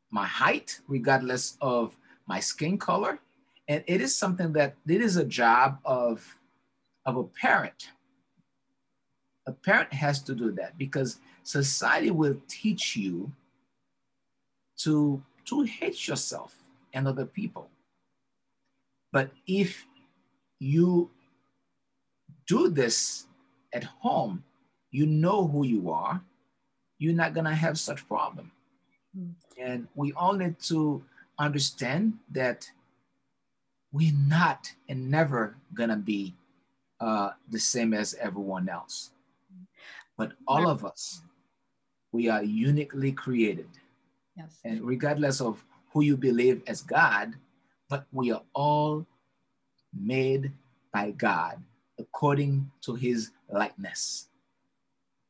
my 0.09 0.25
height, 0.25 0.79
regardless 0.87 1.57
of 1.61 1.95
my 2.25 2.39
skin 2.39 2.77
color. 2.77 3.19
And 3.69 3.83
it 3.85 4.01
is 4.01 4.17
something 4.17 4.51
that 4.53 4.75
it 4.87 4.99
is 4.99 5.15
a 5.15 5.23
job 5.23 5.77
of, 5.85 6.35
of 7.05 7.17
a 7.17 7.23
parent. 7.23 7.91
A 9.45 9.51
parent 9.51 9.93
has 9.93 10.21
to 10.23 10.33
do 10.33 10.51
that 10.53 10.75
because 10.77 11.19
society 11.43 12.09
will 12.09 12.37
teach 12.47 12.95
you 12.95 13.31
to, 14.79 15.21
to 15.45 15.61
hate 15.61 16.07
yourself 16.07 16.55
and 16.93 17.07
other 17.07 17.25
people. 17.25 17.69
But 19.11 19.29
if 19.45 19.85
you 20.59 21.11
do 22.47 22.69
this 22.69 23.27
at 23.71 23.83
home, 23.83 24.43
you 24.89 25.05
know 25.05 25.47
who 25.47 25.63
you 25.63 25.91
are, 25.91 26.23
you're 26.97 27.13
not 27.13 27.35
gonna 27.35 27.55
have 27.55 27.77
such 27.77 28.07
problem. 28.07 28.51
Mm. 29.15 29.33
And 29.59 29.87
we 29.93 30.11
all 30.13 30.33
need 30.33 30.59
to 30.63 31.03
understand 31.37 32.13
that 32.31 32.69
we're 33.91 34.13
not 34.27 34.71
and 34.87 35.09
never 35.09 35.55
gonna 35.73 35.97
be 35.97 36.35
uh, 36.99 37.31
the 37.49 37.59
same 37.59 37.93
as 37.93 38.13
everyone 38.15 38.69
else. 38.69 39.11
But 40.17 40.33
all 40.47 40.67
of 40.67 40.83
us, 40.83 41.21
we 42.11 42.27
are 42.27 42.43
uniquely 42.43 43.11
created. 43.11 43.69
Yes. 44.35 44.59
And 44.65 44.81
regardless 44.81 45.41
of 45.41 45.63
who 45.91 46.01
you 46.01 46.17
believe 46.17 46.61
as 46.67 46.81
God, 46.81 47.35
but 47.89 48.05
we 48.11 48.31
are 48.31 48.43
all 48.53 49.05
made 49.93 50.51
by 50.93 51.11
God 51.11 51.61
according 51.97 52.69
to 52.81 52.95
his 52.95 53.31
likeness. 53.49 54.27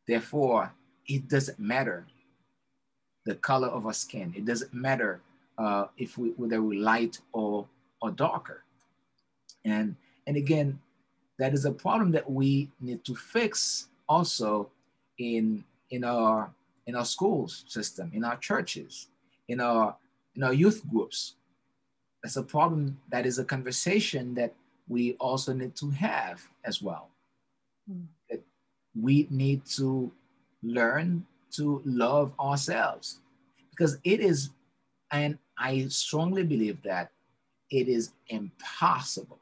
Therefore, 0.08 0.74
it 1.08 1.28
doesn't 1.28 1.60
matter 1.60 2.06
the 3.26 3.36
color 3.36 3.68
of 3.68 3.86
our 3.86 3.94
skin. 3.94 4.34
It 4.36 4.46
doesn't 4.46 4.74
matter 4.74 5.22
uh, 5.58 5.86
if 5.98 6.18
we, 6.18 6.30
whether 6.32 6.62
we're 6.62 6.82
light 6.82 7.20
or, 7.32 7.68
or 8.02 8.12
darker. 8.12 8.64
And, 9.66 9.96
and 10.28 10.38
again, 10.38 10.80
that 11.38 11.54
is 11.54 11.66
a 11.66 11.72
problem 11.72 12.12
that 12.12 12.30
we 12.30 12.70
need 12.80 13.04
to 13.06 13.16
fix 13.16 13.88
also 14.08 14.70
in, 15.18 15.64
in, 15.92 16.04
our, 16.04 16.52
in 16.88 16.96
our 16.96 17.06
schools 17.06 17.66
system, 17.68 18.12
in 18.14 18.24
our 18.24 18.38
churches, 18.38 19.08
in 19.48 19.60
our, 19.60 19.96
in 20.36 20.44
our 20.44 20.54
youth 20.54 20.84
groups. 20.90 21.36
That's 22.24 22.36
a 22.36 22.44
problem 22.44 23.00
that 23.12 23.26
is 23.26 23.40
a 23.40 23.46
conversation 23.46 24.34
that 24.36 24.54
we 24.88 25.14
also 25.14 25.54
need 25.54 25.76
to 25.78 25.90
have 25.92 26.42
as 26.66 26.82
well. 26.82 27.10
Mm. 27.90 28.06
That 28.30 28.42
we 29.00 29.28
need 29.30 29.66
to 29.78 30.12
learn 30.62 31.26
to 31.52 31.82
love 31.86 32.34
ourselves 32.40 33.20
because 33.70 33.98
it 34.04 34.20
is, 34.20 34.50
and 35.12 35.38
I 35.58 35.88
strongly 35.88 36.44
believe 36.44 36.82
that 36.84 37.12
it 37.72 37.88
is 37.88 38.12
impossible 38.28 39.40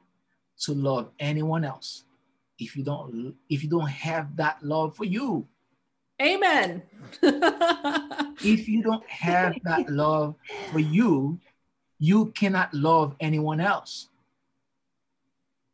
to 0.59 0.73
love 0.73 1.09
anyone 1.19 1.63
else 1.63 2.03
if 2.59 2.75
you 2.75 2.84
don't 2.84 3.36
if 3.49 3.63
you 3.63 3.69
don't 3.69 3.89
have 3.89 4.36
that 4.36 4.61
love 4.63 4.95
for 4.95 5.05
you. 5.05 5.47
Amen. 6.21 6.82
If 8.43 8.67
you 8.67 8.84
don't 8.84 9.07
have 9.09 9.55
that 9.63 9.89
love 9.89 10.36
for 10.71 10.80
you 10.80 11.39
you 11.99 12.28
cannot 12.28 12.73
love 12.73 13.15
anyone 13.19 13.59
else. 13.59 14.09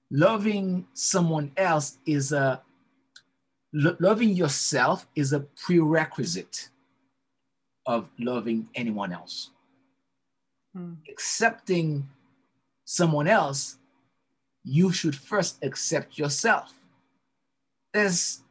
Loving 0.09 0.87
someone 0.93 1.51
else 1.57 1.97
is 2.05 2.31
a 2.31 2.61
lo- 3.73 3.97
loving 3.99 4.29
yourself 4.29 5.05
is 5.15 5.33
a 5.33 5.41
prerequisite 5.41 6.69
of 7.85 8.07
loving 8.17 8.69
anyone 8.75 9.11
else. 9.11 9.49
Hmm. 10.75 10.93
accepting 11.07 12.09
someone 12.93 13.27
else 13.27 13.77
you 14.63 14.91
should 14.91 15.15
first 15.15 15.53
accept 15.63 16.17
yourself 16.17 16.73
there's 17.93 18.41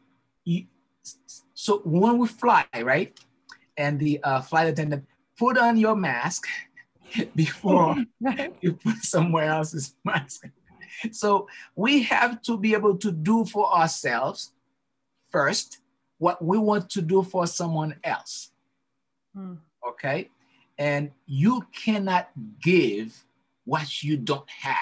so 1.54 1.80
when 1.84 2.18
we 2.18 2.26
fly 2.26 2.64
right 2.82 3.18
and 3.76 3.98
the 3.98 4.22
uh, 4.22 4.40
flight 4.40 4.68
attendant 4.68 5.04
put 5.38 5.56
on 5.56 5.76
your 5.76 5.96
mask 5.96 6.46
before 7.36 7.96
you 8.60 8.72
put 8.72 8.98
somewhere 9.02 9.48
else's 9.48 9.94
mask 10.04 10.48
so 11.10 11.48
we 11.74 12.02
have 12.02 12.42
to 12.42 12.58
be 12.58 12.74
able 12.74 12.96
to 12.96 13.10
do 13.10 13.44
for 13.44 13.72
ourselves 13.72 14.52
first 15.30 15.78
what 16.22 16.44
we 16.44 16.56
want 16.56 16.88
to 16.88 17.02
do 17.02 17.20
for 17.24 17.48
someone 17.48 17.96
else. 18.04 18.52
Mm. 19.36 19.58
Okay. 19.88 20.30
And 20.78 21.10
you 21.26 21.66
cannot 21.74 22.30
give 22.62 23.24
what 23.64 24.02
you 24.02 24.16
don't 24.16 24.48
have. 24.50 24.76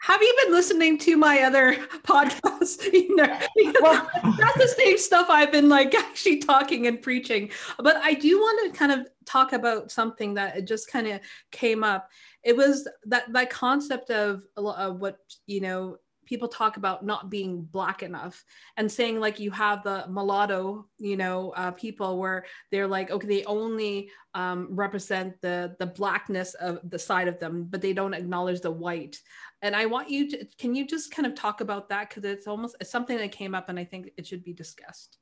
Have 0.00 0.20
you 0.20 0.36
been 0.44 0.52
listening 0.52 0.98
to 0.98 1.16
my 1.16 1.40
other 1.44 1.74
podcasts? 2.06 2.84
you 2.92 3.16
know, 3.16 3.38
well, 3.80 4.10
that's 4.38 4.58
the 4.58 4.74
same 4.76 4.98
stuff 4.98 5.28
I've 5.30 5.50
been 5.50 5.68
like 5.70 5.94
actually 5.98 6.38
talking 6.38 6.86
and 6.86 7.00
preaching. 7.00 7.50
But 7.78 7.96
I 7.96 8.12
do 8.12 8.38
want 8.38 8.72
to 8.72 8.78
kind 8.78 8.92
of 8.92 9.08
talk 9.24 9.54
about 9.54 9.90
something 9.90 10.34
that 10.34 10.66
just 10.66 10.90
kind 10.90 11.06
of 11.06 11.20
came 11.50 11.82
up 11.82 12.10
it 12.44 12.54
was 12.56 12.86
that 13.06 13.32
that 13.32 13.50
concept 13.50 14.10
of, 14.10 14.42
of 14.56 15.00
what 15.00 15.16
you 15.46 15.60
know 15.60 15.96
people 16.24 16.48
talk 16.48 16.76
about 16.76 17.04
not 17.04 17.30
being 17.30 17.62
black 17.62 18.02
enough 18.02 18.44
and 18.76 18.90
saying 18.90 19.20
like 19.20 19.38
you 19.38 19.50
have 19.50 19.82
the 19.82 20.04
mulatto 20.08 20.86
you 20.98 21.16
know 21.16 21.52
uh, 21.56 21.70
people 21.72 22.18
where 22.18 22.44
they're 22.70 22.86
like 22.86 23.10
okay 23.10 23.26
they 23.26 23.44
only 23.44 24.10
um, 24.34 24.68
represent 24.70 25.40
the 25.40 25.76
the 25.78 25.86
blackness 25.86 26.54
of 26.54 26.78
the 26.90 26.98
side 26.98 27.28
of 27.28 27.38
them 27.38 27.64
but 27.70 27.80
they 27.80 27.92
don't 27.92 28.14
acknowledge 28.14 28.60
the 28.60 28.70
white. 28.70 29.20
And 29.62 29.74
i 29.74 29.86
want 29.86 30.10
you 30.10 30.30
to 30.30 30.44
can 30.58 30.74
you 30.74 30.86
just 30.86 31.10
kind 31.10 31.26
of 31.26 31.34
talk 31.34 31.60
about 31.60 31.88
that? 31.88 32.08
Because 32.08 32.24
it's 32.24 32.46
almost 32.46 32.76
it's 32.80 32.90
something 32.90 33.16
that 33.16 33.32
came 33.32 33.54
up 33.54 33.68
and 33.68 33.78
i 33.78 33.84
think 33.84 34.10
it 34.16 34.26
should 34.26 34.44
be 34.44 34.52
discussed. 34.52 35.18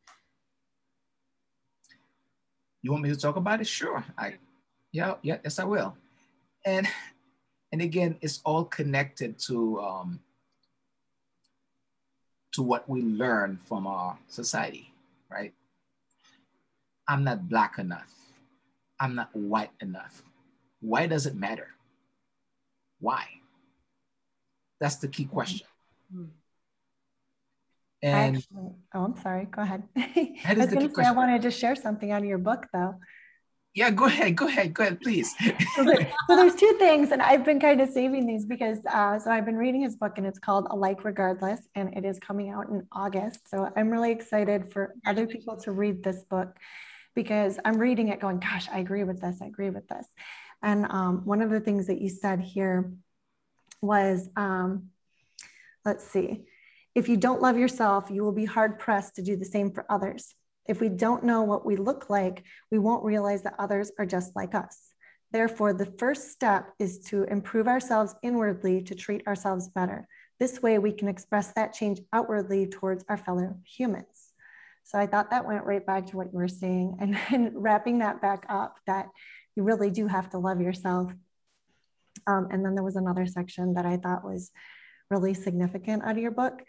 You 2.82 2.90
want 2.90 3.05
me 3.05 3.11
to 3.11 3.16
talk 3.16 3.36
about 3.36 3.61
it? 3.61 3.66
Sure. 3.66 4.05
I 4.18 4.34
yeah 4.92 5.14
yeah 5.22 5.38
yes 5.44 5.59
i 5.59 5.64
will. 5.64 5.96
And 6.64 6.86
and 7.72 7.80
again, 7.80 8.18
it's 8.20 8.40
all 8.44 8.64
connected 8.66 9.38
to 9.46 9.80
um, 9.80 10.20
to 12.53 12.62
what 12.62 12.88
we 12.88 13.03
learn 13.03 13.59
from 13.64 13.86
our 13.86 14.18
society, 14.28 14.92
right? 15.30 15.53
I'm 17.09 17.24
not 17.24 17.48
black 17.48 17.78
enough. 17.78 18.12
I'm 19.00 19.14
not 19.14 19.34
white 19.34 19.72
enough. 19.80 20.22
Why 20.80 21.07
does 21.07 21.26
it 21.26 21.34
matter? 21.34 21.68
Why? 23.00 23.24
That's 24.80 24.96
the 24.96 25.09
key 25.09 25.24
question. 25.24 25.66
Mm-hmm. 26.14 26.24
And 28.03 28.36
Actually, 28.36 28.72
oh, 28.94 29.05
I'm 29.05 29.16
sorry. 29.22 29.44
Go 29.46 29.62
ahead. 29.62 29.84
I 29.96 30.55
was 30.57 30.66
going 30.66 30.88
to 30.88 30.94
say 30.94 31.05
I 31.05 31.12
wanted 31.12 31.42
to 31.42 31.50
share 31.50 31.76
something 31.76 32.11
out 32.11 32.22
of 32.22 32.28
your 32.28 32.38
book, 32.38 32.66
though. 32.72 32.96
Yeah, 33.74 33.90
go 33.90 34.04
ahead, 34.04 34.36
go 34.36 34.48
ahead, 34.48 34.74
go 34.74 34.82
ahead, 34.82 35.00
please. 35.00 35.34
so, 35.76 35.84
so, 36.26 36.36
there's 36.36 36.54
two 36.54 36.76
things, 36.78 37.10
and 37.10 37.22
I've 37.22 37.42
been 37.42 37.58
kind 37.58 37.80
of 37.80 37.88
saving 37.88 38.26
these 38.26 38.44
because 38.44 38.78
uh, 38.84 39.18
so 39.18 39.30
I've 39.30 39.46
been 39.46 39.56
reading 39.56 39.80
his 39.80 39.96
book, 39.96 40.18
and 40.18 40.26
it's 40.26 40.38
called 40.38 40.66
Alike 40.68 41.04
Regardless, 41.04 41.60
and 41.74 41.96
it 41.96 42.04
is 42.04 42.18
coming 42.18 42.50
out 42.50 42.68
in 42.68 42.86
August. 42.92 43.48
So 43.48 43.70
I'm 43.74 43.88
really 43.88 44.12
excited 44.12 44.70
for 44.72 44.94
other 45.06 45.26
people 45.26 45.56
to 45.58 45.72
read 45.72 46.04
this 46.04 46.22
book 46.24 46.54
because 47.14 47.58
I'm 47.64 47.78
reading 47.78 48.08
it, 48.08 48.20
going, 48.20 48.40
"Gosh, 48.40 48.68
I 48.70 48.80
agree 48.80 49.04
with 49.04 49.22
this. 49.22 49.38
I 49.40 49.46
agree 49.46 49.70
with 49.70 49.88
this." 49.88 50.06
And 50.62 50.86
um, 50.90 51.22
one 51.24 51.40
of 51.40 51.48
the 51.48 51.60
things 51.60 51.86
that 51.86 52.00
you 52.00 52.10
said 52.10 52.40
here 52.40 52.92
was, 53.80 54.28
um, 54.36 54.90
let's 55.84 56.06
see, 56.06 56.44
if 56.94 57.08
you 57.08 57.16
don't 57.16 57.40
love 57.40 57.56
yourself, 57.56 58.10
you 58.10 58.22
will 58.22 58.32
be 58.32 58.44
hard 58.44 58.78
pressed 58.78 59.16
to 59.16 59.22
do 59.22 59.36
the 59.36 59.46
same 59.46 59.72
for 59.72 59.86
others. 59.88 60.34
If 60.66 60.80
we 60.80 60.88
don't 60.88 61.24
know 61.24 61.42
what 61.42 61.66
we 61.66 61.76
look 61.76 62.08
like, 62.10 62.44
we 62.70 62.78
won't 62.78 63.04
realize 63.04 63.42
that 63.42 63.54
others 63.58 63.90
are 63.98 64.06
just 64.06 64.36
like 64.36 64.54
us. 64.54 64.78
Therefore, 65.32 65.72
the 65.72 65.92
first 65.98 66.30
step 66.30 66.70
is 66.78 66.98
to 67.06 67.24
improve 67.24 67.66
ourselves 67.66 68.14
inwardly 68.22 68.82
to 68.82 68.94
treat 68.94 69.26
ourselves 69.26 69.68
better. 69.68 70.06
This 70.38 70.62
way, 70.62 70.78
we 70.78 70.92
can 70.92 71.08
express 71.08 71.52
that 71.52 71.72
change 71.72 72.00
outwardly 72.12 72.66
towards 72.66 73.04
our 73.08 73.16
fellow 73.16 73.56
humans. 73.64 74.32
So 74.84 74.98
I 74.98 75.06
thought 75.06 75.30
that 75.30 75.46
went 75.46 75.64
right 75.64 75.84
back 75.84 76.06
to 76.06 76.16
what 76.16 76.32
you 76.32 76.38
were 76.38 76.48
saying. 76.48 76.96
And 77.00 77.16
then 77.30 77.52
wrapping 77.54 77.98
that 78.00 78.20
back 78.20 78.44
up, 78.48 78.78
that 78.86 79.08
you 79.56 79.62
really 79.62 79.90
do 79.90 80.06
have 80.06 80.30
to 80.30 80.38
love 80.38 80.60
yourself 80.60 81.12
Um, 82.26 82.48
and 82.50 82.64
then 82.64 82.74
there 82.74 82.84
was 82.84 82.96
another 82.96 83.26
section 83.26 83.74
that 83.74 83.86
I 83.86 83.96
thought 83.96 84.24
was 84.24 84.50
really 85.10 85.34
significant 85.34 86.04
out 86.04 86.12
of 86.12 86.18
your 86.18 86.30
book 86.30 86.62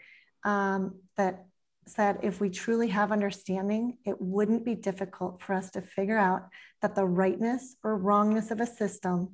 um, 0.44 1.00
that 1.16 1.46
said 1.88 2.18
if 2.22 2.40
we 2.40 2.50
truly 2.50 2.88
have 2.88 3.12
understanding, 3.12 3.98
it 4.04 4.20
wouldn't 4.20 4.64
be 4.64 4.74
difficult 4.74 5.42
for 5.42 5.54
us 5.54 5.70
to 5.72 5.82
figure 5.82 6.18
out 6.18 6.48
that 6.82 6.94
the 6.94 7.04
rightness 7.04 7.76
or 7.82 7.96
wrongness 7.96 8.50
of 8.50 8.60
a 8.60 8.66
system 8.66 9.30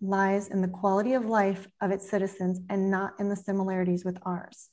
lies 0.00 0.48
in 0.48 0.60
the 0.60 0.68
quality 0.68 1.14
of 1.14 1.26
life 1.26 1.66
of 1.80 1.90
its 1.90 2.08
citizens 2.08 2.60
and 2.68 2.90
not 2.90 3.12
in 3.20 3.28
the 3.28 3.36
similarities 3.36 4.04
with 4.04 4.18
ours. 4.22 4.68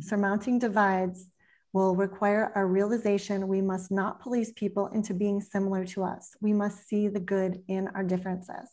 Surmounting 0.00 0.58
divides 0.58 1.30
will 1.72 1.94
require 1.94 2.52
a 2.54 2.64
realization 2.64 3.48
we 3.48 3.60
must 3.60 3.90
not 3.90 4.20
police 4.20 4.52
people 4.56 4.88
into 4.88 5.14
being 5.14 5.40
similar 5.40 5.84
to 5.84 6.02
us. 6.02 6.34
We 6.40 6.52
must 6.52 6.88
see 6.88 7.08
the 7.08 7.20
good 7.20 7.62
in 7.68 7.88
our 7.88 8.02
differences. 8.02 8.70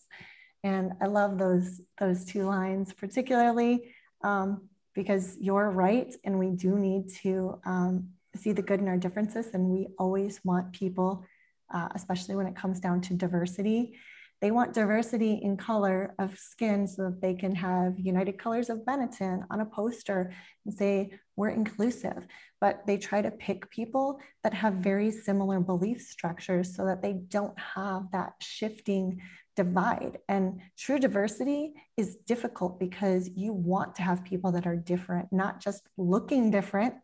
And 0.64 0.94
I 1.02 1.08
love 1.08 1.38
those, 1.38 1.82
those 2.00 2.24
two 2.26 2.44
lines, 2.44 2.94
particularly 2.94 3.94
um, 4.24 4.70
because 4.94 5.38
you're 5.40 5.72
right. 5.72 6.14
And 6.24 6.40
we 6.40 6.52
do 6.52 6.78
need 6.78 7.10
to 7.24 7.60
um, 7.66 8.10
see 8.36 8.52
the 8.52 8.62
good 8.62 8.80
in 8.80 8.88
our 8.88 8.98
differences. 8.98 9.48
And 9.54 9.66
we 9.66 9.88
always 9.98 10.40
want 10.44 10.74
people, 10.74 11.26
uh, 11.74 11.90
especially 11.96 12.36
when 12.36 12.48
it 12.48 12.56
comes 12.56 12.80
down 12.80 13.02
to 13.02 13.14
diversity, 13.14 13.98
they 14.44 14.52
want 14.52 14.74
diversity 14.74 15.40
in 15.42 15.56
color 15.56 16.14
of 16.20 16.38
skin 16.38 16.86
so 16.86 17.04
that 17.04 17.22
they 17.22 17.34
can 17.34 17.56
have 17.56 17.98
United 17.98 18.38
Colors 18.38 18.70
of 18.70 18.80
Benetton 18.80 19.46
on 19.50 19.62
a 19.62 19.66
poster 19.66 20.34
and 20.66 20.74
say, 20.74 21.14
we're 21.38 21.48
inclusive. 21.48 22.28
But 22.60 22.86
they 22.86 22.98
try 22.98 23.22
to 23.22 23.32
pick 23.32 23.70
people 23.70 24.20
that 24.44 24.54
have 24.54 24.74
very 24.74 25.12
similar 25.12 25.62
belief 25.62 26.02
structures 26.02 26.76
so 26.76 26.86
that 26.88 27.02
they 27.02 27.14
don't 27.14 27.58
have 27.58 28.12
that 28.12 28.34
shifting 28.42 29.22
divide. 29.56 30.20
And 30.28 30.62
true 30.78 31.00
diversity 31.00 31.74
is 31.98 32.18
difficult 32.28 32.80
because 32.80 33.30
you 33.36 33.54
want 33.54 33.96
to 33.96 34.02
have 34.02 34.24
people 34.24 34.52
that 34.54 34.66
are 34.66 34.76
different, 34.76 35.32
not 35.32 35.60
just 35.60 35.88
looking 35.98 36.52
different, 36.52 36.96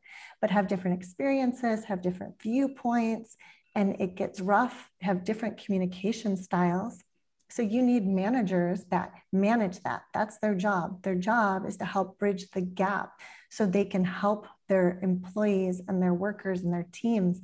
but 0.41 0.51
have 0.51 0.67
different 0.67 0.97
experiences, 0.97 1.85
have 1.85 2.01
different 2.01 2.41
viewpoints, 2.41 3.37
and 3.75 3.99
it 4.01 4.15
gets 4.15 4.41
rough, 4.41 4.89
have 5.01 5.23
different 5.23 5.63
communication 5.63 6.35
styles. 6.35 7.03
So 7.51 7.61
you 7.63 7.81
need 7.81 8.07
managers 8.07 8.85
that 8.91 9.11
manage 9.33 9.81
that. 9.81 10.03
That's 10.13 10.37
their 10.37 10.53
job. 10.53 11.01
Their 11.01 11.15
job 11.15 11.65
is 11.67 11.77
to 11.77 11.85
help 11.85 12.19
bridge 12.19 12.49
the 12.51 12.61
gap 12.61 13.13
so 13.49 13.65
they 13.65 13.85
can 13.85 14.03
help 14.03 14.47
their 14.67 14.99
employees 15.01 15.81
and 15.87 16.01
their 16.01 16.13
workers 16.13 16.61
and 16.61 16.71
their 16.71 16.87
teams 16.91 17.41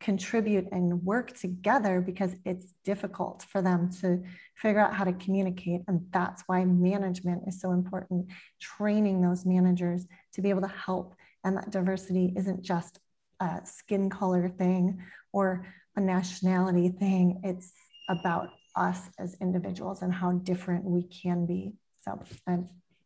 contribute 0.00 0.68
and 0.70 1.02
work 1.02 1.36
together 1.36 2.00
because 2.00 2.34
it's 2.44 2.72
difficult 2.84 3.44
for 3.50 3.60
them 3.60 3.90
to 4.00 4.22
figure 4.54 4.80
out 4.80 4.94
how 4.94 5.04
to 5.04 5.12
communicate. 5.12 5.80
And 5.88 6.06
that's 6.12 6.44
why 6.46 6.64
management 6.64 7.42
is 7.46 7.60
so 7.60 7.72
important, 7.72 8.26
training 8.60 9.20
those 9.20 9.44
managers 9.44 10.06
to 10.34 10.42
be 10.42 10.50
able 10.50 10.62
to 10.62 10.68
help. 10.68 11.14
And 11.44 11.56
that 11.56 11.70
diversity 11.70 12.32
isn't 12.36 12.62
just 12.62 13.00
a 13.40 13.60
skin 13.64 14.10
color 14.10 14.48
thing 14.48 15.02
or 15.32 15.66
a 15.96 16.00
nationality 16.00 16.88
thing, 16.88 17.40
it's 17.42 17.72
about 18.08 18.50
us 18.76 19.10
as 19.18 19.36
individuals 19.40 20.02
and 20.02 20.12
how 20.12 20.32
different 20.32 20.84
we 20.84 21.02
can 21.02 21.44
be. 21.44 21.72
So 22.00 22.22
I 22.46 22.58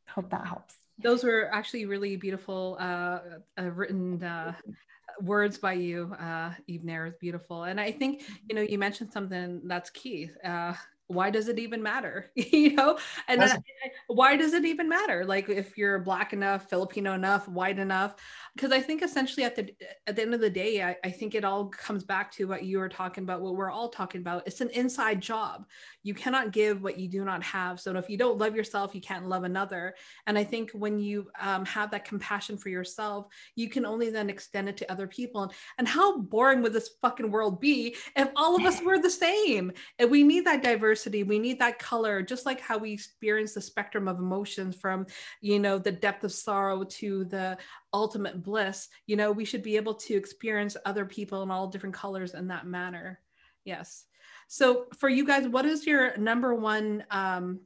hope 0.08 0.30
that 0.30 0.46
helps. 0.46 0.74
Those 0.98 1.24
were 1.24 1.48
actually 1.52 1.86
really 1.86 2.16
beautiful 2.16 2.76
uh, 2.78 3.18
uh, 3.58 3.70
written 3.70 4.22
uh, 4.22 4.52
words 5.20 5.58
by 5.58 5.74
you, 5.74 6.14
uh, 6.18 6.52
Nair 6.68 7.06
is 7.06 7.14
beautiful. 7.20 7.64
And 7.64 7.80
I 7.80 7.92
think, 7.92 8.22
you 8.48 8.54
know, 8.54 8.62
you 8.62 8.78
mentioned 8.78 9.12
something 9.12 9.62
that's 9.64 9.90
key. 9.90 10.30
Uh, 10.44 10.74
why 11.12 11.30
does 11.30 11.48
it 11.48 11.58
even 11.58 11.82
matter? 11.82 12.30
You 12.52 12.74
know? 12.74 12.98
And 13.28 13.40
then, 13.40 13.62
why 14.06 14.36
does 14.36 14.52
it 14.52 14.64
even 14.64 14.88
matter? 14.88 15.24
Like 15.24 15.48
if 15.48 15.76
you're 15.76 15.98
black 15.98 16.32
enough 16.32 16.68
filipino 16.68 17.14
enough 17.14 17.48
white 17.48 17.78
enough? 17.78 18.14
Because 18.54 18.72
i 18.72 18.80
think 18.80 19.02
essentially 19.02 19.44
at 19.44 19.56
the 19.56 19.74
at 20.06 20.16
the 20.16 20.22
end 20.22 20.34
of 20.34 20.40
the 20.40 20.50
day 20.50 20.82
I, 20.82 20.96
I 21.04 21.10
think 21.10 21.34
it 21.34 21.44
all 21.44 21.66
comes 21.66 22.04
back 22.04 22.30
to 22.32 22.46
what 22.46 22.64
you 22.64 22.78
were 22.78 22.88
talking 22.88 23.24
about 23.24 23.40
what 23.40 23.56
we're 23.56 23.70
all 23.70 23.88
talking 23.88 24.20
about. 24.20 24.44
It's 24.46 24.60
an 24.60 24.70
inside 24.70 25.20
job 25.20 25.66
you 26.02 26.14
cannot 26.14 26.52
give 26.52 26.82
what 26.82 26.98
you 26.98 27.08
do 27.08 27.24
not 27.24 27.42
have. 27.42 27.80
So 27.80 27.96
if 27.96 28.08
you 28.08 28.16
don't 28.16 28.38
love 28.38 28.56
yourself 28.56 28.94
you 28.94 29.00
can't 29.00 29.28
love 29.28 29.44
another. 29.44 29.94
And 30.26 30.38
i 30.38 30.44
think 30.44 30.70
when 30.72 30.98
you 30.98 31.28
um, 31.40 31.64
have 31.66 31.90
that 31.90 32.04
compassion 32.04 32.56
for 32.56 32.68
yourself 32.68 33.26
you 33.54 33.68
can 33.68 33.84
only 33.86 34.10
then 34.10 34.30
extend 34.30 34.68
it 34.68 34.76
to 34.78 34.90
other 34.90 35.06
people. 35.06 35.52
And, 35.78 35.88
how 35.92 36.16
boring 36.16 36.62
would 36.62 36.72
this 36.72 36.90
fucking 37.02 37.30
world 37.30 37.60
be 37.60 37.96
if 38.16 38.28
all 38.34 38.56
of 38.56 38.64
us 38.64 38.80
were 38.80 38.98
the 38.98 39.10
same? 39.10 39.72
And 39.98 40.10
we 40.10 40.22
need 40.22 40.46
that 40.46 40.62
diversity. 40.62 41.22
We 41.22 41.38
need 41.38 41.58
that 41.58 41.78
color 41.78 42.22
just 42.22 42.46
like 42.46 42.60
how 42.60 42.78
we 42.78 42.92
experience 42.92 43.52
the 43.52 43.60
spectrum 43.60 44.08
of 44.08 44.18
emotions 44.18 44.74
from 44.74 45.04
you 45.42 45.58
know 45.58 45.78
the 45.78 45.92
depth 45.92 46.24
of 46.24 46.32
sorrow 46.32 46.84
to 46.84 47.24
the 47.26 47.58
ultimate 47.92 48.42
bliss. 48.42 48.88
You 49.06 49.16
know 49.16 49.32
we 49.32 49.44
should 49.44 49.62
be 49.62 49.76
able 49.76 49.94
to 49.94 50.14
experience 50.14 50.78
other 50.86 51.04
people 51.04 51.42
in 51.42 51.50
all 51.50 51.66
different 51.66 51.94
colors 51.94 52.32
in 52.32 52.48
that 52.48 52.66
manner. 52.66 53.20
Yes 53.64 54.06
so 54.52 54.84
for 54.98 55.08
you 55.08 55.24
guys, 55.24 55.48
what 55.48 55.64
is 55.64 55.86
your 55.86 56.14
number 56.18 56.54
one 56.54 57.04
um, 57.10 57.60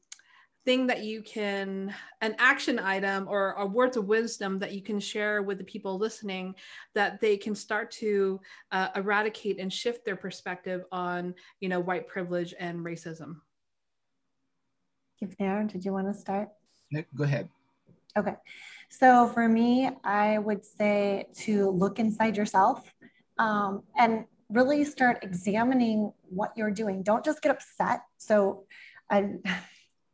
thing 0.64 0.86
that 0.86 1.02
you 1.02 1.20
can, 1.20 1.92
an 2.20 2.36
action 2.38 2.78
item 2.78 3.26
or 3.28 3.54
a 3.54 3.66
words 3.66 3.96
of 3.96 4.04
wisdom 4.04 4.60
that 4.60 4.72
you 4.72 4.80
can 4.80 5.00
share 5.00 5.42
with 5.42 5.58
the 5.58 5.64
people 5.64 5.98
listening 5.98 6.54
that 6.94 7.20
they 7.20 7.36
can 7.36 7.56
start 7.56 7.90
to 7.90 8.40
uh, 8.70 8.90
eradicate 8.94 9.58
and 9.58 9.72
shift 9.72 10.04
their 10.04 10.14
perspective 10.14 10.84
on, 10.92 11.34
you 11.58 11.68
know, 11.68 11.80
white 11.80 12.06
privilege 12.06 12.54
and 12.60 12.78
racism? 12.78 13.38
Aaron, 15.40 15.66
did 15.66 15.84
you 15.84 15.92
want 15.92 16.06
to 16.06 16.14
start? 16.14 16.50
Go 17.16 17.24
ahead. 17.24 17.48
Okay. 18.16 18.34
So 18.90 19.26
for 19.26 19.48
me, 19.48 19.90
I 20.04 20.38
would 20.38 20.64
say 20.64 21.26
to 21.38 21.68
look 21.68 21.98
inside 21.98 22.36
yourself 22.36 22.94
um, 23.38 23.82
and 23.98 24.24
really 24.48 24.84
start 24.84 25.18
examining 25.22 26.12
what 26.28 26.52
you're 26.56 26.70
doing. 26.70 27.02
Don't 27.02 27.24
just 27.24 27.42
get 27.42 27.52
upset. 27.52 28.02
So, 28.18 28.64
I'm 29.08 29.42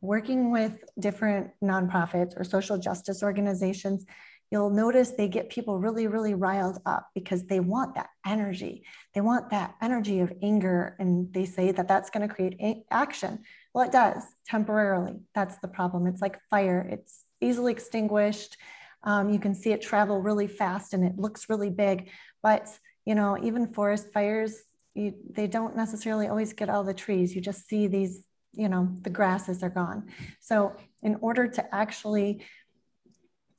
working 0.03 0.51
with 0.51 0.83
different 0.99 1.51
nonprofits 1.63 2.37
or 2.37 2.43
social 2.43 2.77
justice 2.77 3.23
organizations, 3.23 4.05
you'll 4.51 4.69
notice 4.69 5.11
they 5.11 5.29
get 5.29 5.49
people 5.49 5.79
really, 5.79 6.07
really 6.07 6.33
riled 6.33 6.77
up 6.85 7.07
because 7.15 7.45
they 7.45 7.61
want 7.61 7.95
that 7.95 8.09
energy. 8.27 8.83
They 9.15 9.21
want 9.21 9.49
that 9.49 9.75
energy 9.81 10.19
of 10.19 10.31
anger, 10.43 10.95
and 10.99 11.33
they 11.33 11.45
say 11.45 11.71
that 11.71 11.87
that's 11.87 12.09
going 12.09 12.27
to 12.27 12.33
create 12.33 12.57
a- 12.59 12.83
action. 12.91 13.39
Well, 13.73 13.85
it 13.85 13.93
does 13.93 14.23
temporarily. 14.45 15.21
That's 15.33 15.57
the 15.59 15.69
problem. 15.69 16.05
It's 16.05 16.21
like 16.21 16.37
fire, 16.49 16.87
it's 16.91 17.23
easily 17.39 17.71
extinguished. 17.71 18.57
Um, 19.05 19.29
you 19.29 19.39
can 19.39 19.55
see 19.55 19.71
it 19.71 19.81
travel 19.81 20.21
really 20.21 20.47
fast 20.47 20.93
and 20.93 21.03
it 21.03 21.17
looks 21.17 21.49
really 21.49 21.69
big, 21.69 22.09
but 22.41 22.69
you 23.05 23.15
know, 23.15 23.37
even 23.43 23.73
forest 23.73 24.13
fires, 24.13 24.63
you, 24.93 25.13
they 25.29 25.47
don't 25.47 25.75
necessarily 25.75 26.27
always 26.27 26.53
get 26.53 26.69
all 26.69 26.83
the 26.83 26.93
trees. 26.93 27.35
You 27.35 27.41
just 27.41 27.67
see 27.67 27.87
these, 27.87 28.25
you 28.53 28.69
know, 28.69 28.89
the 29.01 29.09
grasses 29.09 29.63
are 29.63 29.69
gone. 29.69 30.09
So 30.39 30.75
in 31.01 31.17
order 31.21 31.47
to 31.47 31.75
actually 31.75 32.45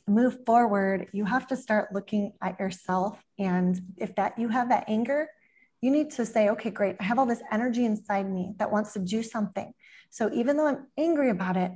move 0.07 0.45
forward, 0.45 1.09
you 1.13 1.25
have 1.25 1.47
to 1.49 1.57
start 1.57 1.93
looking 1.93 2.33
at 2.43 2.61
yourself. 2.61 3.23
And 3.39 3.81
if 3.97 4.15
that 4.17 4.39
you 4.39 4.49
have 4.49 4.69
that 4.69 4.85
anger, 4.87 5.29
you 5.81 5.91
need 5.91 6.11
to 6.13 6.25
say, 6.25 6.49
okay, 6.51 6.71
great. 6.71 6.97
I 7.01 7.05
have 7.05 7.19
all 7.19 7.27
this 7.27 7.43
energy 7.51 7.85
inside 7.85 8.31
me 8.31 8.55
that 8.59 8.71
wants 8.71 8.93
to 8.95 8.99
do 8.99 9.23
something. 9.23 9.73
So 10.11 10.31
even 10.33 10.57
though 10.57 10.67
I'm 10.67 10.87
angry 10.97 11.31
about 11.31 11.57
it, 11.57 11.73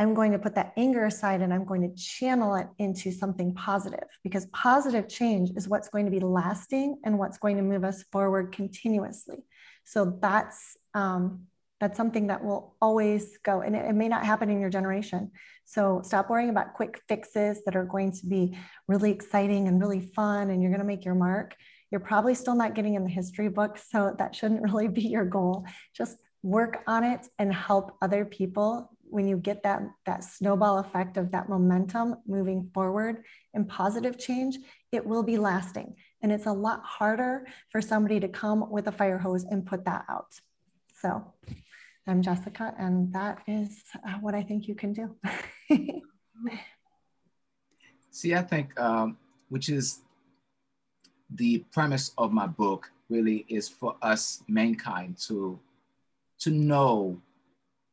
I'm 0.00 0.14
going 0.14 0.32
to 0.32 0.38
put 0.38 0.54
that 0.54 0.72
anger 0.78 1.04
aside 1.04 1.42
and 1.42 1.52
I'm 1.52 1.66
going 1.66 1.82
to 1.82 1.94
channel 1.94 2.54
it 2.54 2.68
into 2.78 3.12
something 3.12 3.54
positive 3.54 4.08
because 4.24 4.46
positive 4.46 5.08
change 5.08 5.50
is 5.56 5.68
what's 5.68 5.90
going 5.90 6.06
to 6.06 6.10
be 6.10 6.20
lasting 6.20 6.98
and 7.04 7.18
what's 7.18 7.36
going 7.36 7.58
to 7.58 7.62
move 7.62 7.84
us 7.84 8.02
forward 8.10 8.50
continuously. 8.50 9.44
So 9.84 10.18
that's 10.22 10.78
um, 10.94 11.42
that's 11.80 11.98
something 11.98 12.28
that 12.28 12.44
will 12.44 12.76
always 12.80 13.38
go, 13.42 13.62
and 13.62 13.74
it, 13.74 13.86
it 13.86 13.94
may 13.94 14.08
not 14.08 14.24
happen 14.24 14.50
in 14.50 14.60
your 14.60 14.68
generation. 14.68 15.30
So 15.64 16.02
stop 16.04 16.28
worrying 16.28 16.50
about 16.50 16.74
quick 16.74 17.00
fixes 17.08 17.62
that 17.64 17.74
are 17.74 17.86
going 17.86 18.12
to 18.12 18.26
be 18.26 18.58
really 18.86 19.10
exciting 19.10 19.66
and 19.66 19.80
really 19.80 20.00
fun, 20.00 20.50
and 20.50 20.62
you're 20.62 20.70
going 20.70 20.82
to 20.82 20.86
make 20.86 21.06
your 21.06 21.14
mark. 21.14 21.54
You're 21.90 22.00
probably 22.00 22.34
still 22.34 22.54
not 22.54 22.74
getting 22.74 22.94
in 22.94 23.04
the 23.04 23.10
history 23.10 23.48
books, 23.48 23.86
so 23.90 24.14
that 24.18 24.34
shouldn't 24.34 24.62
really 24.72 24.88
be 24.88 25.02
your 25.02 25.24
goal. 25.24 25.64
Just 25.94 26.18
work 26.42 26.82
on 26.86 27.04
it 27.04 27.26
and 27.38 27.52
help 27.52 27.96
other 28.00 28.24
people 28.24 28.90
when 29.10 29.26
you 29.26 29.36
get 29.36 29.62
that 29.62 29.82
that 30.06 30.24
snowball 30.24 30.78
effect 30.78 31.16
of 31.16 31.30
that 31.32 31.48
momentum 31.48 32.16
moving 32.26 32.70
forward 32.72 33.24
and 33.54 33.68
positive 33.68 34.18
change 34.18 34.58
it 34.92 35.06
will 35.06 35.22
be 35.22 35.38
lasting. 35.38 35.94
And 36.20 36.32
it's 36.32 36.46
a 36.46 36.52
lot 36.52 36.82
harder 36.84 37.46
for 37.70 37.80
somebody 37.80 38.18
to 38.20 38.28
come 38.28 38.68
with 38.70 38.88
a 38.88 38.92
fire 38.92 39.18
hose 39.18 39.44
and 39.44 39.64
put 39.64 39.84
that 39.84 40.04
out. 40.08 40.34
So 41.00 41.32
i'm 42.06 42.22
jessica 42.22 42.74
and 42.78 43.12
that 43.12 43.38
is 43.46 43.82
uh, 44.06 44.14
what 44.20 44.34
i 44.34 44.42
think 44.42 44.66
you 44.66 44.74
can 44.74 44.92
do. 44.92 45.16
See 48.10 48.34
i 48.34 48.42
think 48.42 48.78
um, 48.80 49.16
which 49.48 49.68
is 49.68 50.00
the 51.34 51.64
premise 51.72 52.12
of 52.18 52.32
my 52.32 52.46
book 52.46 52.90
really 53.08 53.44
is 53.48 53.68
for 53.68 53.96
us 54.02 54.42
mankind 54.48 55.18
to 55.28 55.58
to 56.40 56.50
know 56.50 57.20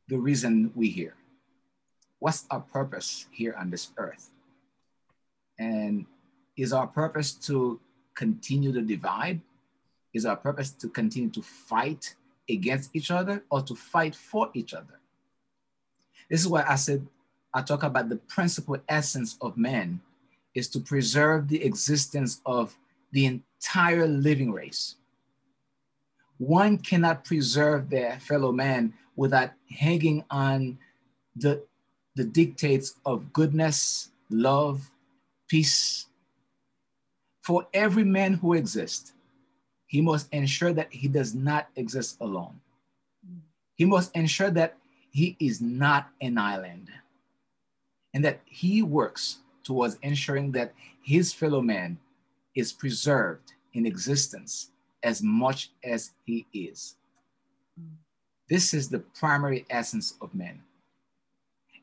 the 0.08 0.18
reason 0.18 0.72
we 0.76 0.90
here. 0.90 1.16
what's 2.20 2.46
our 2.50 2.62
purpose 2.62 3.28
here 3.30 3.54
on 3.60 3.70
this 3.70 3.92
earth? 3.98 4.32
And 5.60 6.06
is 6.56 6.74
our 6.74 6.88
purpose 6.88 7.34
to 7.46 7.80
continue 8.16 8.74
to 8.74 8.82
divide? 8.82 9.42
Is 10.14 10.26
our 10.26 10.36
purpose 10.36 10.72
to 10.82 10.90
continue 10.90 11.30
to 11.30 11.44
fight 11.44 12.16
against 12.50 12.90
each 12.96 13.12
other 13.12 13.44
or 13.52 13.62
to 13.62 13.76
fight 13.76 14.16
for 14.16 14.50
each 14.56 14.74
other? 14.74 15.00
This 16.30 16.42
is 16.42 16.48
why 16.48 16.66
I 16.68 16.76
said 16.76 17.06
I 17.54 17.62
talk 17.62 17.84
about 17.84 18.10
the 18.10 18.18
principal 18.18 18.78
essence 18.90 19.38
of 19.42 19.58
man 19.58 20.02
is 20.54 20.68
to 20.70 20.80
preserve 20.80 21.48
the 21.48 21.64
existence 21.64 22.42
of 22.46 22.76
the 23.12 23.26
entire 23.26 24.08
living 24.08 24.52
race. 24.52 24.96
One 26.38 26.78
cannot 26.78 27.26
preserve 27.26 27.90
their 27.90 28.20
fellow 28.20 28.52
man 28.52 28.94
without 29.16 29.52
hanging 29.70 30.24
on 30.30 30.78
the, 31.36 31.64
the 32.16 32.24
dictates 32.24 32.96
of 33.06 33.34
goodness, 33.34 34.10
love, 34.30 34.92
peace. 35.48 36.08
For 37.42 37.68
every 37.74 38.04
man 38.04 38.34
who 38.34 38.54
exists, 38.54 39.14
he 39.88 40.02
must 40.02 40.32
ensure 40.34 40.74
that 40.74 40.92
he 40.92 41.08
does 41.08 41.34
not 41.34 41.70
exist 41.76 42.18
alone. 42.20 42.60
He 43.76 43.86
must 43.86 44.16
ensure 44.16 44.52
that 44.52 44.78
he 45.12 45.36
is 45.40 45.62
not 45.62 46.10
an 46.22 46.38
island 46.38 46.90
and 48.14 48.24
that 48.26 48.42
he 48.46 48.82
works 48.82 49.38
towards 49.64 49.98
ensuring 50.02 50.52
that 50.52 50.74
his 51.02 51.34
fellow 51.34 51.62
man 51.62 51.98
is 52.54 52.74
preserved 52.74 53.54
in 53.74 53.86
existence 53.86 54.72
as 55.08 55.24
much 55.24 55.72
as 55.86 56.12
he 56.26 56.46
is. 56.54 56.96
This 58.50 58.74
is 58.74 58.90
the 58.90 59.00
primary 59.00 59.66
essence 59.70 60.16
of 60.20 60.36
man. 60.36 60.62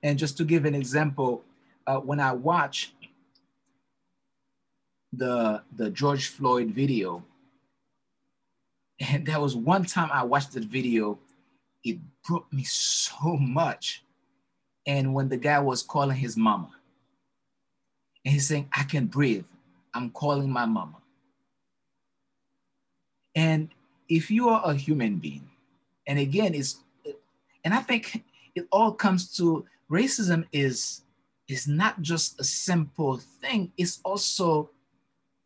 And 0.02 0.18
just 0.18 0.36
to 0.36 0.44
give 0.44 0.66
an 0.66 0.74
example, 0.74 1.42
uh, 1.86 2.00
when 2.00 2.20
I 2.20 2.32
watch 2.32 2.92
the, 5.10 5.62
the 5.74 5.88
George 5.88 6.28
Floyd 6.28 6.68
video, 6.68 7.24
and 9.00 9.24
there 9.26 9.40
was 9.40 9.56
one 9.56 9.86
time 9.86 10.10
I 10.12 10.22
watched 10.22 10.52
the 10.52 10.60
video, 10.60 11.18
it 11.82 11.98
broke 12.28 12.52
me 12.52 12.64
so 12.64 13.38
much. 13.38 14.04
And 14.86 15.14
when 15.14 15.30
the 15.30 15.38
guy 15.38 15.60
was 15.60 15.82
calling 15.82 16.18
his 16.18 16.36
mama, 16.36 16.70
and 18.22 18.34
he's 18.34 18.48
saying, 18.48 18.68
I 18.70 18.82
can 18.82 19.06
breathe. 19.06 19.44
I'm 19.94 20.10
calling 20.10 20.50
my 20.50 20.66
mama. 20.66 20.96
And 23.34 23.68
if 24.08 24.30
you 24.30 24.48
are 24.48 24.62
a 24.64 24.74
human 24.74 25.16
being, 25.16 25.48
and 26.06 26.18
again, 26.18 26.54
it's, 26.54 26.80
and 27.64 27.74
I 27.74 27.80
think 27.80 28.24
it 28.54 28.66
all 28.70 28.92
comes 28.92 29.36
to 29.36 29.66
racism 29.90 30.44
is, 30.52 31.02
is 31.48 31.66
not 31.66 32.00
just 32.00 32.40
a 32.40 32.44
simple 32.44 33.18
thing, 33.18 33.72
it's 33.76 34.00
also 34.04 34.70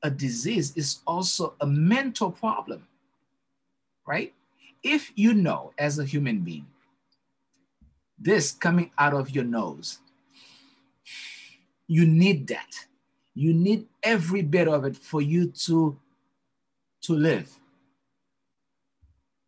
a 0.03 0.11
disease, 0.11 0.73
it's 0.77 1.01
also 1.07 1.55
a 1.61 1.67
mental 1.67 2.31
problem, 2.31 2.87
right? 4.07 4.33
If 4.83 5.13
you 5.17 5.35
know 5.35 5.73
as 5.79 5.99
a 5.99 6.05
human 6.05 6.41
being, 6.41 6.67
this 8.19 8.53
coming 8.53 8.91
out 8.99 9.15
of 9.15 9.31
your 9.31 9.45
nose 9.45 9.99
you 11.89 12.07
need 12.07 12.47
that. 12.49 12.87
You 13.35 13.55
need 13.55 13.87
every 14.03 14.43
bit 14.43 14.69
of 14.69 14.85
it 14.85 14.97
for 14.97 15.23
you 15.23 15.47
to, 15.65 15.99
to 17.03 17.13
live. 17.15 17.51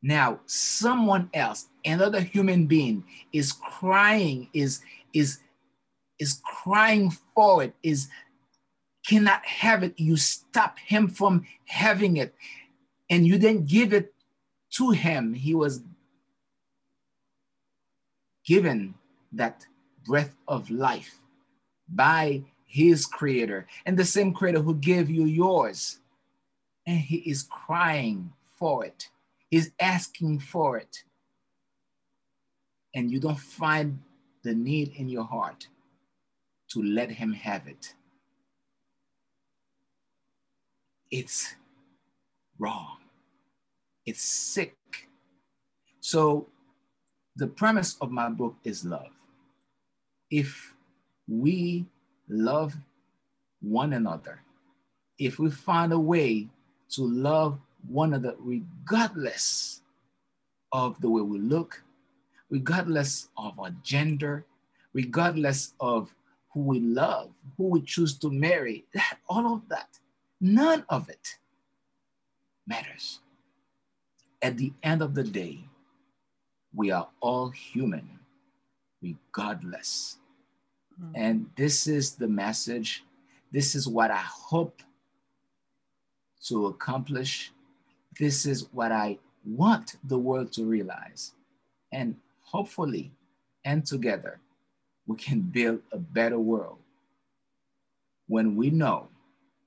Now, 0.03 0.41
someone 0.47 1.29
else, 1.35 1.69
another 1.85 2.21
human 2.21 2.67
being, 2.67 3.05
is 3.33 3.53
crying, 3.53 4.49
is, 4.53 4.81
is, 5.13 5.41
is 6.19 6.41
crying 6.45 7.11
for 7.35 7.65
it, 7.65 7.75
is 7.83 8.09
cannot 9.07 9.45
have 9.45 9.83
it. 9.83 9.95
You 9.99 10.17
stop 10.17 10.79
him 10.79 11.09
from 11.09 11.47
having 11.67 12.17
it, 12.17 12.35
and 13.09 13.27
you 13.27 13.39
then 13.39 13.65
give 13.65 13.93
it 13.93 14.15
to 14.73 14.91
him. 14.91 15.35
He 15.35 15.55
was 15.55 15.83
given 18.45 18.95
that 19.33 19.67
breath 20.07 20.35
of 20.49 20.71
life 20.71 21.19
by 21.89 22.43
his 22.67 23.05
creator 23.05 23.67
and 23.85 23.97
the 23.97 24.05
same 24.05 24.33
creator 24.33 24.61
who 24.61 24.75
gave 24.75 25.11
you 25.11 25.25
yours. 25.25 25.99
And 26.87 26.99
he 26.99 27.17
is 27.17 27.43
crying 27.43 28.33
for 28.59 28.85
it, 28.85 29.11
he's 29.51 29.73
asking 29.81 30.39
for 30.39 30.79
it. 30.79 31.05
And 32.95 33.11
you 33.11 33.21
don't 33.21 33.39
find 33.39 34.01
the 34.43 34.55
need 34.55 34.93
in 34.97 35.09
your 35.09 35.25
heart 35.25 35.69
to 36.71 36.83
let 36.83 37.11
him 37.11 37.33
have 37.33 37.67
it. 37.67 37.95
It's 41.11 41.55
wrong. 42.59 42.99
It's 44.07 44.23
sick. 44.23 44.77
So, 46.01 46.47
the 47.37 47.47
premise 47.47 47.97
of 48.01 48.11
my 48.11 48.29
book 48.29 48.57
is 48.65 48.85
love. 48.85 49.11
If 50.31 50.75
we 51.29 51.87
love 52.29 52.75
one 53.61 53.93
another, 53.93 54.41
if 55.19 55.39
we 55.39 55.51
find 55.51 55.93
a 55.93 55.99
way 55.99 56.49
to 56.91 57.03
love 57.03 57.59
one 57.89 58.15
another 58.15 58.37
regardless 58.39 59.83
of 60.73 61.01
the 61.01 61.09
way 61.09 61.23
we 61.23 61.39
look, 61.39 61.83
regardless 62.49 63.29
of 63.37 63.59
our 63.59 63.71
gender, 63.83 64.45
regardless 64.93 65.75
of 65.81 66.15
who 66.53 66.61
we 66.61 66.81
love, 66.81 67.31
who 67.57 67.69
we 67.69 67.83
choose 67.83 68.17
to 68.19 68.31
marry, 68.31 68.85
that, 68.95 69.19
all 69.29 69.55
of 69.55 69.69
that, 69.69 69.99
none 70.41 70.85
of 70.89 71.09
it 71.09 71.39
matters. 72.67 73.21
At 74.43 74.57
the 74.57 74.73
end 74.83 75.03
of 75.03 75.15
the 75.15 75.25
day, 75.25 75.65
we 76.75 76.91
are 76.91 77.09
all 77.21 77.51
human, 77.51 78.19
regardless 79.03 80.21
Mm. 81.03 81.13
And 81.15 81.51
this 81.57 81.87
is 81.87 82.15
the 82.15 82.29
message. 82.29 83.05
This 83.53 83.75
is 83.75 83.89
what 83.89 84.11
I 84.11 84.19
hope 84.19 84.83
to 86.47 86.67
accomplish. 86.67 87.53
This 88.19 88.47
is 88.47 88.69
what 88.73 88.93
I 88.93 89.19
want 89.45 89.97
the 90.05 90.19
world 90.19 90.53
to 90.53 90.65
realize. 90.65 91.33
And 91.93 92.17
hopefully, 92.43 93.13
and 93.65 93.85
together, 93.85 94.41
we 95.07 95.17
can 95.17 95.41
build 95.41 95.81
a 95.93 95.99
better 95.99 96.39
world 96.39 96.79
when 98.27 98.57
we 98.57 98.71
know, 98.71 99.09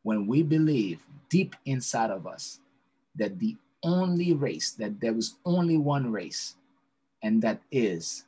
when 0.03 0.25
we 0.25 0.41
believe 0.41 0.99
deep 1.29 1.55
inside 1.65 2.11
of 2.11 2.25
us 2.25 2.59
that 3.15 3.39
the 3.39 3.55
only 3.83 4.33
race, 4.33 4.71
that 4.71 4.99
there 5.01 5.15
is 5.15 5.35
only 5.45 5.77
one 5.77 6.11
race, 6.11 6.55
and 7.21 7.41
that 7.41 7.59
is 7.71 8.25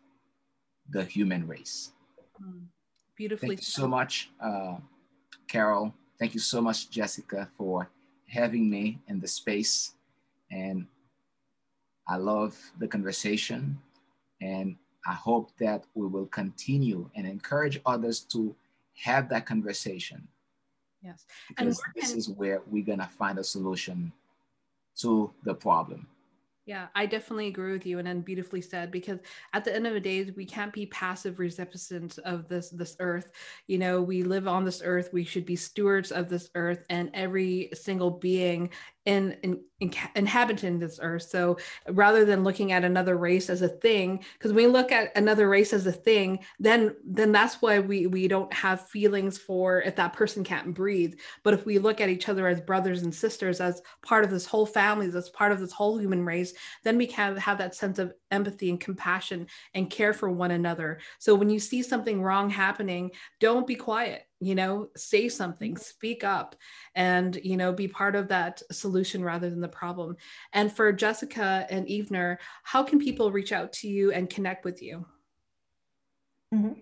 the 0.89 1.03
human 1.03 1.47
race. 1.47 1.91
Mm. 2.41 2.66
Beautifully. 3.16 3.55
Thank 3.55 3.59
you 3.61 3.66
so 3.66 3.88
much, 3.88 4.30
uh, 4.41 4.76
Carol. 5.47 5.93
Thank 6.20 6.34
you 6.34 6.41
so 6.41 6.61
much, 6.61 6.89
Jessica, 6.89 7.47
for 7.57 7.89
having 8.28 8.70
me 8.70 8.99
in 9.07 9.22
the 9.22 9.28
space. 9.28 9.95
And 10.52 10.88
I 12.08 12.18
love 12.18 12.58
the 12.80 12.88
conversation. 12.88 13.80
And 14.41 14.76
I 15.08 15.14
hope 15.14 15.52
that 15.60 15.86
we 15.93 16.08
will 16.08 16.28
continue 16.28 17.10
and 17.16 17.28
encourage 17.28 17.80
others 17.86 18.22
to 18.32 18.56
have 19.04 19.30
that 19.30 19.46
conversation. 19.46 20.28
Yes. 21.02 21.26
Because 21.50 21.80
and 21.80 21.93
this 21.96 22.14
is 22.14 22.30
where 22.30 22.62
we're 22.68 22.86
going 22.86 23.00
to 23.00 23.06
find 23.06 23.38
a 23.38 23.43
solution 23.43 24.12
to 24.98 25.32
the 25.43 25.54
problem. 25.54 26.08
Yeah, 26.66 26.88
I 26.96 27.06
definitely 27.06 27.46
agree 27.46 27.74
with 27.74 27.86
you, 27.86 28.00
and 28.00 28.08
then 28.08 28.22
beautifully 28.22 28.62
said. 28.62 28.89
Because 28.89 29.20
at 29.54 29.64
the 29.64 29.76
end 29.76 29.86
of 29.86 29.93
the 29.93 30.00
day, 30.00 30.32
we 30.36 30.46
can't 30.46 30.74
be 30.74 30.88
passive 30.88 31.38
recipients 31.38 32.18
of 32.18 32.48
this 32.48 32.72
this 32.72 32.96
earth. 33.00 33.30
You 33.68 33.78
know, 33.78 34.02
we 34.02 34.24
live 34.24 34.48
on 34.48 34.66
this 34.66 34.82
earth. 34.84 35.12
We 35.14 35.26
should 35.26 35.46
be 35.46 35.56
stewards 35.56 36.12
of 36.12 36.28
this 36.28 36.50
earth, 36.56 36.84
and 36.89 37.12
every 37.14 37.70
single 37.76 38.10
being 38.10 38.72
in, 39.06 39.38
in, 39.43 39.62
in 39.80 39.93
inhabiting 40.16 40.80
this 40.80 40.99
earth. 41.01 41.24
So 41.24 41.58
rather 41.89 42.26
than 42.26 42.43
looking 42.43 42.72
at 42.72 42.84
another 42.84 43.18
race 43.18 43.49
as 43.49 43.62
a 43.62 43.68
thing, 43.68 44.24
because 44.34 44.53
we 44.53 44.68
look 44.68 44.91
at 44.91 45.16
another 45.16 45.47
race 45.47 45.74
as 45.74 45.86
a 45.86 45.91
thing, 45.91 46.39
then 46.60 46.95
then 47.06 47.32
that's 47.32 47.62
why 47.62 47.80
we 47.80 48.08
we 48.08 48.28
don't 48.28 48.51
have 48.53 48.88
feelings 48.89 49.38
for 49.38 49.82
if 49.82 49.95
that 49.97 50.14
person 50.14 50.43
can't 50.43 50.74
breathe. 50.74 51.16
But 51.43 51.53
if 51.53 51.66
we 51.66 51.78
look 51.78 52.01
at 52.01 52.10
each 52.10 52.30
other 52.30 52.47
as 52.47 52.62
brothers 52.62 53.03
and 53.03 53.14
sisters, 53.14 53.62
as 53.62 53.82
part 54.01 54.24
of 54.24 54.30
this 54.32 54.45
whole 54.45 54.66
family, 54.66 55.08
as 55.08 55.30
part 55.30 55.51
of 55.51 55.60
this 55.60 55.72
whole 55.72 55.99
human 55.99 56.26
race, 56.26 56.53
then 56.84 56.97
we 56.97 57.08
can 57.08 57.36
have 57.38 57.58
that 57.58 57.76
sense 57.76 57.99
of 57.99 58.14
empathy 58.36 58.70
and 58.70 58.80
compassion 58.80 59.48
and 59.74 59.90
care 59.90 60.14
for 60.14 60.30
one 60.30 60.52
another. 60.52 61.00
So 61.18 61.34
when 61.34 61.50
you 61.50 61.60
see 61.60 61.82
something 61.82 62.22
wrong 62.22 62.50
happening, 62.50 63.12
don't 63.40 63.66
be 63.66 63.76
quiet 63.76 64.24
you 64.42 64.54
know 64.54 64.90
say 64.98 65.30
something 65.30 65.78
speak 65.78 66.24
up 66.24 66.56
and 66.94 67.40
you 67.42 67.56
know 67.56 67.72
be 67.72 67.88
part 67.88 68.16
of 68.16 68.28
that 68.28 68.62
solution 68.72 69.24
rather 69.24 69.50
than 69.50 69.62
the 69.62 69.68
problem 69.68 70.16
and 70.52 70.72
for 70.72 70.92
jessica 70.92 71.66
and 71.70 71.88
Yvner 71.88 72.36
how 72.64 72.84
can 72.84 73.00
people 73.00 73.32
reach 73.32 73.54
out 73.54 73.72
to 73.72 73.88
you 73.88 74.12
and 74.12 74.30
connect 74.30 74.66
with 74.66 74.82
you 74.82 75.06
mm-hmm. 76.54 76.74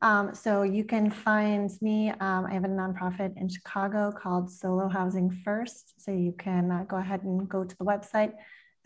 Um, 0.00 0.34
so 0.34 0.62
you 0.62 0.84
can 0.84 1.10
find 1.10 1.70
me. 1.80 2.10
Um, 2.10 2.46
I 2.46 2.54
have 2.54 2.64
a 2.64 2.68
nonprofit 2.68 3.36
in 3.36 3.48
Chicago 3.48 4.12
called 4.12 4.50
Solo 4.50 4.88
Housing 4.88 5.28
First. 5.28 6.00
So 6.00 6.12
you 6.12 6.32
can 6.38 6.70
uh, 6.70 6.84
go 6.84 6.96
ahead 6.98 7.24
and 7.24 7.48
go 7.48 7.64
to 7.64 7.76
the 7.76 7.84
website, 7.84 8.32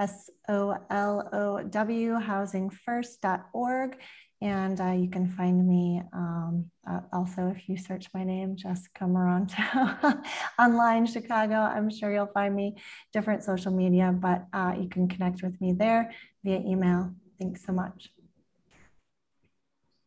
S 0.03 0.31
O 0.49 0.77
L 0.91 1.29
O 1.33 1.63
W 1.63 2.19
housingfirst.org. 2.19 3.97
And 4.43 4.79
uh, 4.81 4.95
you 5.03 5.09
can 5.09 5.29
find 5.29 5.69
me 5.69 6.03
um, 6.13 6.69
uh, 6.91 7.03
also 7.13 7.55
if 7.55 7.69
you 7.69 7.77
search 7.77 8.09
my 8.13 8.25
name, 8.25 8.57
Jessica 8.57 9.05
Moranto, 9.05 10.21
online 10.59 11.07
Chicago. 11.07 11.55
I'm 11.55 11.89
sure 11.89 12.13
you'll 12.13 12.27
find 12.27 12.57
me 12.57 12.75
different 13.13 13.45
social 13.45 13.71
media, 13.71 14.13
but 14.13 14.47
uh, 14.53 14.75
you 14.81 14.89
can 14.89 15.07
connect 15.07 15.45
with 15.45 15.61
me 15.61 15.75
there 15.75 16.13
via 16.43 16.59
email. 16.59 17.15
Thanks 17.41 17.65
so 17.65 17.73
much. 17.73 18.11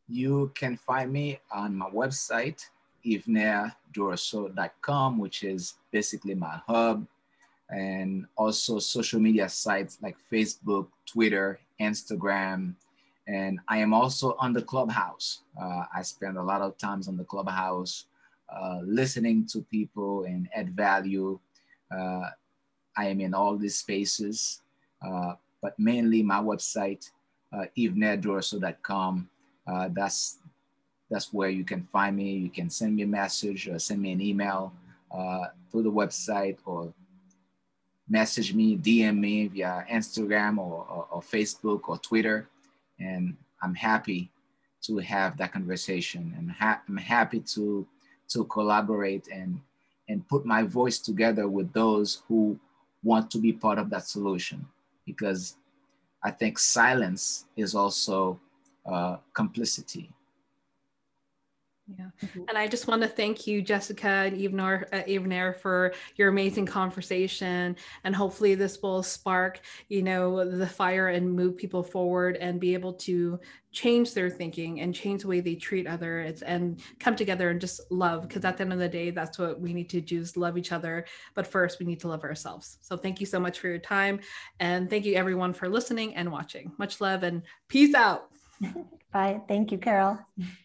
You 0.10 0.52
can 0.54 0.76
find 0.76 1.14
me 1.14 1.40
on 1.50 1.74
my 1.74 1.90
website, 1.90 2.68
ivnerduraso.com, 3.06 5.18
which 5.18 5.44
is 5.44 5.76
basically 5.92 6.36
my 6.36 6.60
hub, 6.68 7.08
and 7.70 8.26
also 8.38 8.80
social 8.80 9.20
media 9.20 9.50
sites 9.50 9.98
like 10.02 10.16
Facebook, 10.32 10.88
Twitter, 11.06 11.60
Instagram, 11.82 12.76
and 13.28 13.60
I 13.68 13.80
am 13.80 13.94
also 13.94 14.36
on 14.40 14.54
the 14.54 14.62
clubhouse. 14.62 15.42
Uh, 15.60 15.86
I 15.94 16.02
spend 16.04 16.38
a 16.38 16.44
lot 16.44 16.62
of 16.62 16.78
times 16.78 17.08
on 17.08 17.18
the 17.18 17.24
clubhouse, 17.24 18.06
uh, 18.50 18.80
listening 18.84 19.48
to 19.48 19.62
people 19.72 20.26
and 20.26 20.48
add 20.56 20.76
value. 20.76 21.40
Uh, 21.92 22.30
I 22.96 23.08
am 23.08 23.20
in 23.20 23.34
all 23.34 23.58
these 23.58 23.78
spaces, 23.78 24.62
uh, 25.02 25.34
but 25.62 25.78
mainly 25.80 26.22
my 26.22 26.40
website, 26.40 27.10
uh, 27.52 27.66
evenerdorso.com. 27.78 29.30
Uh, 29.68 29.90
that's 29.92 30.38
that's 31.10 31.32
where 31.34 31.50
you 31.50 31.64
can 31.64 31.88
find 31.92 32.16
me. 32.16 32.34
You 32.34 32.50
can 32.50 32.70
send 32.70 32.96
me 32.96 33.04
a 33.04 33.08
message 33.08 33.68
or 33.68 33.78
send 33.80 34.02
me 34.02 34.12
an 34.12 34.22
email 34.22 34.74
uh, 35.12 35.46
through 35.72 35.84
the 35.84 35.92
website 35.92 36.58
or 36.66 36.94
message 38.08 38.54
me, 38.54 38.78
DM 38.78 39.18
me 39.18 39.48
via 39.48 39.86
Instagram 39.92 40.58
or, 40.58 40.86
or, 40.90 41.08
or 41.12 41.22
Facebook 41.22 41.82
or 41.88 41.98
Twitter 41.98 42.48
and 43.00 43.36
I'm 43.62 43.76
happy 43.76 44.32
to 44.84 44.98
have 44.98 45.38
that 45.38 45.52
conversation. 45.52 46.34
And 46.38 46.52
ha- 46.52 46.82
I'm 46.88 46.98
happy 46.98 47.40
to 47.56 47.88
to 48.30 48.44
collaborate 48.46 49.28
and 49.28 49.60
and 50.10 50.28
put 50.28 50.46
my 50.46 50.64
voice 50.64 51.00
together 51.00 51.48
with 51.48 51.72
those 51.74 52.22
who 52.28 52.60
want 53.04 53.30
to 53.32 53.38
be 53.40 53.54
part 53.54 53.80
of 53.80 53.90
that 53.90 54.08
solution 54.08 54.66
because 55.06 55.58
I 56.24 56.32
think 56.32 56.58
silence 56.58 57.46
is 57.56 57.76
also 57.76 58.40
uh, 58.86 59.18
complicity 59.34 60.10
yeah. 61.88 62.06
Mm-hmm. 62.24 62.44
And 62.50 62.58
I 62.58 62.68
just 62.68 62.88
want 62.88 63.04
to 63.04 63.08
thank 63.08 63.46
you, 63.46 63.62
Jessica 63.62 64.08
and 64.08 64.38
Yvner, 64.38 64.86
uh, 64.92 65.04
Yvner, 65.04 65.56
for 65.56 65.94
your 66.16 66.30
amazing 66.30 66.66
conversation. 66.66 67.76
And 68.04 68.16
hopefully 68.16 68.56
this 68.56 68.82
will 68.82 69.04
spark, 69.04 69.60
you 69.88 70.02
know, 70.02 70.50
the 70.50 70.66
fire 70.66 71.10
and 71.10 71.32
move 71.32 71.58
people 71.58 71.84
forward 71.84 72.38
and 72.38 72.60
be 72.60 72.74
able 72.74 72.94
to 72.94 73.40
change 73.72 74.14
their 74.14 74.32
thinking 74.32 74.80
and 74.80 74.96
change 74.96 75.22
the 75.22 75.28
way 75.28 75.42
they 75.42 75.54
treat 75.54 75.86
others 75.86 76.42
and 76.42 76.80
come 77.00 77.16
together 77.16 77.52
and 77.52 77.62
just 77.62 77.80
love. 77.92 78.28
Because 78.28 78.46
at 78.46 78.58
the 78.58 78.64
end 78.64 78.74
of 78.74 78.80
the 78.80 78.90
day, 78.90 79.12
that's 79.12 79.38
what 79.38 79.60
we 79.60 79.72
need 79.72 79.90
to 79.90 80.02
do 80.02 80.22
is 80.22 80.36
love 80.36 80.58
each 80.58 80.72
other. 80.72 81.06
But 81.36 81.46
first, 81.46 81.78
we 81.78 81.86
need 81.86 82.00
to 82.00 82.08
love 82.08 82.24
ourselves. 82.24 82.80
So 82.82 82.98
thank 82.98 83.20
you 83.20 83.28
so 83.28 83.40
much 83.40 83.60
for 83.60 83.68
your 83.68 83.78
time. 83.78 84.22
And 84.60 84.90
thank 84.90 85.06
you 85.06 85.16
everyone 85.16 85.54
for 85.54 85.70
listening 85.70 86.16
and 86.16 86.32
watching. 86.32 86.72
Much 86.80 87.00
love 87.00 87.22
and 87.22 87.44
peace 87.68 87.94
out. 87.94 88.30
Bye. 89.14 89.42
Thank 89.48 89.72
you, 89.72 89.78
Carol. 89.78 90.18